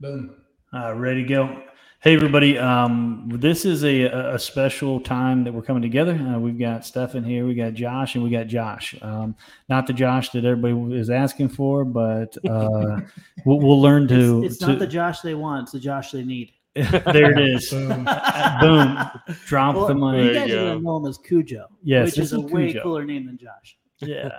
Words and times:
Boom. 0.00 0.34
Uh, 0.72 0.94
ready 0.94 1.22
to 1.22 1.28
go. 1.28 1.62
Hey, 2.00 2.14
everybody. 2.14 2.56
Um, 2.56 3.28
this 3.34 3.66
is 3.66 3.84
a, 3.84 4.04
a 4.04 4.38
special 4.38 4.98
time 4.98 5.44
that 5.44 5.52
we're 5.52 5.60
coming 5.60 5.82
together. 5.82 6.14
Uh, 6.14 6.38
we've 6.38 6.58
got 6.58 6.86
Stefan 6.86 7.22
here, 7.22 7.44
we 7.44 7.54
got 7.54 7.74
Josh, 7.74 8.14
and 8.14 8.24
we 8.24 8.30
got 8.30 8.46
Josh. 8.46 8.94
Um, 9.02 9.36
not 9.68 9.86
the 9.86 9.92
Josh 9.92 10.30
that 10.30 10.46
everybody 10.46 10.98
is 10.98 11.10
asking 11.10 11.50
for, 11.50 11.84
but 11.84 12.34
uh, 12.48 13.00
we'll, 13.44 13.60
we'll, 13.60 13.82
learn 13.82 14.08
to. 14.08 14.42
It's, 14.42 14.54
it's 14.54 14.64
to, 14.64 14.68
not 14.68 14.78
the 14.78 14.86
Josh 14.86 15.20
they 15.20 15.34
want, 15.34 15.64
it's 15.64 15.72
the 15.72 15.80
Josh 15.80 16.12
they 16.12 16.24
need. 16.24 16.52
there 16.74 17.38
it 17.38 17.38
is. 17.38 17.68
Boom. 17.68 17.88
Boom. 18.06 19.10
Drop 19.44 19.74
well, 19.74 19.86
the 19.86 19.94
money. 19.94 20.28
You 20.28 20.32
guys 20.32 20.50
are 20.50 20.54
going 20.54 20.78
to 20.78 20.82
know 20.82 20.96
him 20.96 21.06
as 21.06 21.18
Cujo, 21.18 21.66
yes, 21.82 22.06
which 22.06 22.18
is 22.20 22.32
a 22.32 22.36
Cujo. 22.36 22.54
way 22.54 22.72
cooler 22.72 23.04
name 23.04 23.26
than 23.26 23.36
Josh. 23.36 23.76
Yeah. 23.98 24.30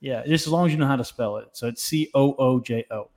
Yeah. 0.00 0.26
Just 0.26 0.46
as 0.46 0.52
long 0.52 0.66
as 0.66 0.72
you 0.72 0.78
know 0.78 0.86
how 0.86 0.96
to 0.96 1.04
spell 1.04 1.38
it. 1.38 1.48
So 1.54 1.68
it's 1.68 1.82
C 1.82 2.10
O 2.12 2.34
O 2.34 2.60
J 2.60 2.84
O. 2.90 3.08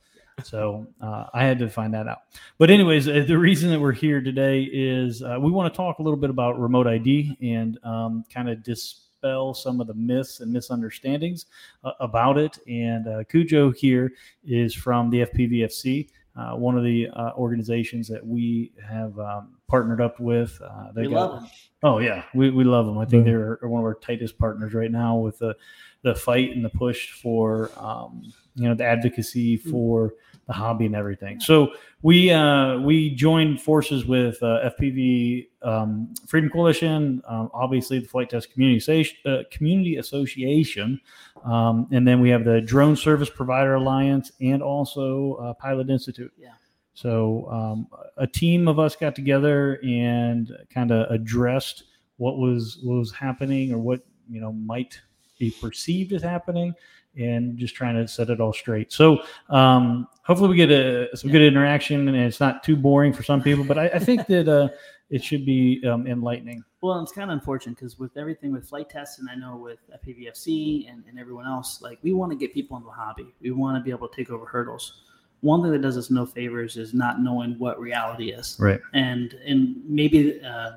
So 0.44 0.88
uh, 1.02 1.26
I 1.34 1.44
had 1.44 1.60
to 1.60 1.70
find 1.70 1.94
that 1.94 2.08
out. 2.08 2.20
But 2.58 2.70
anyways, 2.70 3.08
uh, 3.08 3.26
the 3.28 3.38
reason 3.38 3.70
that 3.72 3.80
we're 3.80 3.92
here 3.92 4.22
today 4.22 4.64
is 4.72 5.24
uh, 5.24 5.38
we 5.40 5.52
want 5.52 5.72
to 5.74 5.78
talk 5.78 6.00
a 6.00 6.04
little 6.04 6.20
bit 6.20 6.30
about 6.30 6.60
remote 6.60 6.88
ID 6.88 7.38
and 7.42 7.78
um, 7.84 8.24
kind 8.34 8.50
of 8.50 8.64
dispel 8.64 9.54
some 9.54 9.82
of 9.82 9.88
the 9.88 9.94
myths 9.94 10.40
and 10.40 10.52
misunderstandings 10.52 11.48
uh, 11.84 11.92
about 12.00 12.38
it. 12.38 12.58
And 12.68 13.08
uh, 13.08 13.24
Cujo 13.26 13.72
here 13.72 14.12
is 14.44 14.74
from 14.74 15.10
the 15.10 15.26
FPVFC. 15.26 16.10
Uh, 16.36 16.56
one 16.56 16.78
of 16.78 16.84
the 16.84 17.10
organizations 17.38 18.08
that 18.08 18.26
we 18.26 18.72
have 18.88 19.18
um, 19.20 19.58
partnered 19.68 20.00
up 20.00 20.20
with. 20.20 20.58
they 20.96 21.08
we 21.08 21.14
got, 21.14 21.32
love 21.32 21.42
them. 21.42 21.52
Oh 21.82 22.00
yeah, 22.00 22.24
we, 22.34 22.50
we 22.50 22.64
love 22.64 22.86
them. 22.86 22.98
I 22.98 23.06
think 23.06 23.26
mm-hmm. 23.26 23.32
they're 23.32 23.70
one 23.70 23.80
of 23.80 23.86
our 23.86 23.96
tightest 23.96 24.38
partners 24.38 24.74
right 24.74 24.92
now 24.92 25.16
with 25.16 25.40
the 25.40 25.56
the 26.02 26.16
fight 26.16 26.52
and 26.52 26.64
the 26.64 26.70
push 26.70 27.12
for 27.12 27.72
um, 27.78 28.24
you 28.60 28.68
know 28.68 28.76
the 28.76 28.86
advocacy 28.86 29.58
mm. 29.58 29.72
for 29.72 30.14
the 30.48 30.54
hobby 30.54 30.88
and 30.88 30.96
everything. 30.96 31.40
So 31.40 31.74
we 32.02 32.32
uh, 32.32 32.80
we 32.80 33.12
joined 33.12 33.62
forces 33.62 34.06
with 34.06 34.42
uh, 34.42 34.72
FPV 34.72 35.48
um, 35.62 36.14
Freedom 36.28 36.50
Coalition, 36.50 37.22
um, 37.28 37.52
obviously 37.54 38.00
the 38.00 38.08
Flite 38.08 38.30
Test 38.32 38.52
Community, 38.52 39.10
uh, 39.26 39.44
Community 39.52 39.98
Association, 39.98 41.00
um, 41.46 41.88
and 41.92 42.08
then 42.08 42.20
we 42.20 42.30
have 42.30 42.46
the 42.46 42.62
Drone 42.62 42.96
Service 42.96 43.30
Provider 43.30 43.76
Alliance 43.76 44.32
and 44.42 44.64
also 44.64 45.36
uh, 45.36 45.54
Pilot 45.54 45.90
Institute. 45.90 46.34
Yeah. 46.38 46.54
So 46.94 47.48
um, 47.50 47.88
a 48.18 48.28
team 48.28 48.68
of 48.68 48.80
us 48.80 48.96
got 48.96 49.16
together 49.16 49.80
and 49.84 50.52
kind 50.74 50.92
of 50.92 51.10
addressed 51.12 51.84
what 52.18 52.38
was 52.38 52.80
what 52.84 52.96
was 52.96 53.14
happening 53.14 53.72
or 53.72 53.78
what 53.78 54.02
you 54.30 54.42
know 54.42 54.52
might 54.52 55.00
be 55.40 55.52
perceived 55.60 56.14
as 56.14 56.22
happening 56.22 56.76
and 57.18 57.58
just 57.58 57.74
trying 57.76 57.96
to 57.96 58.08
set 58.08 58.30
it 58.30 58.40
all 58.40 58.54
straight. 58.54 58.94
So 58.94 59.24
um, 59.50 60.08
hopefully 60.24 60.50
we 60.50 60.56
get 60.56 60.72
a, 60.72 61.10
some 61.16 61.32
good 61.32 61.42
interaction 61.42 62.08
and 62.08 62.16
it's 62.16 62.40
not 62.40 62.64
too 62.64 62.76
boring 62.76 63.14
for 63.14 63.24
some 63.24 63.42
people, 63.42 63.64
but 63.64 63.80
I, 63.80 63.88
I 63.88 64.00
think 64.00 64.28
that 64.28 64.48
uh, 64.48 64.70
it 65.10 65.24
should 65.24 65.46
be 65.46 65.84
um, 65.88 66.06
enlightening. 66.06 66.64
Well, 66.82 67.02
it's 67.02 67.12
kind 67.12 67.30
of 67.32 67.38
unfortunate 67.38 67.76
because 67.76 67.98
with 67.98 68.16
everything 68.16 68.52
with 68.52 68.68
flight 68.70 68.90
tests 68.90 69.20
and 69.20 69.28
I 69.30 69.36
know 69.36 69.58
with 69.58 69.80
FPVFC 70.06 70.90
and, 70.90 71.04
and 71.10 71.20
everyone 71.20 71.48
else, 71.48 71.82
like 71.82 71.98
we 72.04 72.14
want 72.14 72.32
to 72.32 72.38
get 72.38 72.54
people 72.54 72.78
into 72.78 72.88
the 72.88 72.94
hobby. 72.94 73.34
We 73.42 73.52
want 73.52 73.78
to 73.78 73.84
be 73.84 73.90
able 73.90 74.08
to 74.08 74.16
take 74.16 74.30
over 74.30 74.46
hurdles. 74.46 75.02
One 75.42 75.62
thing 75.62 75.72
that 75.72 75.82
does 75.82 75.98
us 75.98 76.10
no 76.12 76.26
favors 76.26 76.78
is 76.78 76.94
not 76.94 77.22
knowing 77.22 77.58
what 77.58 77.80
reality 77.80 78.32
is. 78.32 78.58
Right. 78.60 78.80
And 78.94 79.34
and 79.46 79.82
maybe 79.88 80.42
uh, 80.42 80.72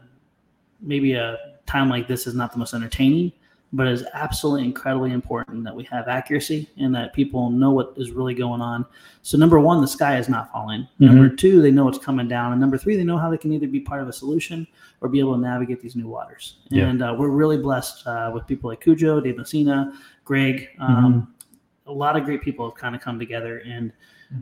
maybe 0.80 1.14
a 1.14 1.36
time 1.66 1.88
like 1.88 2.08
this 2.08 2.26
is 2.26 2.34
not 2.34 2.52
the 2.52 2.58
most 2.58 2.74
entertaining, 2.74 3.32
but 3.72 3.86
it's 3.86 4.02
absolutely 4.12 4.64
incredibly 4.64 5.12
important 5.12 5.64
that 5.64 5.74
we 5.74 5.84
have 5.84 6.06
accuracy 6.06 6.68
and 6.76 6.94
that 6.94 7.14
people 7.14 7.48
know 7.48 7.70
what 7.70 7.94
is 7.96 8.10
really 8.10 8.34
going 8.34 8.60
on. 8.60 8.84
So 9.22 9.38
number 9.38 9.58
one, 9.58 9.80
the 9.80 9.88
sky 9.88 10.18
is 10.18 10.28
not 10.28 10.52
falling. 10.52 10.82
Mm-hmm. 10.82 11.06
Number 11.06 11.28
two, 11.34 11.62
they 11.62 11.70
know 11.70 11.88
it's 11.88 11.98
coming 11.98 12.28
down, 12.28 12.52
and 12.52 12.60
number 12.60 12.76
three, 12.76 12.96
they 12.96 13.04
know 13.04 13.16
how 13.16 13.30
they 13.30 13.38
can 13.38 13.52
either 13.52 13.66
be 13.66 13.80
part 13.80 14.02
of 14.02 14.08
a 14.08 14.12
solution 14.12 14.66
or 15.00 15.08
be 15.08 15.20
able 15.20 15.34
to 15.34 15.40
navigate 15.40 15.80
these 15.80 15.96
new 15.96 16.06
waters. 16.06 16.56
Yeah. 16.68 16.88
And 16.88 17.02
uh, 17.02 17.16
we're 17.18 17.30
really 17.30 17.56
blessed 17.56 18.06
uh, 18.06 18.30
with 18.32 18.46
people 18.46 18.68
like 18.68 18.82
Cujo, 18.82 19.20
Dave 19.20 19.38
Messina, 19.38 19.98
Greg. 20.24 20.68
Um, 20.78 20.96
mm-hmm. 20.96 21.90
A 21.90 21.92
lot 21.92 22.16
of 22.16 22.24
great 22.24 22.42
people 22.42 22.68
have 22.68 22.76
kind 22.78 22.94
of 22.94 23.00
come 23.00 23.18
together, 23.18 23.62
and 23.66 23.92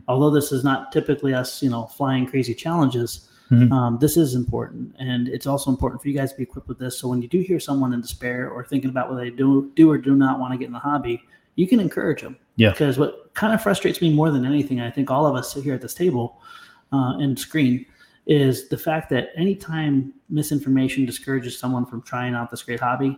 although 0.07 0.29
this 0.29 0.51
is 0.51 0.63
not 0.63 0.91
typically 0.91 1.33
us, 1.33 1.63
you 1.63 1.69
know, 1.69 1.85
flying 1.85 2.25
crazy 2.25 2.53
challenges 2.53 3.29
Mm-hmm. 3.51 3.71
Um, 3.73 3.97
this 3.99 4.15
is 4.15 4.33
important, 4.33 4.95
and 4.97 5.27
it's 5.27 5.45
also 5.45 5.69
important 5.69 6.01
for 6.01 6.07
you 6.07 6.15
guys 6.15 6.31
to 6.31 6.37
be 6.37 6.43
equipped 6.43 6.69
with 6.69 6.79
this. 6.79 6.97
So 6.97 7.09
when 7.09 7.21
you 7.21 7.27
do 7.27 7.41
hear 7.41 7.59
someone 7.59 7.91
in 7.93 7.99
despair 7.99 8.49
or 8.49 8.63
thinking 8.63 8.89
about 8.89 9.09
whether 9.09 9.21
they 9.21 9.29
do 9.29 9.71
do 9.75 9.91
or 9.91 9.97
do 9.97 10.15
not 10.15 10.39
want 10.39 10.53
to 10.53 10.57
get 10.57 10.67
in 10.67 10.73
the 10.73 10.79
hobby, 10.79 11.21
you 11.55 11.67
can 11.67 11.79
encourage 11.79 12.21
them. 12.21 12.37
Yeah. 12.55 12.71
Because 12.71 12.97
what 12.97 13.33
kind 13.33 13.53
of 13.53 13.61
frustrates 13.61 14.01
me 14.01 14.13
more 14.13 14.31
than 14.31 14.45
anything, 14.45 14.79
I 14.79 14.89
think 14.89 15.11
all 15.11 15.25
of 15.25 15.35
us 15.35 15.53
sit 15.53 15.63
here 15.63 15.73
at 15.73 15.81
this 15.81 15.93
table 15.93 16.41
uh, 16.93 17.17
and 17.17 17.37
screen, 17.37 17.85
is 18.27 18.69
the 18.69 18.77
fact 18.77 19.09
that 19.09 19.29
anytime 19.35 20.13
misinformation 20.29 21.05
discourages 21.05 21.57
someone 21.57 21.85
from 21.85 22.01
trying 22.03 22.35
out 22.35 22.51
this 22.51 22.63
great 22.63 22.79
hobby, 22.79 23.17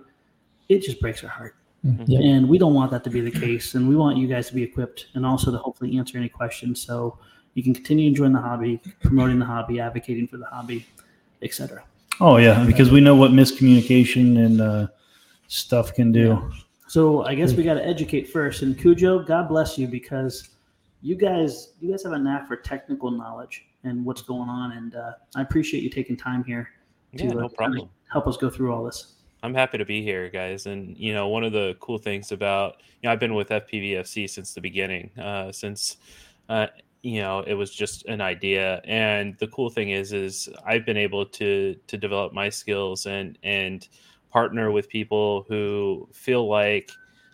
it 0.70 0.82
just 0.82 1.00
breaks 1.00 1.24
our 1.24 1.30
heart. 1.30 1.56
Mm-hmm. 1.86 2.04
Yep. 2.08 2.22
And 2.24 2.50
we 2.50 2.58
don't 2.58 2.74
want 2.74 2.90
that 2.92 3.04
to 3.04 3.10
be 3.10 3.20
the 3.20 3.30
case. 3.30 3.76
And 3.76 3.88
we 3.88 3.96
want 3.96 4.18
you 4.18 4.28
guys 4.28 4.48
to 4.48 4.56
be 4.56 4.64
equipped 4.64 5.08
and 5.14 5.26
also 5.26 5.52
to 5.52 5.58
hopefully 5.58 5.98
answer 5.98 6.18
any 6.18 6.30
questions. 6.30 6.82
So 6.82 7.20
you 7.54 7.64
can 7.64 7.74
continue 7.74 8.08
enjoying 8.08 8.34
the 8.34 8.42
hobby, 8.42 8.82
promoting 9.02 9.40
the 9.40 9.46
hobby, 9.46 9.80
advocating 9.80 10.28
for 10.28 10.38
the 10.38 10.46
hobby, 10.46 10.86
etc. 11.42 11.84
Oh 12.20 12.38
yeah, 12.38 12.64
because 12.66 12.92
we 12.92 13.02
know 13.02 13.16
what 13.16 13.32
miscommunication 13.32 14.46
and 14.46 14.62
uh, 14.62 14.88
stuff 15.48 15.94
can 15.94 16.12
do. 16.12 16.28
Yeah. 16.28 16.58
So 16.88 17.24
I 17.26 17.34
guess 17.36 17.54
we 17.54 17.64
got 17.64 17.76
to 17.76 17.86
educate 17.86 18.30
first. 18.30 18.62
And 18.62 18.78
Cujo, 18.78 19.24
God 19.24 19.48
bless 19.48 19.78
you 19.78 19.88
because 19.88 20.50
you 21.02 21.16
guys 21.16 21.74
you 21.80 21.90
guys 21.92 22.04
have 22.04 22.14
a 22.14 22.20
knack 22.20 22.48
for 22.48 22.56
technical 22.56 23.12
knowledge 23.12 23.66
and 23.84 24.06
what's 24.06 24.22
going 24.22 24.50
on, 24.50 24.74
and 24.74 24.96
uh, 24.96 25.14
I 25.36 25.42
appreciate 25.42 25.84
you 25.84 25.90
taking 25.90 26.16
time 26.16 26.44
here 26.44 26.70
to 27.18 27.26
yeah, 27.26 27.32
no 27.32 27.50
uh, 27.60 27.86
help 28.12 28.28
us 28.28 28.38
go 28.38 28.50
through 28.50 28.74
all 28.74 28.84
this. 28.84 29.14
I'm 29.44 29.54
happy 29.54 29.78
to 29.78 29.86
be 29.86 30.02
here, 30.02 30.30
guys. 30.30 30.68
And 30.68 30.98
you 30.98 31.14
know, 31.14 31.28
one 31.28 31.44
of 31.44 31.52
the 31.52 31.76
cool 31.80 31.98
things 31.98 32.32
about 32.32 32.78
you 33.02 33.08
know, 33.08 33.12
I've 33.12 33.20
been 33.20 33.34
with 33.34 33.50
FPVFC 33.50 34.30
since 34.30 34.54
the 34.54 34.62
beginning, 34.62 35.12
uh, 35.20 35.52
since 35.52 35.98
uh, 36.48 36.68
you 37.04 37.22
know 37.22 37.42
it 37.42 37.54
was 37.54 37.72
just 37.72 38.06
an 38.06 38.22
idea. 38.22 38.82
And 38.86 39.38
the 39.38 39.48
cool 39.48 39.70
thing 39.70 39.92
is 39.92 40.14
is 40.14 40.50
i've 40.66 40.86
been 40.86 40.98
able 40.98 41.26
to 41.28 41.76
to 41.88 41.98
develop 41.98 42.34
my 42.34 42.50
skills 42.50 43.06
and 43.06 43.38
and 43.44 43.88
partner 44.32 44.72
with 44.72 44.90
people 44.90 45.46
who 45.48 46.10
feel 46.12 46.50
like 46.50 46.92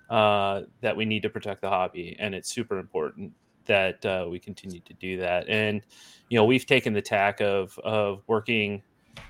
uh, 0.10 0.64
that 0.82 0.98
we 0.98 1.06
need 1.06 1.22
to 1.22 1.30
protect 1.30 1.62
the 1.62 1.70
hobby. 1.70 2.18
And 2.20 2.36
it's 2.36 2.50
super 2.50 2.78
important 2.78 3.32
that 3.66 4.04
uh, 4.04 4.26
we 4.30 4.40
continue 4.40 4.82
to 4.82 4.94
do 4.96 5.18
that. 5.18 5.48
And 5.48 5.82
you 6.30 6.38
know 6.38 6.46
we've 6.46 6.66
taken 6.66 6.94
the 6.94 7.02
tack 7.02 7.40
of 7.40 7.78
of 7.80 8.24
working 8.28 8.82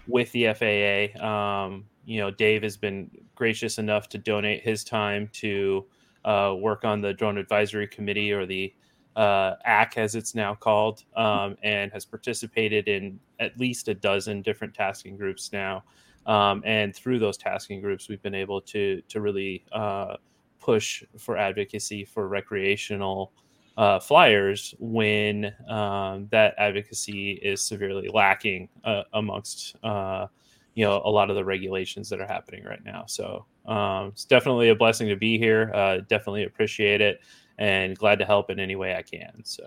with 0.08 0.32
the 0.32 0.54
faa 0.54 1.26
um, 1.26 1.86
you 2.06 2.20
know 2.20 2.32
dave 2.32 2.64
has 2.64 2.78
been 2.78 3.10
gracious 3.36 3.78
enough 3.78 4.10
to 4.10 4.18
donate 4.18 4.64
his 4.64 4.84
time 4.84 5.30
to 5.34 5.86
uh, 6.26 6.54
work 6.58 6.84
on 6.84 7.02
the 7.02 7.14
drone 7.14 7.38
advisory 7.38 7.88
committee 7.88 8.32
or 8.32 8.46
the 8.46 8.74
uh, 9.20 9.58
ACK, 9.66 9.98
as 9.98 10.16
it's 10.16 10.34
now 10.34 10.56
called, 10.56 11.04
um, 11.18 11.58
and 11.62 11.92
has 11.92 12.06
participated 12.06 12.88
in 12.88 13.20
at 13.42 13.60
least 13.60 13.90
a 13.90 13.94
dozen 13.94 14.42
different 14.42 14.74
tasking 14.74 15.18
groups 15.18 15.52
now. 15.52 15.84
Um, 16.26 16.64
and 16.66 16.96
through 16.96 17.20
those 17.20 17.38
tasking 17.38 17.82
groups, 17.82 18.08
we've 18.08 18.22
been 18.22 18.34
able 18.36 18.62
to 18.62 19.02
to 19.10 19.20
really 19.20 19.66
uh, 19.74 20.16
push 20.62 21.04
for 21.18 21.36
advocacy 21.36 22.06
for 22.06 22.30
recreational 22.30 23.34
uh, 23.76 24.00
flyers 24.00 24.74
when 24.80 25.54
um, 25.68 26.28
that 26.32 26.54
advocacy 26.58 27.32
is 27.44 27.62
severely 27.62 28.08
lacking 28.14 28.70
uh, 28.86 29.04
amongst 29.14 29.76
uh, 29.84 30.28
you 30.76 30.86
know 30.86 31.02
a 31.04 31.10
lot 31.10 31.30
of 31.30 31.36
the 31.36 31.44
regulations 31.44 32.08
that 32.08 32.22
are 32.22 32.28
happening 32.28 32.64
right 32.64 32.86
now. 32.86 33.04
So 33.06 33.46
um, 33.66 34.08
it's 34.08 34.24
definitely 34.24 34.70
a 34.70 34.76
blessing 34.76 35.10
to 35.10 35.18
be 35.18 35.38
here. 35.38 35.72
Uh, 35.76 35.98
definitely 36.08 36.46
appreciate 36.46 37.02
it 37.02 37.20
and 37.60 37.98
glad 37.98 38.18
to 38.20 38.26
help 38.26 38.50
in 38.50 38.58
any 38.58 38.78
way 38.78 38.96
I 38.96 39.02
can. 39.02 39.44
So 39.44 39.66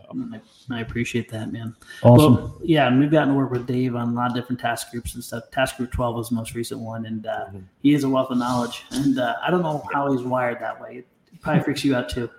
I, 0.71 0.81
appreciate 0.81 1.31
that, 1.31 1.53
man. 1.53 1.77
Awesome. 2.03 2.35
Well, 2.35 2.59
yeah, 2.65 2.87
and 2.89 2.99
we've 2.99 3.11
gotten 3.11 3.29
to 3.29 3.35
work 3.35 3.51
with 3.51 3.67
Dave 3.67 3.95
on 3.95 4.09
a 4.09 4.13
lot 4.13 4.31
of 4.31 4.35
different 4.35 4.61
task 4.61 4.91
groups 4.91 5.15
and 5.15 5.23
stuff. 5.23 5.51
Task 5.53 5.77
Group 5.77 5.93
12 5.93 6.17
was 6.17 6.29
the 6.31 6.35
most 6.35 6.55
recent 6.55 6.81
one, 6.81 7.05
and 7.05 7.27
uh, 7.27 7.45
mm-hmm. 7.49 7.59
he 7.83 7.93
is 7.93 8.05
a 8.05 8.09
wealth 8.09 8.31
of 8.31 8.39
knowledge. 8.39 8.85
And 8.93 9.19
uh, 9.19 9.37
I 9.43 9.51
don't 9.51 9.63
know 9.63 9.85
how 9.93 10.11
he's 10.11 10.23
wired 10.23 10.59
that 10.61 10.81
way. 10.81 11.05
It 11.33 11.41
probably 11.43 11.63
freaks 11.63 11.85
you 11.85 11.95
out 11.95 12.09
too. 12.09 12.31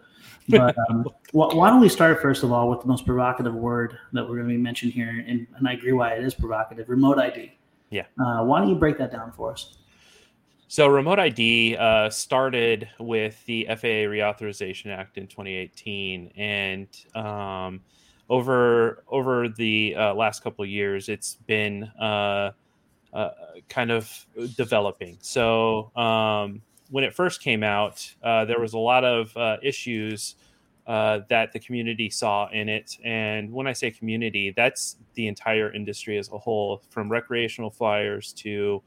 But 0.49 0.75
um, 0.89 1.05
why 1.33 1.69
don't 1.69 1.81
we 1.81 1.87
start 1.87 2.19
first 2.19 2.41
of 2.41 2.51
all 2.51 2.67
with 2.71 2.81
the 2.81 2.87
most 2.87 3.05
provocative 3.05 3.53
word 3.53 3.95
that 4.11 4.23
we're 4.23 4.37
going 4.37 4.49
to 4.49 4.55
be 4.55 4.57
mentioned 4.57 4.93
here, 4.93 5.23
and, 5.27 5.45
and 5.55 5.67
I 5.67 5.73
agree 5.73 5.93
why 5.93 6.13
it 6.13 6.23
is 6.23 6.33
provocative: 6.33 6.89
remote 6.89 7.19
ID. 7.19 7.51
Yeah. 7.91 8.05
Uh, 8.19 8.43
why 8.43 8.59
don't 8.59 8.69
you 8.69 8.75
break 8.75 8.97
that 8.97 9.11
down 9.11 9.31
for 9.31 9.51
us? 9.51 9.77
So, 10.73 10.87
remote 10.87 11.19
ID 11.19 11.77
uh, 11.77 12.09
started 12.09 12.89
with 12.99 13.45
the 13.45 13.67
FAA 13.69 14.09
Reauthorization 14.09 14.87
Act 14.87 15.19
in 15.19 15.27
2018, 15.27 16.31
and 16.35 16.87
um, 17.13 17.81
over 18.27 19.03
over 19.07 19.49
the 19.49 19.93
uh, 19.95 20.15
last 20.15 20.43
couple 20.43 20.63
of 20.63 20.71
years, 20.71 21.09
it's 21.09 21.35
been 21.45 21.83
uh, 22.01 22.53
uh 23.13 23.29
kind 23.69 23.91
of 23.91 24.25
developing. 24.57 25.19
So, 25.21 25.95
um, 25.95 26.63
when 26.89 27.03
it 27.03 27.13
first 27.13 27.43
came 27.43 27.61
out, 27.61 28.11
uh, 28.23 28.45
there 28.45 28.59
was 28.59 28.73
a 28.73 28.79
lot 28.79 29.05
of 29.05 29.37
uh, 29.37 29.57
issues 29.61 30.37
that 30.87 31.51
the 31.53 31.59
community 31.59 32.09
saw 32.09 32.49
in 32.49 32.67
it. 32.67 32.97
And 33.05 33.53
when 33.53 33.67
I 33.67 33.73
say 33.73 33.91
community, 33.91 34.51
that's 34.57 34.95
the 35.13 35.27
entire 35.27 35.71
industry 35.71 36.17
as 36.17 36.31
a 36.31 36.37
whole, 36.39 36.81
from 36.89 37.11
recreational 37.11 37.69
flyers 37.69 38.33
to 38.37 38.81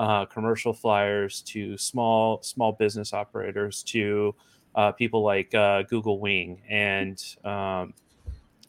uh, 0.00 0.24
commercial 0.24 0.72
flyers 0.72 1.42
to 1.42 1.76
small 1.76 2.42
small 2.42 2.72
business 2.72 3.12
operators 3.12 3.82
to 3.82 4.34
uh, 4.74 4.90
people 4.92 5.22
like 5.22 5.54
uh, 5.54 5.82
Google 5.82 6.18
Wing 6.18 6.62
and 6.70 7.22
um, 7.44 7.92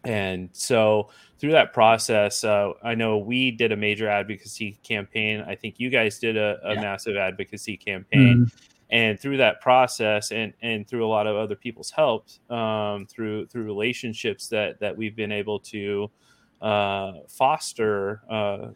and 0.04 0.50
so 0.52 1.10
through 1.40 1.52
that 1.52 1.74
process, 1.74 2.44
uh, 2.44 2.74
I 2.84 2.96
know 2.96 3.18
we 3.18 3.52
did 3.52 3.72
a 3.72 3.78
major 3.78 4.10
advocacy 4.10 4.78
campaign. 4.84 5.44
I 5.48 5.56
think 5.56 5.76
you 5.80 5.90
guys 5.90 6.20
did 6.20 6.38
a, 6.38 6.60
a 6.64 6.74
yeah. 6.74 6.82
massive 6.82 7.16
advocacy 7.16 7.78
campaign. 7.78 8.46
Mm-hmm 8.46 8.68
and 8.92 9.18
through 9.18 9.38
that 9.38 9.62
process 9.62 10.32
and 10.32 10.54
and 10.62 10.86
through 10.86 11.06
a 11.06 11.08
lot 11.08 11.26
of 11.26 11.38
other 11.38 11.56
people's 11.56 11.90
help 11.90 12.28
um, 12.50 13.06
through 13.06 13.48
through 13.48 13.64
relationships 13.64 14.48
that 14.48 14.80
that 14.82 14.96
we've 14.96 15.16
been 15.16 15.32
able 15.32 15.60
to 15.60 16.12
uh, 16.62 17.14
foster 17.30 18.22
uh, 18.30 18.68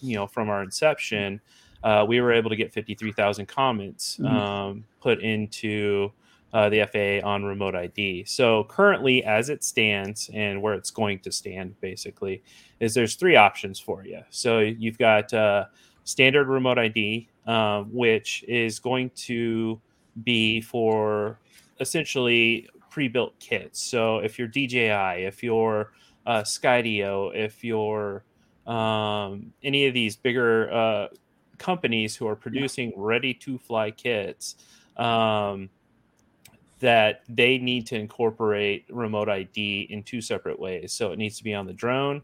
you 0.00 0.16
know 0.16 0.26
from 0.26 0.48
our 0.48 0.62
inception 0.62 1.38
uh, 1.84 2.04
we 2.06 2.20
were 2.20 2.32
able 2.32 2.50
to 2.50 2.56
get 2.56 2.72
53,000 2.72 3.46
comments 3.46 4.18
mm-hmm. 4.18 4.34
um, 4.34 4.84
put 5.00 5.20
into 5.20 6.12
uh, 6.52 6.68
the 6.68 6.86
FAA 6.86 7.26
on 7.26 7.44
remote 7.44 7.74
ID. 7.74 8.24
So 8.24 8.64
currently, 8.64 9.24
as 9.24 9.48
it 9.48 9.64
stands, 9.64 10.30
and 10.34 10.60
where 10.60 10.74
it's 10.74 10.90
going 10.90 11.20
to 11.20 11.32
stand, 11.32 11.80
basically, 11.80 12.42
is 12.80 12.94
there's 12.94 13.14
three 13.14 13.36
options 13.36 13.80
for 13.80 14.04
you. 14.04 14.20
So 14.30 14.58
you've 14.60 14.98
got 14.98 15.32
uh, 15.32 15.66
standard 16.04 16.48
remote 16.48 16.78
ID, 16.78 17.28
um, 17.46 17.92
which 17.92 18.44
is 18.46 18.78
going 18.78 19.10
to 19.10 19.80
be 20.24 20.60
for 20.60 21.38
essentially 21.80 22.68
pre-built 22.90 23.38
kits. 23.38 23.80
So 23.80 24.18
if 24.18 24.38
you're 24.38 24.48
DJI, 24.48 25.24
if 25.24 25.42
you're 25.42 25.92
uh, 26.26 26.42
Skydio, 26.42 27.34
if 27.34 27.64
you're 27.64 28.24
um, 28.66 29.52
any 29.64 29.86
of 29.86 29.94
these 29.94 30.16
bigger 30.16 30.72
uh, 30.72 31.08
companies 31.62 32.16
who 32.16 32.26
are 32.26 32.36
producing 32.36 32.92
ready-to-fly 32.96 33.92
kits, 33.92 34.56
um, 34.96 35.70
that 36.80 37.22
they 37.28 37.58
need 37.58 37.86
to 37.86 37.96
incorporate 37.96 38.84
remote 38.90 39.28
ID 39.28 39.86
in 39.90 40.02
two 40.02 40.20
separate 40.20 40.58
ways. 40.58 40.92
So 40.92 41.12
it 41.12 41.18
needs 41.18 41.38
to 41.38 41.44
be 41.44 41.54
on 41.54 41.66
the 41.66 41.72
drone 41.72 42.22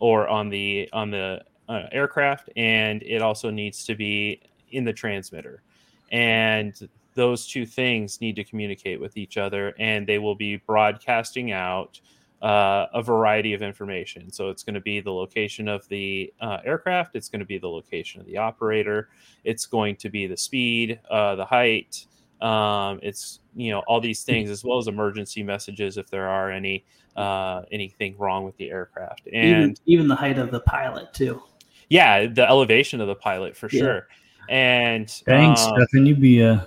or 0.00 0.26
on 0.26 0.48
the 0.50 0.88
on 0.92 1.10
the 1.12 1.42
uh, 1.68 1.86
aircraft, 1.92 2.50
and 2.56 3.02
it 3.04 3.22
also 3.22 3.50
needs 3.50 3.84
to 3.84 3.94
be 3.94 4.42
in 4.72 4.84
the 4.84 4.92
transmitter. 4.92 5.62
And 6.10 6.88
those 7.14 7.46
two 7.46 7.64
things 7.64 8.20
need 8.20 8.34
to 8.36 8.44
communicate 8.44 9.00
with 9.00 9.16
each 9.16 9.36
other, 9.36 9.74
and 9.78 10.06
they 10.06 10.18
will 10.18 10.34
be 10.34 10.56
broadcasting 10.56 11.52
out 11.52 12.00
uh, 12.42 12.86
a 12.94 13.02
variety 13.02 13.52
of 13.52 13.62
information. 13.62 14.30
So 14.30 14.48
it's 14.48 14.62
going 14.62 14.74
to 14.74 14.80
be 14.80 15.00
the 15.00 15.12
location 15.12 15.68
of 15.68 15.86
the 15.88 16.32
uh, 16.40 16.58
aircraft, 16.64 17.16
it's 17.16 17.28
going 17.28 17.40
to 17.40 17.46
be 17.46 17.58
the 17.58 17.68
location 17.68 18.20
of 18.20 18.26
the 18.26 18.36
operator, 18.36 19.08
it's 19.44 19.66
going 19.66 19.96
to 19.96 20.08
be 20.08 20.26
the 20.26 20.36
speed, 20.36 21.00
uh, 21.10 21.36
the 21.36 21.44
height. 21.44 22.06
Um, 22.40 23.00
it's 23.02 23.40
you 23.54 23.70
know 23.70 23.80
all 23.80 24.00
these 24.00 24.22
things 24.22 24.48
as 24.48 24.64
well 24.64 24.78
as 24.78 24.86
emergency 24.86 25.42
messages 25.42 25.98
if 25.98 26.08
there 26.08 26.26
are 26.26 26.50
any 26.50 26.86
uh, 27.16 27.62
anything 27.70 28.16
wrong 28.16 28.44
with 28.44 28.56
the 28.56 28.70
aircraft 28.70 29.26
and 29.30 29.44
even, 29.44 29.76
even 29.84 30.08
the 30.08 30.14
height 30.14 30.38
of 30.38 30.50
the 30.50 30.60
pilot 30.60 31.12
too 31.12 31.42
yeah, 31.90 32.26
the 32.26 32.48
elevation 32.48 33.00
of 33.00 33.08
the 33.08 33.16
pilot 33.16 33.56
for 33.56 33.68
yeah. 33.70 33.80
sure. 33.80 34.08
And 34.48 35.10
thanks, 35.10 35.60
um, 35.62 35.74
Stefan. 35.76 36.06
You 36.06 36.14
be 36.14 36.40
a 36.40 36.66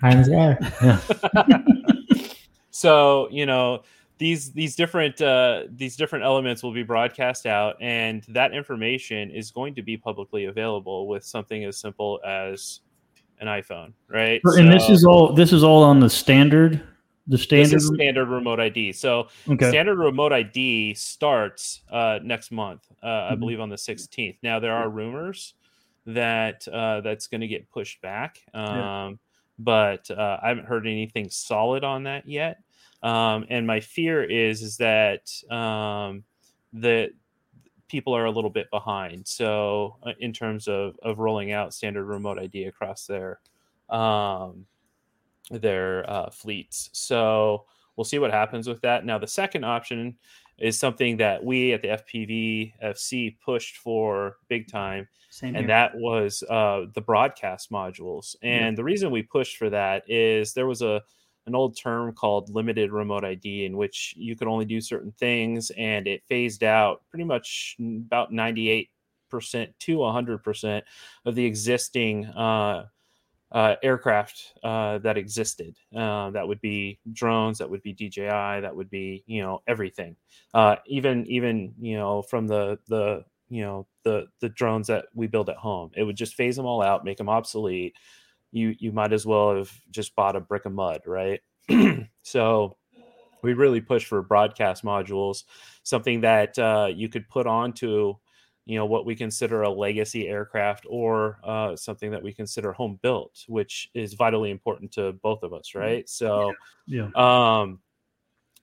high 0.00 0.12
in 0.12 0.22
the 0.22 1.02
Yeah. 1.46 1.60
so 2.70 3.28
you 3.30 3.46
know 3.46 3.82
these 4.18 4.52
these 4.52 4.76
different 4.76 5.20
uh, 5.20 5.64
these 5.70 5.96
different 5.96 6.24
elements 6.24 6.62
will 6.62 6.72
be 6.72 6.82
broadcast 6.82 7.46
out, 7.46 7.76
and 7.80 8.24
that 8.28 8.52
information 8.52 9.30
is 9.30 9.50
going 9.50 9.74
to 9.74 9.82
be 9.82 9.96
publicly 9.96 10.46
available 10.46 11.08
with 11.08 11.24
something 11.24 11.64
as 11.64 11.78
simple 11.78 12.20
as 12.24 12.80
an 13.40 13.48
iPhone, 13.48 13.92
right? 14.08 14.40
And 14.44 14.70
so, 14.70 14.78
this 14.78 14.88
is 14.88 15.04
all 15.04 15.32
this 15.32 15.52
is 15.52 15.64
all 15.64 15.82
on 15.82 16.00
the 16.00 16.10
standard 16.10 16.82
the 17.26 17.38
standard 17.38 17.80
standard 17.80 18.28
remote 18.28 18.60
ID. 18.60 18.92
So 18.92 19.28
okay. 19.48 19.70
standard 19.70 19.98
remote 19.98 20.32
ID 20.32 20.94
starts 20.94 21.82
uh, 21.90 22.18
next 22.22 22.52
month, 22.52 22.86
uh, 23.02 23.06
mm-hmm. 23.06 23.32
I 23.32 23.36
believe 23.36 23.60
on 23.60 23.70
the 23.70 23.76
16th. 23.76 24.36
Now 24.42 24.60
there 24.60 24.74
are 24.74 24.88
rumors 24.88 25.54
that 26.06 26.66
uh, 26.68 27.00
that's 27.00 27.26
going 27.26 27.40
to 27.40 27.46
get 27.46 27.70
pushed 27.70 28.02
back, 28.02 28.42
um, 28.52 28.66
yeah. 28.66 29.10
but 29.58 30.10
uh, 30.10 30.38
I 30.42 30.48
haven't 30.48 30.66
heard 30.66 30.86
anything 30.86 31.30
solid 31.30 31.82
on 31.82 32.04
that 32.04 32.28
yet. 32.28 32.58
Um, 33.04 33.44
and 33.50 33.66
my 33.66 33.80
fear 33.80 34.24
is 34.24 34.62
is 34.62 34.78
that 34.78 35.30
um, 35.50 36.24
that 36.72 37.10
people 37.86 38.16
are 38.16 38.24
a 38.24 38.30
little 38.30 38.50
bit 38.50 38.70
behind. 38.70 39.28
So 39.28 39.98
uh, 40.02 40.12
in 40.18 40.32
terms 40.32 40.66
of 40.66 40.98
of 41.02 41.18
rolling 41.18 41.52
out 41.52 41.74
standard 41.74 42.06
remote 42.06 42.38
ID 42.38 42.64
across 42.64 43.06
their 43.06 43.40
um, 43.90 44.66
their 45.50 46.08
uh, 46.10 46.30
fleets. 46.30 46.88
So 46.92 47.66
we'll 47.96 48.04
see 48.04 48.18
what 48.18 48.30
happens 48.30 48.66
with 48.66 48.80
that. 48.80 49.04
Now, 49.04 49.18
the 49.18 49.26
second 49.26 49.64
option 49.64 50.16
is 50.58 50.78
something 50.78 51.16
that 51.18 51.44
we 51.44 51.72
at 51.72 51.82
the 51.82 51.88
FPV 51.88 52.72
FC 52.82 53.36
pushed 53.44 53.76
for 53.76 54.36
big 54.48 54.68
time, 54.68 55.08
Same 55.28 55.48
and 55.48 55.58
here. 55.58 55.66
that 55.66 55.94
was 55.96 56.42
uh, 56.48 56.86
the 56.94 57.00
broadcast 57.00 57.70
modules. 57.70 58.36
And 58.42 58.72
yeah. 58.72 58.76
the 58.76 58.84
reason 58.84 59.10
we 59.10 59.22
pushed 59.22 59.56
for 59.56 59.68
that 59.70 60.08
is 60.08 60.54
there 60.54 60.66
was 60.66 60.80
a 60.80 61.02
an 61.46 61.54
old 61.54 61.76
term 61.76 62.12
called 62.12 62.54
limited 62.54 62.92
remote 62.92 63.24
ID, 63.24 63.64
in 63.66 63.76
which 63.76 64.14
you 64.16 64.36
could 64.36 64.48
only 64.48 64.64
do 64.64 64.80
certain 64.80 65.12
things, 65.12 65.70
and 65.76 66.06
it 66.06 66.22
phased 66.28 66.64
out 66.64 67.02
pretty 67.10 67.24
much 67.24 67.76
about 67.80 68.32
ninety 68.32 68.68
eight 68.70 68.90
percent 69.30 69.74
to 69.80 70.04
hundred 70.04 70.42
percent 70.42 70.84
of 71.24 71.34
the 71.34 71.44
existing 71.44 72.26
uh, 72.26 72.86
uh, 73.52 73.76
aircraft 73.82 74.52
uh, 74.62 74.98
that 74.98 75.16
existed. 75.16 75.76
Uh, 75.96 76.30
that 76.30 76.46
would 76.46 76.60
be 76.60 76.98
drones. 77.12 77.58
That 77.58 77.70
would 77.70 77.82
be 77.82 77.92
DJI. 77.92 78.60
That 78.60 78.74
would 78.74 78.90
be 78.90 79.22
you 79.26 79.42
know 79.42 79.62
everything. 79.66 80.16
Uh, 80.52 80.76
even 80.86 81.26
even 81.26 81.74
you 81.80 81.96
know 81.96 82.22
from 82.22 82.46
the 82.48 82.78
the 82.88 83.24
you 83.48 83.62
know 83.62 83.86
the 84.02 84.26
the 84.40 84.48
drones 84.48 84.88
that 84.88 85.06
we 85.14 85.26
build 85.26 85.48
at 85.48 85.56
home. 85.56 85.90
It 85.94 86.02
would 86.02 86.16
just 86.16 86.34
phase 86.34 86.56
them 86.56 86.66
all 86.66 86.82
out, 86.82 87.04
make 87.04 87.18
them 87.18 87.28
obsolete. 87.28 87.94
You 88.54 88.74
you 88.78 88.92
might 88.92 89.12
as 89.12 89.26
well 89.26 89.56
have 89.56 89.72
just 89.90 90.14
bought 90.14 90.36
a 90.36 90.40
brick 90.40 90.64
of 90.64 90.72
mud, 90.72 91.02
right? 91.06 91.40
so 92.22 92.76
we 93.42 93.52
really 93.52 93.80
push 93.80 94.04
for 94.04 94.22
broadcast 94.22 94.84
modules, 94.84 95.44
something 95.82 96.22
that 96.22 96.58
uh, 96.58 96.88
you 96.94 97.08
could 97.08 97.28
put 97.28 97.46
onto 97.46 98.14
you 98.66 98.78
know 98.78 98.86
what 98.86 99.04
we 99.04 99.14
consider 99.14 99.62
a 99.62 99.70
legacy 99.70 100.28
aircraft 100.28 100.86
or 100.88 101.38
uh, 101.44 101.76
something 101.76 102.10
that 102.10 102.22
we 102.22 102.32
consider 102.32 102.72
home 102.72 102.98
built 103.02 103.44
which 103.46 103.90
is 103.94 104.14
vitally 104.14 104.50
important 104.50 104.90
to 104.92 105.12
both 105.22 105.42
of 105.42 105.52
us 105.52 105.68
mm-hmm. 105.68 105.80
right 105.80 106.08
so 106.08 106.52
yeah, 106.86 107.08
yeah. 107.14 107.60
um 107.60 107.78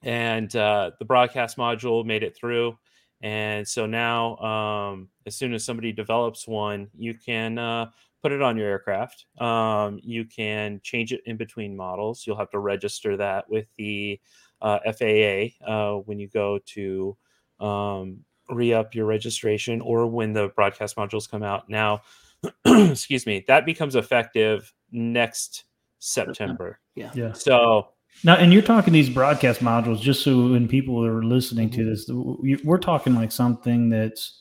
and 0.03 0.55
uh, 0.55 0.91
the 0.97 1.05
broadcast 1.05 1.57
module 1.57 2.03
made 2.03 2.23
it 2.23 2.35
through 2.35 2.75
and 3.21 3.67
so 3.67 3.85
now 3.85 4.35
um, 4.37 5.09
as 5.27 5.35
soon 5.35 5.53
as 5.53 5.63
somebody 5.63 5.91
develops 5.91 6.47
one 6.47 6.89
you 6.97 7.13
can 7.13 7.59
uh, 7.59 7.85
put 8.21 8.31
it 8.31 8.41
on 8.41 8.57
your 8.57 8.67
aircraft. 8.67 9.25
Um, 9.39 9.99
you 10.03 10.25
can 10.25 10.79
change 10.83 11.11
it 11.11 11.21
in 11.25 11.37
between 11.37 11.75
models. 11.75 12.25
You'll 12.25 12.37
have 12.37 12.51
to 12.51 12.59
register 12.59 13.17
that 13.17 13.49
with 13.49 13.65
the 13.77 14.19
uh, 14.61 14.79
faa 14.91 15.49
uh, 15.67 15.95
when 16.05 16.19
you 16.19 16.27
go 16.27 16.59
to 16.65 17.17
um, 17.59 18.19
re-up 18.49 18.93
your 18.93 19.05
registration 19.05 19.81
or 19.81 20.07
when 20.07 20.33
the 20.33 20.49
broadcast 20.49 20.95
modules 20.95 21.29
come 21.29 21.43
out. 21.43 21.69
Now 21.69 22.01
excuse 22.65 23.25
me 23.25 23.43
that 23.47 23.65
becomes 23.65 23.95
effective 23.95 24.73
next 24.91 25.65
september. 25.99 26.79
Yeah. 26.95 27.11
Yeah. 27.13 27.33
So 27.33 27.89
now 28.23 28.35
and 28.35 28.51
you're 28.51 28.61
talking 28.61 28.93
these 28.93 29.09
broadcast 29.09 29.61
modules 29.61 30.01
just 30.01 30.23
so 30.23 30.49
when 30.49 30.67
people 30.67 31.05
are 31.05 31.23
listening 31.23 31.69
mm-hmm. 31.69 31.81
to 31.81 32.49
this 32.49 32.63
we're 32.63 32.77
talking 32.77 33.15
like 33.15 33.31
something 33.31 33.89
that's 33.89 34.40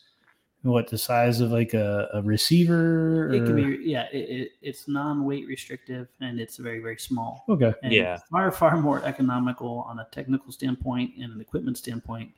what 0.62 0.88
the 0.88 0.98
size 0.98 1.40
of 1.40 1.50
like 1.50 1.72
a, 1.72 2.08
a 2.12 2.22
receiver 2.22 3.28
or? 3.28 3.32
it 3.32 3.46
can 3.46 3.56
be 3.56 3.78
yeah 3.82 4.06
it, 4.12 4.28
it, 4.28 4.50
it's 4.60 4.88
non-weight 4.88 5.46
restrictive 5.46 6.08
and 6.20 6.38
it's 6.38 6.58
very 6.58 6.80
very 6.80 6.98
small 6.98 7.44
okay 7.48 7.72
and 7.82 7.92
yeah 7.92 8.18
far 8.30 8.50
far 8.50 8.76
more 8.76 9.02
economical 9.06 9.86
on 9.88 10.00
a 10.00 10.06
technical 10.12 10.52
standpoint 10.52 11.12
and 11.16 11.32
an 11.32 11.40
equipment 11.40 11.78
standpoint 11.78 12.30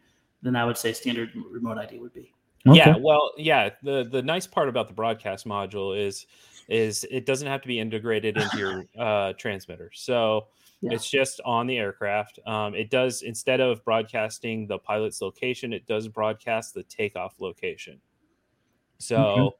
than 0.42 0.56
I 0.56 0.64
would 0.64 0.76
say 0.76 0.92
standard 0.92 1.30
remote 1.50 1.78
ID 1.78 1.98
would 1.98 2.12
be. 2.12 2.32
Okay. 2.66 2.78
Yeah, 2.78 2.96
well, 2.96 3.32
yeah. 3.36 3.70
The 3.82 4.06
the 4.10 4.22
nice 4.22 4.46
part 4.46 4.68
about 4.68 4.88
the 4.88 4.94
broadcast 4.94 5.46
module 5.46 5.98
is 5.98 6.26
is 6.68 7.06
it 7.10 7.26
doesn't 7.26 7.48
have 7.48 7.62
to 7.62 7.68
be 7.68 7.78
integrated 7.78 8.36
into 8.36 8.56
your 8.58 8.84
uh, 8.98 9.32
transmitter. 9.34 9.90
So 9.94 10.46
yeah. 10.80 10.92
it's 10.92 11.08
just 11.08 11.40
on 11.44 11.66
the 11.66 11.78
aircraft. 11.78 12.38
Um, 12.46 12.74
it 12.74 12.90
does 12.90 13.22
instead 13.22 13.60
of 13.60 13.84
broadcasting 13.84 14.66
the 14.66 14.78
pilot's 14.78 15.20
location, 15.20 15.72
it 15.72 15.86
does 15.86 16.06
broadcast 16.06 16.74
the 16.74 16.84
takeoff 16.84 17.40
location. 17.40 18.00
So 19.02 19.54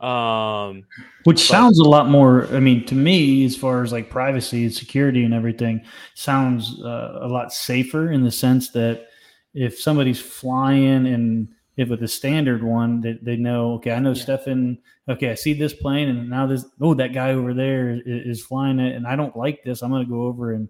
Um, 0.00 0.84
Which 1.24 1.36
but- 1.36 1.54
sounds 1.54 1.78
a 1.78 1.84
lot 1.84 2.08
more. 2.08 2.48
I 2.52 2.58
mean, 2.58 2.84
to 2.86 2.94
me, 2.96 3.44
as 3.44 3.56
far 3.56 3.84
as 3.84 3.92
like 3.92 4.10
privacy 4.10 4.64
and 4.64 4.74
security 4.74 5.22
and 5.24 5.32
everything, 5.32 5.80
sounds 6.14 6.82
uh, 6.82 7.20
a 7.22 7.28
lot 7.28 7.52
safer 7.52 8.10
in 8.10 8.24
the 8.24 8.30
sense 8.32 8.70
that 8.70 9.06
if 9.54 9.78
somebody's 9.78 10.20
flying 10.20 11.06
and 11.06 11.48
if 11.76 11.88
with 11.88 12.02
a 12.02 12.08
standard 12.08 12.64
one, 12.64 13.00
that 13.02 13.24
they, 13.24 13.36
know, 13.36 13.74
okay, 13.74 13.92
I 13.92 14.00
know 14.00 14.10
Yeah. 14.10 14.22
Stefan. 14.22 14.78
Okay, 15.08 15.30
I 15.30 15.34
see 15.34 15.52
this 15.52 15.72
plane, 15.72 16.08
and 16.08 16.28
now 16.28 16.46
this. 16.46 16.64
Oh, 16.80 16.94
that 16.94 17.12
guy 17.14 17.30
over 17.32 17.54
there 17.54 17.90
is, 17.90 18.38
is 18.38 18.44
flying 18.44 18.78
it, 18.80 18.96
and 18.96 19.06
I 19.06 19.14
don't 19.16 19.36
like 19.36 19.62
this. 19.64 19.82
I'm 19.82 19.90
going 19.90 20.04
to 20.04 20.10
go 20.10 20.22
over 20.24 20.52
and, 20.52 20.68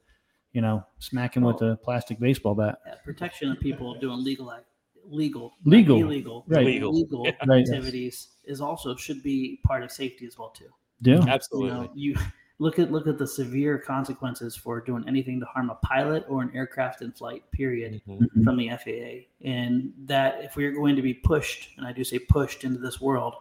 you 0.53 0.61
know, 0.61 0.85
smack 0.99 1.37
him 1.37 1.43
with 1.45 1.61
a 1.63 1.77
plastic 1.83 2.21
baseball 2.21 2.55
bat. 2.55 2.79
Yeah, 2.87 2.95
protection 3.05 3.51
of 3.51 3.59
people 3.61 3.95
doing 3.99 4.23
legal 4.23 4.53
act, 4.53 4.67
legal, 5.13 5.53
Legal. 5.65 6.01
illegal, 6.01 6.45
Right. 6.49 6.65
Legal. 6.67 6.93
legal 6.93 7.25
Yeah. 7.27 7.33
Right. 7.47 7.61
activities 7.69 8.29
is 8.45 8.61
also 8.61 8.97
should 8.97 9.23
be 9.23 9.61
part 9.65 9.83
of 9.83 9.91
safety 9.93 10.27
as 10.27 10.39
well 10.39 10.51
too. 10.51 10.69
Yeah, 11.03 11.25
absolutely. 11.29 11.69
You 11.71 11.75
know, 11.75 11.91
you 11.95 12.17
look 12.59 12.79
at 12.79 12.91
look 12.93 13.07
at 13.07 13.19
the 13.19 13.27
severe 13.27 13.79
consequences 13.79 14.57
for 14.57 14.81
doing 14.81 15.05
anything 15.07 15.41
to 15.41 15.47
harm 15.47 15.69
a 15.71 15.75
pilot 15.77 16.25
or 16.29 16.43
an 16.43 16.51
aircraft 16.55 17.03
in 17.03 17.13
flight. 17.13 17.43
Period. 17.51 18.01
Mhm. 18.09 18.45
From 18.45 18.57
the 18.57 18.71
FAA, 18.71 19.27
and 19.45 19.93
that 20.07 20.43
if 20.45 20.57
we 20.57 20.65
are 20.65 20.73
going 20.73 20.97
to 20.97 21.03
be 21.03 21.15
pushed, 21.15 21.71
and 21.77 21.87
I 21.87 21.93
do 21.93 22.05
say 22.05 22.19
pushed 22.19 22.65
into 22.65 22.79
this 22.79 23.01
world 23.01 23.35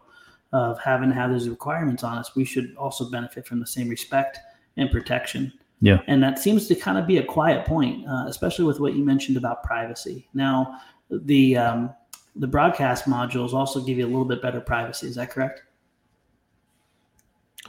of 0.53 0.79
having 0.79 1.09
to 1.09 1.15
have 1.15 1.31
those 1.31 1.47
requirements 1.47 2.03
on 2.03 2.17
us, 2.17 2.35
we 2.35 2.43
should 2.43 2.75
also 2.75 3.09
benefit 3.09 3.45
from 3.47 3.59
the 3.61 3.65
same 3.67 3.87
respect 3.87 4.37
and 4.75 4.91
protection. 4.91 5.53
Yeah. 5.79 6.01
And 6.07 6.21
that 6.21 6.37
seems 6.37 6.67
to 6.67 6.75
kind 6.75 6.97
of 6.97 7.07
be 7.07 7.17
a 7.17 7.23
quiet 7.23 7.65
point, 7.65 8.05
uh, 8.07 8.25
especially 8.27 8.65
with 8.65 8.79
what 8.79 8.93
you 8.93 9.03
mentioned 9.05 9.37
about 9.37 9.63
privacy. 9.63 10.27
Now, 10.33 10.79
the 11.11 11.57
um, 11.57 11.89
the 12.35 12.47
broadcast 12.47 13.05
modules 13.05 13.53
also 13.53 13.81
give 13.81 13.97
you 13.97 14.05
a 14.05 14.07
little 14.07 14.25
bit 14.25 14.41
better 14.41 14.61
privacy. 14.61 15.07
Is 15.07 15.15
that 15.15 15.29
correct? 15.29 15.63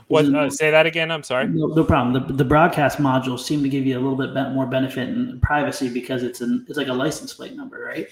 What? 0.09 0.25
Isn't- 0.25 0.37
Uh, 0.37 0.51
say 0.51 0.71
that 0.71 0.87
again. 0.87 1.11
I'm 1.11 1.23
sorry. 1.23 1.49
No, 1.49 1.67
no 1.67 1.85
problem. 1.85 2.27
The, 2.27 2.33
the 2.33 2.45
broadcast 2.45 2.99
modules 2.99 3.41
seem 3.41 3.63
to 3.63 3.69
give 3.69 3.87
you 3.87 3.99
a 3.99 4.01
little 4.01 4.17
bit 4.17 4.51
more 4.53 4.67
benefit 4.67 5.09
and 5.09 5.41
privacy 5.43 5.89
because 5.89 6.23
it's 6.23 6.41
an 6.41 6.65
it's 6.69 6.79
like 6.79 6.89
a 6.89 6.93
license 6.93 7.35
plate 7.35 7.55
number, 7.57 7.85
right? 7.85 8.07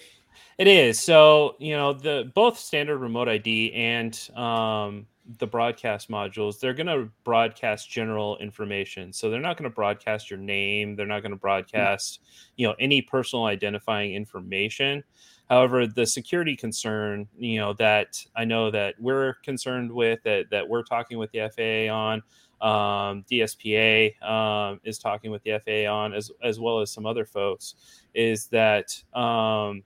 It 0.59 0.67
is. 0.67 1.01
So, 1.01 1.57
you 1.59 1.75
know, 1.75 1.95
the 1.95 2.31
both 2.35 2.59
standard 2.59 2.99
remote 2.99 3.29
ID 3.29 3.73
and 3.73 4.15
um, 4.37 5.07
the 5.39 5.47
broadcast 5.47 6.11
modules, 6.11 6.59
they're 6.59 6.75
going 6.75 6.87
to 6.87 7.09
broadcast 7.25 7.91
general 7.91 8.37
information. 8.39 9.13
So 9.13 9.31
they're 9.31 9.41
not 9.41 9.57
going 9.57 9.71
to 9.71 9.75
broadcast 9.75 10.31
your 10.31 10.39
name. 10.39 10.97
They're 10.97 11.07
not 11.07 11.23
going 11.23 11.33
to 11.33 11.39
broadcast, 11.39 12.21
you 12.57 12.67
know, 12.67 12.75
any 12.79 13.03
personal 13.03 13.45
identifying 13.45 14.15
information. 14.15 15.05
However, 15.49 15.87
the 15.87 16.07
security 16.07 16.57
concern, 16.57 17.29
you 17.37 17.59
know, 17.59 17.73
that 17.75 18.25
I 18.37 18.45
know 18.45 18.71
that 18.71 18.95
we're 18.99 19.35
concerned 19.45 19.91
with, 19.91 20.23
that 20.25 20.51
that 20.51 20.69
we're 20.69 20.85
talking 20.85 21.19
with 21.19 21.31
the 21.33 21.51
FAA 21.51 21.93
on, 21.93 22.23
um, 22.61 23.25
DSPA 23.31 24.23
um, 24.23 24.81
is 24.85 24.99
talking 24.99 25.31
with 25.31 25.43
the 25.43 25.59
FAA 25.59 25.93
on, 25.93 26.13
as 26.13 26.31
as 26.43 26.61
well 26.61 26.81
as 26.81 26.93
some 26.93 27.07
other 27.07 27.25
folks, 27.25 27.75
is 28.15 28.47
that 28.49 28.91
um, 29.15 29.83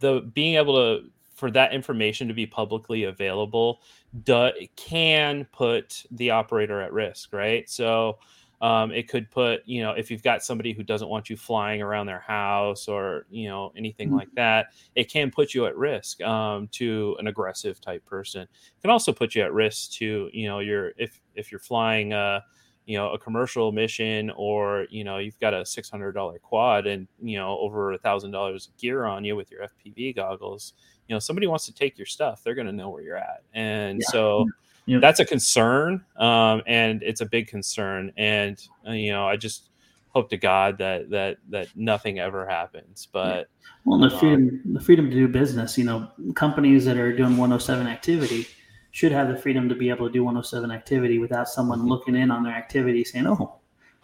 the 0.00 0.20
being 0.34 0.56
able 0.56 0.74
to 0.74 1.08
for 1.44 1.50
that 1.50 1.74
information 1.74 2.26
to 2.28 2.34
be 2.34 2.46
publicly 2.46 3.04
available 3.04 3.82
do, 4.22 4.50
can 4.76 5.44
put 5.52 6.04
the 6.10 6.30
operator 6.30 6.80
at 6.80 6.92
risk 6.92 7.32
right 7.32 7.68
so 7.68 8.18
um, 8.60 8.92
it 8.92 9.08
could 9.08 9.30
put 9.30 9.60
you 9.66 9.82
know 9.82 9.90
if 9.92 10.10
you've 10.10 10.22
got 10.22 10.42
somebody 10.42 10.72
who 10.72 10.82
doesn't 10.82 11.08
want 11.08 11.28
you 11.28 11.36
flying 11.36 11.82
around 11.82 12.06
their 12.06 12.20
house 12.20 12.88
or 12.88 13.26
you 13.28 13.48
know 13.48 13.72
anything 13.76 14.10
Mhm. 14.10 14.12
like 14.12 14.30
that 14.36 14.68
it 14.94 15.10
can 15.10 15.30
put 15.30 15.52
you 15.52 15.66
at 15.66 15.76
risk 15.76 16.22
um, 16.22 16.68
to 16.68 17.16
an 17.18 17.26
aggressive 17.26 17.80
type 17.80 18.04
person 18.06 18.42
it 18.42 18.80
can 18.80 18.90
also 18.90 19.12
put 19.12 19.34
you 19.34 19.42
at 19.42 19.52
risk 19.52 19.92
to 19.92 20.30
you 20.32 20.46
know 20.46 20.60
your 20.60 20.92
if 20.96 21.20
if 21.34 21.50
you're 21.52 21.58
flying 21.58 22.12
uh 22.12 22.40
you 22.86 22.96
know 22.96 23.10
a 23.12 23.18
commercial 23.18 23.72
mission 23.72 24.30
or 24.36 24.86
you 24.90 25.04
know 25.04 25.18
you've 25.18 25.38
got 25.40 25.54
a 25.54 25.64
$600 25.64 26.38
quad 26.42 26.86
and 26.86 27.08
you 27.22 27.36
know 27.36 27.58
over 27.58 27.92
a 27.92 27.98
thousand 27.98 28.30
dollars 28.30 28.70
gear 28.78 29.04
on 29.04 29.24
you 29.24 29.34
with 29.36 29.50
your 29.50 29.62
fpv 29.62 30.12
goggles 30.14 30.74
you 31.08 31.14
know 31.14 31.18
somebody 31.18 31.46
wants 31.46 31.66
to 31.66 31.74
take 31.74 31.98
your 31.98 32.06
stuff 32.06 32.42
they're 32.42 32.54
going 32.54 32.66
to 32.66 32.72
know 32.72 32.88
where 32.90 33.02
you're 33.02 33.16
at 33.16 33.42
and 33.54 34.00
Yeah. 34.00 34.10
so 34.10 34.46
Yep. 34.86 35.00
that's 35.00 35.20
a 35.20 35.24
concern 35.24 36.04
um, 36.16 36.62
and 36.66 37.02
it's 37.02 37.20
a 37.22 37.26
big 37.26 37.48
concern 37.48 38.12
and 38.16 38.62
uh, 38.86 38.92
you 38.92 39.12
know 39.12 39.26
i 39.26 39.36
just 39.36 39.70
hope 40.08 40.28
to 40.30 40.36
god 40.36 40.76
that 40.78 41.08
that 41.10 41.38
that 41.48 41.68
nothing 41.74 42.18
ever 42.18 42.46
happens 42.46 43.08
but 43.12 43.48
Well, 43.84 44.02
and 44.02 44.10
the 44.10 44.14
Um, 44.14 44.20
freedom 44.20 44.60
the 44.74 44.80
freedom 44.80 45.10
to 45.10 45.16
do 45.16 45.26
business. 45.28 45.76
You 45.78 45.84
know, 45.84 46.10
companies 46.34 46.84
that 46.84 46.96
are 46.98 47.14
doing 47.16 47.36
107 47.36 47.86
activity 47.86 48.46
should 48.92 49.10
have 49.12 49.28
the 49.28 49.36
freedom 49.36 49.68
to 49.68 49.74
be 49.74 49.88
able 49.90 50.06
to 50.06 50.12
do 50.12 50.22
107 50.22 50.70
activity 50.70 51.18
without 51.18 51.48
someone 51.48 51.86
looking 51.86 52.14
in 52.14 52.30
on 52.30 52.42
their 52.44 52.54
activity 52.54 53.02
saying, 53.04 53.26
"Oh, 53.26 53.56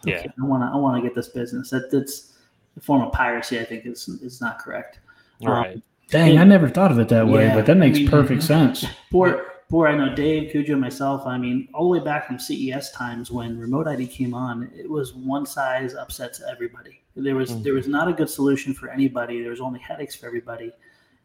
okay, 0.05 0.23
Yeah. 0.25 0.31
I 0.41 0.45
want 0.45 0.63
to 0.63 0.67
I 0.67 0.75
want 0.75 0.97
to 0.97 1.07
get 1.07 1.15
this 1.15 1.29
business." 1.29 1.69
That 1.69 1.89
that's 1.91 2.39
a 2.77 2.81
form 2.81 3.01
of 3.03 3.11
piracy. 3.13 3.59
I 3.59 3.63
think 3.63 3.85
is 3.85 4.07
is 4.09 4.41
not 4.41 4.59
correct. 4.59 4.99
all 5.41 5.49
right 5.53 5.81
dang, 6.11 6.37
I 6.37 6.43
never 6.43 6.69
thought 6.69 6.91
of 6.91 6.99
it 6.99 7.09
that 7.09 7.27
way, 7.27 7.45
Yeah, 7.47 7.55
but 7.55 7.65
that 7.65 7.75
makes 7.77 7.97
I 7.97 8.01
mean- 8.01 8.09
perfect 8.09 8.43
sense. 8.43 8.85
Poor, 9.11 9.45
poor. 9.69 9.87
I 9.87 9.95
know 9.95 10.13
Dave, 10.15 10.51
Cujo, 10.51 10.75
myself. 10.77 11.25
I 11.25 11.37
mean, 11.37 11.67
all 11.73 11.91
the 11.91 11.97
way 11.99 12.03
back 12.03 12.27
from 12.27 12.37
CES 12.39 12.91
times 12.91 13.31
when 13.31 13.57
remote 13.59 13.87
ID 13.87 14.07
came 14.07 14.33
on, 14.33 14.69
it 14.75 14.89
was 14.89 15.13
one 15.13 15.45
size 15.45 15.93
upsets 15.95 16.41
everybody. 16.49 17.01
There 17.15 17.35
was 17.35 17.51
Mhm. 17.51 17.63
there 17.63 17.73
was 17.73 17.87
not 17.87 18.07
a 18.07 18.13
good 18.13 18.29
solution 18.29 18.73
for 18.73 18.89
anybody. 18.89 19.41
There 19.41 19.49
was 19.49 19.59
only 19.61 19.79
headaches 19.79 20.15
for 20.15 20.27
everybody. 20.27 20.71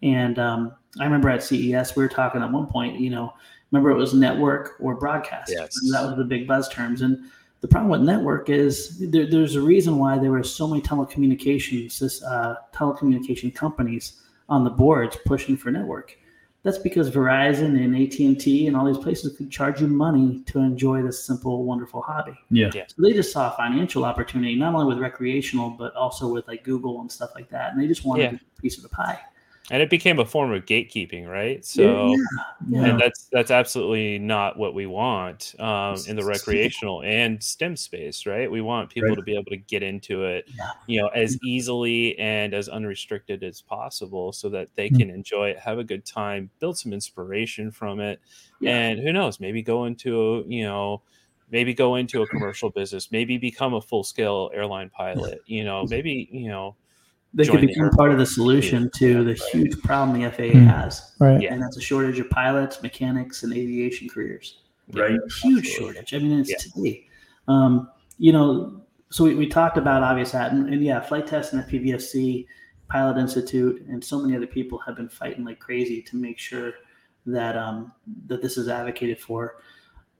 And 0.03 0.39
um, 0.39 0.73
I 1.01 1.05
remember 1.05 1.29
at 1.31 1.43
CES 1.43 1.95
we 1.97 2.03
were 2.03 2.09
talking 2.09 2.43
at 2.43 2.51
one 2.51 2.67
point. 2.67 2.99
You 3.01 3.11
know, 3.11 3.33
remember 3.71 3.91
it 3.91 3.97
was 3.97 4.13
network 4.15 4.73
or 4.81 4.95
broadcast. 4.97 5.53
Yes. 5.53 5.77
And 5.83 5.93
that 5.95 6.03
was 6.07 6.17
the 6.17 6.25
big 6.25 6.47
buzz 6.49 6.69
terms. 6.69 7.03
And 7.03 7.19
the 7.61 7.69
problem 7.69 7.91
with 7.91 8.01
network 8.03 8.49
is 8.51 8.99
there, 9.11 9.27
there's 9.31 9.55
a 9.55 9.61
reason 9.61 9.97
why 9.99 10.19
there 10.19 10.31
were 10.33 10.43
so 10.43 10.67
many 10.69 10.83
telecommunications 10.83 11.99
this, 11.99 12.23
uh, 12.23 12.57
telecommunication 12.75 13.55
companies 13.55 14.21
on 14.49 14.65
the 14.65 14.71
boards 14.71 15.17
pushing 15.27 15.57
for 15.57 15.71
network. 15.71 16.17
That's 16.63 16.79
because 16.79 17.11
Verizon 17.11 17.81
and 17.83 17.95
AT 17.95 18.19
and 18.19 18.41
T 18.41 18.67
and 18.67 18.77
all 18.77 18.85
these 18.85 18.99
places 18.99 19.37
could 19.37 19.51
charge 19.53 19.81
you 19.81 19.87
money 19.87 20.43
to 20.47 20.59
enjoy 20.59 21.01
this 21.01 21.23
simple, 21.23 21.65
wonderful 21.65 22.03
hobby. 22.03 22.37
Yeah. 22.51 22.71
So 22.73 23.03
they 23.03 23.13
just 23.13 23.31
saw 23.33 23.53
a 23.53 23.57
financial 23.57 24.05
opportunity, 24.05 24.57
not 24.57 24.75
only 24.75 24.87
with 24.87 24.99
recreational, 24.99 25.71
but 25.71 25.95
also 25.95 26.27
with 26.27 26.49
like 26.49 26.65
Google 26.65 27.01
and 27.01 27.13
stuff 27.13 27.31
like 27.37 27.49
that. 27.51 27.73
And 27.73 27.81
they 27.81 27.87
just 27.87 28.05
wanted 28.05 28.33
Yeah. 28.33 28.39
a 28.59 28.61
piece 28.61 28.77
of 28.79 28.83
the 28.83 28.89
pie. 28.89 29.21
And 29.71 29.83
it 29.83 29.91
became 29.91 30.19
a 30.21 30.25
form 30.25 30.53
of 30.53 30.65
gatekeeping 30.65 31.27
right 31.27 31.65
so 31.65 32.15
yeah. 32.69 32.85
and 32.85 33.01
that's 33.01 33.25
that's 33.33 33.51
absolutely 33.51 34.19
not 34.19 34.57
what 34.59 34.75
we 34.75 34.87
want 34.87 35.55
um, 35.59 35.97
in 36.09 36.15
the 36.17 36.25
recreational 36.25 37.03
and 37.03 37.43
STEM 37.43 37.77
space, 37.77 38.27
right? 38.27 38.51
We 38.51 38.61
want 38.61 38.91
people 38.91 39.09
Right. 39.11 39.17
to 39.17 39.23
be 39.23 39.35
able 39.35 39.51
to 39.51 39.57
get 39.57 39.83
into 39.83 40.25
it, 40.25 40.45
Yeah. 40.57 40.71
you 40.87 41.01
know, 41.01 41.09
as 41.09 41.37
easily 41.45 42.19
and 42.19 42.55
as 42.55 42.69
unrestricted 42.69 43.43
as 43.43 43.61
possible, 43.61 44.33
so 44.33 44.49
that 44.51 44.69
they 44.77 44.89
Mm. 44.89 44.99
can 44.99 45.11
enjoy 45.11 45.49
it, 45.51 45.59
have 45.59 45.79
a 45.79 45.85
good 45.85 46.05
time, 46.07 46.51
build 46.61 46.79
some 46.79 46.93
inspiration 46.93 47.71
from 47.71 48.01
it, 48.01 48.21
Yeah. 48.61 48.77
and 48.79 49.01
who 49.01 49.13
knows, 49.13 49.41
maybe 49.41 49.63
go 49.63 49.85
into 49.87 50.45
you 50.49 50.63
know. 50.65 51.03
Maybe 51.49 51.75
go 51.75 51.95
into 51.95 52.23
a 52.23 52.27
commercial 52.27 52.71
business. 52.71 53.13
Maybe 53.13 53.39
become 53.39 53.73
a 53.75 53.81
full-scale 53.81 54.51
airline 54.53 54.91
pilot. 54.91 55.43
You 55.47 55.63
know, 55.63 55.85
maybe 55.89 56.29
you 56.33 56.49
know, 56.49 56.75
they 57.37 57.47
could 57.47 57.61
become 57.61 57.91
part 57.91 58.11
of 58.13 58.19
the 58.19 58.25
Force. 58.25 58.35
solution 58.35 58.91
to 58.97 59.23
the 59.25 59.31
Right. 59.33 59.41
huge 59.53 59.81
problem 59.83 60.19
the 60.19 60.27
FAA 60.27 60.53
Hmm. 60.53 60.67
has, 60.67 61.15
Right. 61.21 61.41
Yeah. 61.43 61.53
and 61.53 61.63
that's 61.63 61.77
a 61.77 61.81
shortage 61.81 62.19
of 62.19 62.29
pilots, 62.31 62.83
mechanics, 62.83 63.43
and 63.43 63.53
aviation 63.53 64.09
careers. 64.09 64.59
Right. 64.93 65.11
huge 65.11 65.23
Absolutely. 65.67 65.71
shortage. 65.71 66.15
I 66.15 66.19
mean, 66.19 66.39
it's 66.41 66.51
Yeah. 66.51 66.57
today. 66.59 67.07
Um, 67.49 67.89
you 68.19 68.33
know, 68.33 68.81
so 69.11 69.25
we, 69.25 69.35
we 69.35 69.47
talked 69.47 69.77
about 69.79 70.03
obvious 70.03 70.31
that, 70.33 70.53
and, 70.53 70.73
and 70.73 70.83
yeah, 70.83 71.01
Flite 71.01 71.27
Test 71.27 71.53
and 71.53 71.63
the 71.63 71.67
PVFC, 71.67 72.47
Pilot 72.89 73.19
Institute, 73.19 73.85
and 73.89 74.03
so 74.03 74.21
many 74.21 74.37
other 74.37 74.47
people 74.47 74.79
have 74.79 74.95
been 74.97 75.09
fighting 75.09 75.45
like 75.45 75.59
crazy 75.59 76.01
to 76.03 76.17
make 76.17 76.39
sure 76.39 76.73
that 77.27 77.57
um, 77.57 77.93
that 78.29 78.41
this 78.43 78.57
is 78.57 78.69
advocated 78.69 79.19
for. 79.19 79.57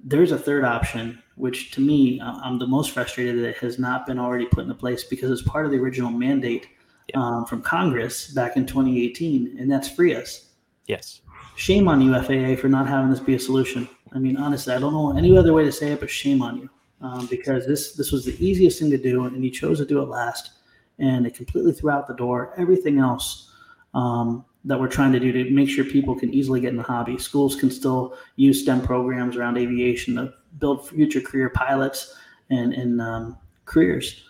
There's 0.03 0.33
a 0.33 0.39
third 0.39 0.65
option, 0.65 1.23
which 1.37 1.71
to 1.73 1.81
me, 1.81 2.19
uh, 2.21 2.33
I'm 2.43 2.59
the 2.59 2.67
most 2.67 2.91
frustrated 2.91 3.39
that 3.39 3.49
it 3.51 3.57
has 3.59 3.79
not 3.79 4.05
been 4.07 4.19
already 4.19 4.47
put 4.47 4.63
into 4.65 4.75
place 4.75 5.05
because 5.05 5.31
it's 5.31 5.49
part 5.49 5.65
of 5.65 5.71
the 5.71 5.79
original 5.79 6.11
mandate 6.11 6.67
Yeah. 7.09 7.21
um, 7.21 7.45
from 7.47 7.63
Congress 7.63 8.29
back 8.33 8.57
in 8.57 8.67
2018, 8.67 9.57
and 9.59 9.71
that's 9.71 9.89
FRIAs. 9.89 10.47
yes, 10.87 11.21
shame 11.57 11.89
on 11.89 12.01
you 12.01 12.13
FAA 12.15 12.61
for 12.61 12.69
not 12.69 12.89
having 12.89 13.11
this 13.11 13.21
be 13.21 13.35
a 13.35 13.39
solution. 13.39 13.89
I 14.13 14.19
mean, 14.19 14.37
honestly, 14.37 14.75
I 14.75 14.79
don't 14.79 14.93
know 14.93 15.17
any 15.17 15.37
other 15.37 15.53
way 15.53 15.65
to 15.65 15.73
say 15.73 15.93
it, 15.93 16.01
but 16.01 16.11
shame 16.11 16.43
on 16.43 16.59
you 16.59 16.71
um, 17.01 17.27
because 17.27 17.67
this 17.67 17.93
this 17.93 18.13
was 18.13 18.25
the 18.25 18.37
easiest 18.45 18.79
thing 18.79 18.91
to 18.91 18.99
do, 18.99 19.27
and 19.27 19.45
you 19.45 19.51
chose 19.51 19.79
to 19.79 19.87
do 19.87 20.01
it 20.01 20.09
last, 20.09 20.51
and 20.99 21.27
it 21.27 21.35
completely 21.35 21.73
threw 21.73 21.91
out 21.91 22.07
the 22.07 22.15
door 22.15 22.55
everything 22.57 22.99
else 22.99 23.53
um, 23.95 24.45
that 24.65 24.79
we're 24.79 24.89
trying 24.89 25.13
to 25.13 25.21
do 25.21 25.33
to 25.33 25.51
make 25.51 25.69
sure 25.69 25.85
people 25.85 26.15
can 26.15 26.33
easily 26.33 26.61
get 26.61 26.71
in 26.71 26.77
the 26.77 26.83
hobby. 26.83 27.19
Schools 27.19 27.55
can 27.55 27.71
still 27.71 28.17
use 28.37 28.63
STEM 28.63 28.83
programs 28.83 29.37
around 29.37 29.57
aviation 29.57 30.17
to 30.17 30.33
build 30.59 30.89
future 30.89 31.21
career 31.21 31.51
pilots 31.51 32.17
and 32.51 32.73
and 32.73 33.01
um, 33.01 33.39
careers. 33.65 34.25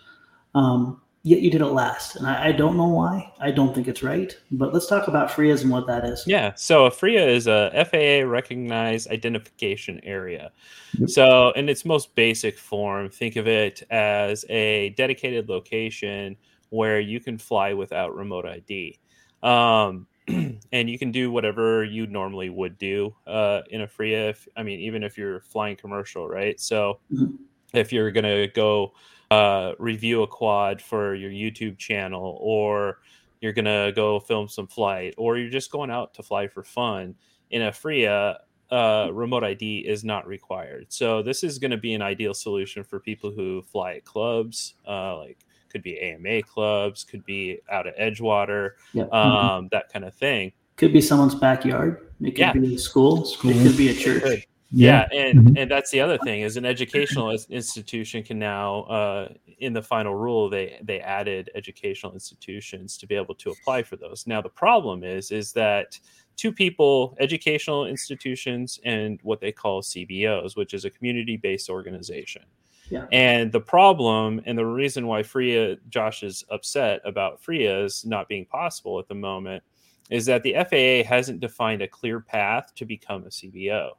Um, 0.55 1.01
yet 1.27 1.41
you 1.41 1.51
did 1.51 1.59
it 1.59 1.65
last. 1.65 2.15
And 2.15 2.25
I, 2.25 2.47
I, 2.47 2.51
don't 2.53 2.77
know 2.77 2.87
why. 2.87 3.33
I 3.39 3.51
don't 3.51 3.75
think 3.75 3.89
it's 3.89 4.01
right. 4.01 4.35
But 4.49 4.73
let's 4.73 4.87
talk 4.87 5.09
about 5.09 5.29
FRIAs 5.29 5.63
and 5.63 5.71
what 5.71 5.85
that 5.87 6.05
is. 6.05 6.23
Yeah. 6.25 6.53
So 6.55 6.85
a 6.85 6.91
FRIA 6.91 7.27
is 7.27 7.47
a 7.47 7.69
FAA 7.91 8.25
recognized 8.25 9.11
identification 9.11 9.99
area. 10.03 10.51
Yep. 10.97 11.09
So 11.09 11.51
in 11.51 11.67
its 11.67 11.83
most 11.83 12.15
basic 12.15 12.57
form, 12.57 13.09
think 13.09 13.35
of 13.35 13.45
it 13.45 13.83
as 13.89 14.45
a 14.49 14.91
dedicated 14.91 15.49
location 15.49 16.37
where 16.69 17.01
you 17.01 17.19
can 17.19 17.37
fly 17.37 17.73
without 17.73 18.15
remote 18.15 18.45
ID. 18.45 18.97
Um, 19.43 20.07
and 20.27 20.89
you 20.89 20.97
can 20.97 21.11
do 21.11 21.29
whatever 21.29 21.83
you 21.83 22.07
normally 22.07 22.49
would 22.49 22.77
do 22.77 23.13
uh, 23.27 23.63
in 23.69 23.81
a 23.81 23.87
FRIA. 23.87 24.29
If, 24.29 24.47
I 24.55 24.63
mean, 24.63 24.79
even 24.79 25.03
if 25.03 25.17
you're 25.17 25.41
flying 25.41 25.75
commercial, 25.75 26.25
right? 26.25 26.57
So 26.57 26.99
mm-hmm. 27.11 27.35
if 27.73 27.91
you're 27.91 28.11
going 28.11 28.23
to 28.23 28.47
go 28.53 28.93
uh, 29.31 29.73
review 29.79 30.23
a 30.23 30.27
quad 30.27 30.81
for 30.81 31.15
your 31.15 31.31
YouTube 31.31 31.77
channel, 31.77 32.37
or 32.41 32.99
you're 33.41 33.53
gonna 33.53 33.91
go 33.91 34.19
film 34.19 34.47
some 34.47 34.67
flight, 34.67 35.13
or 35.17 35.37
you're 35.37 35.49
just 35.49 35.71
going 35.71 35.91
out 35.91 36.13
to 36.15 36.23
fly 36.23 36.47
for 36.47 36.63
fun. 36.63 37.15
In 37.49 37.61
a 37.61 37.71
FRIA, 37.71 38.39
uh, 38.71 39.09
remote 39.11 39.43
ID 39.43 39.79
is 39.79 40.03
not 40.03 40.27
required. 40.27 40.87
So 40.89 41.21
this 41.21 41.43
is 41.43 41.59
going 41.59 41.71
to 41.71 41.77
be 41.77 41.93
an 41.93 42.01
ideal 42.01 42.33
solution 42.33 42.83
for 42.83 42.99
people 42.99 43.31
who 43.31 43.61
fly 43.61 43.93
at 43.93 44.05
clubs, 44.05 44.75
uh, 44.87 45.17
like 45.17 45.39
could 45.69 45.83
be 45.83 45.99
AMA 45.99 46.43
clubs, 46.43 47.03
could 47.03 47.25
be 47.25 47.59
out 47.71 47.87
at 47.87 47.97
Edgewater, 47.97 48.71
yeah. 48.93 49.03
um, 49.03 49.09
mm-hmm. 49.11 49.67
that 49.71 49.91
kind 49.91 50.05
of 50.05 50.13
thing. 50.13 50.51
Could 50.75 50.93
be 50.93 51.01
someone's 51.01 51.35
backyard. 51.35 52.11
It 52.21 52.31
could 52.31 52.39
yeah. 52.39 52.53
be 52.53 52.75
a 52.75 52.77
school. 52.77 53.25
school. 53.25 53.51
It 53.51 53.63
could 53.63 53.77
be 53.77 53.89
a 53.89 53.93
church. 53.93 54.47
Yeah, 54.71 55.07
yeah 55.11 55.19
and 55.19 55.39
mm-hmm. 55.39 55.57
and 55.57 55.71
that's 55.71 55.91
the 55.91 56.01
other 56.01 56.17
thing 56.17 56.41
is 56.41 56.57
an 56.57 56.65
educational 56.65 57.31
institution 57.49 58.23
can 58.23 58.37
now 58.37 58.81
uh, 58.83 59.29
in 59.59 59.73
the 59.73 59.81
final 59.81 60.13
rule 60.13 60.49
they 60.49 60.77
they 60.83 60.99
added 60.99 61.49
educational 61.55 62.13
institutions 62.13 62.97
to 62.97 63.07
be 63.07 63.15
able 63.15 63.35
to 63.35 63.51
apply 63.51 63.83
for 63.83 63.95
those. 63.95 64.27
Now 64.27 64.41
the 64.41 64.49
problem 64.49 65.03
is 65.03 65.31
is 65.31 65.53
that 65.53 65.99
two 66.35 66.51
people, 66.51 67.15
educational 67.19 67.85
institutions 67.85 68.79
and 68.85 69.19
what 69.23 69.41
they 69.41 69.51
call 69.51 69.81
CBOs, 69.81 70.55
which 70.55 70.73
is 70.73 70.85
a 70.85 70.89
community 70.89 71.37
based 71.37 71.69
organization. 71.69 72.43
Yeah. 72.89 73.05
And 73.11 73.51
the 73.51 73.59
problem 73.59 74.41
and 74.45 74.57
the 74.57 74.65
reason 74.65 75.07
why 75.07 75.23
FRIA 75.23 75.77
Josh 75.89 76.23
is 76.23 76.45
upset 76.51 77.01
about 77.03 77.41
FRIAs 77.41 78.05
not 78.05 78.29
being 78.29 78.45
possible 78.45 78.99
at 78.99 79.07
the 79.07 79.15
moment 79.15 79.63
is 80.09 80.25
that 80.27 80.43
the 80.43 80.53
FAA 80.53 81.07
hasn't 81.07 81.41
defined 81.41 81.81
a 81.81 81.87
clear 81.87 82.21
path 82.21 82.73
to 82.75 82.85
become 82.85 83.23
a 83.23 83.29
CBO. 83.29 83.91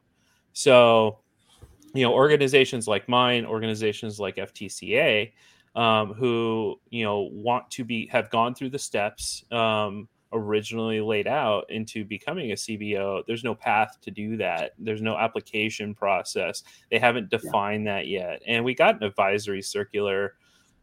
So, 0.58 1.20
you 1.94 2.02
know, 2.02 2.12
organizations 2.12 2.88
like 2.88 3.08
mine, 3.08 3.46
organizations 3.46 4.18
like 4.18 4.38
FTCA, 4.38 5.30
um, 5.76 6.14
who 6.14 6.80
you 6.90 7.04
know 7.04 7.30
want 7.32 7.70
to 7.70 7.84
be 7.84 8.08
have 8.08 8.28
gone 8.30 8.56
through 8.56 8.70
the 8.70 8.78
steps 8.78 9.44
um, 9.52 10.08
originally 10.32 11.00
laid 11.00 11.28
out 11.28 11.70
into 11.70 12.04
becoming 12.04 12.50
a 12.50 12.54
CBO. 12.56 13.22
There's 13.24 13.44
no 13.44 13.54
path 13.54 13.98
to 14.00 14.10
do 14.10 14.36
that. 14.38 14.72
There's 14.80 15.00
no 15.00 15.16
application 15.16 15.94
process. 15.94 16.64
They 16.90 16.98
haven't 16.98 17.30
defined 17.30 17.84
yeah. 17.84 17.94
that 17.94 18.08
yet. 18.08 18.42
And 18.44 18.64
we 18.64 18.74
got 18.74 18.96
an 18.96 19.04
advisory 19.04 19.62
circular 19.62 20.34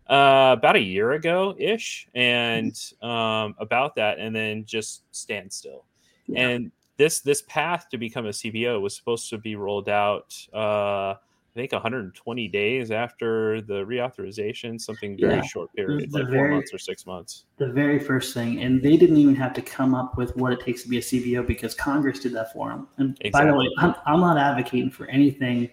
uh, 0.09 0.55
about 0.57 0.77
a 0.77 0.81
year 0.81 1.11
ago 1.11 1.53
ish, 1.59 2.07
and 2.15 2.71
mm-hmm. 2.71 3.05
um, 3.05 3.55
about 3.59 3.95
that, 3.95 4.19
and 4.19 4.33
then 4.33 4.63
just 4.63 5.03
stand 5.11 5.51
still. 5.51 5.83
Yeah. 6.27 6.47
And 6.47 6.71
this 6.97 7.19
this 7.21 7.41
path 7.43 7.87
to 7.89 7.97
become 7.97 8.25
a 8.25 8.29
CBO 8.29 8.81
was 8.81 8.95
supposed 8.95 9.29
to 9.29 9.37
be 9.37 9.55
rolled 9.55 9.89
out. 9.89 10.35
Uh, 10.53 11.15
I 11.55 11.61
think 11.61 11.71
120 11.71 12.49
days 12.49 12.91
after 12.91 13.61
the 13.61 13.85
reauthorization, 13.85 14.79
something 14.79 15.17
very 15.17 15.35
yeah. 15.35 15.41
short 15.41 15.73
period, 15.73 16.11
like 16.11 16.27
very, 16.27 16.49
four 16.49 16.49
months 16.49 16.73
or 16.73 16.77
six 16.77 17.05
months. 17.05 17.45
The 17.55 17.69
very 17.69 17.97
first 17.97 18.33
thing, 18.33 18.61
and 18.61 18.83
they 18.83 18.97
didn't 18.97 19.15
even 19.15 19.35
have 19.35 19.53
to 19.53 19.61
come 19.61 19.95
up 19.95 20.17
with 20.17 20.35
what 20.35 20.51
it 20.51 20.59
takes 20.59 20.83
to 20.83 20.89
be 20.89 20.97
a 20.97 21.01
CBO 21.01 21.47
because 21.47 21.73
Congress 21.73 22.19
did 22.19 22.33
that 22.33 22.51
for 22.51 22.71
them. 22.71 22.89
And 22.97 23.17
exactly. 23.21 23.31
by 23.31 23.45
the 23.45 23.57
way, 23.57 23.69
I'm, 23.77 23.95
I'm 24.05 24.19
not 24.19 24.37
advocating 24.37 24.91
for 24.91 25.05
anything 25.05 25.69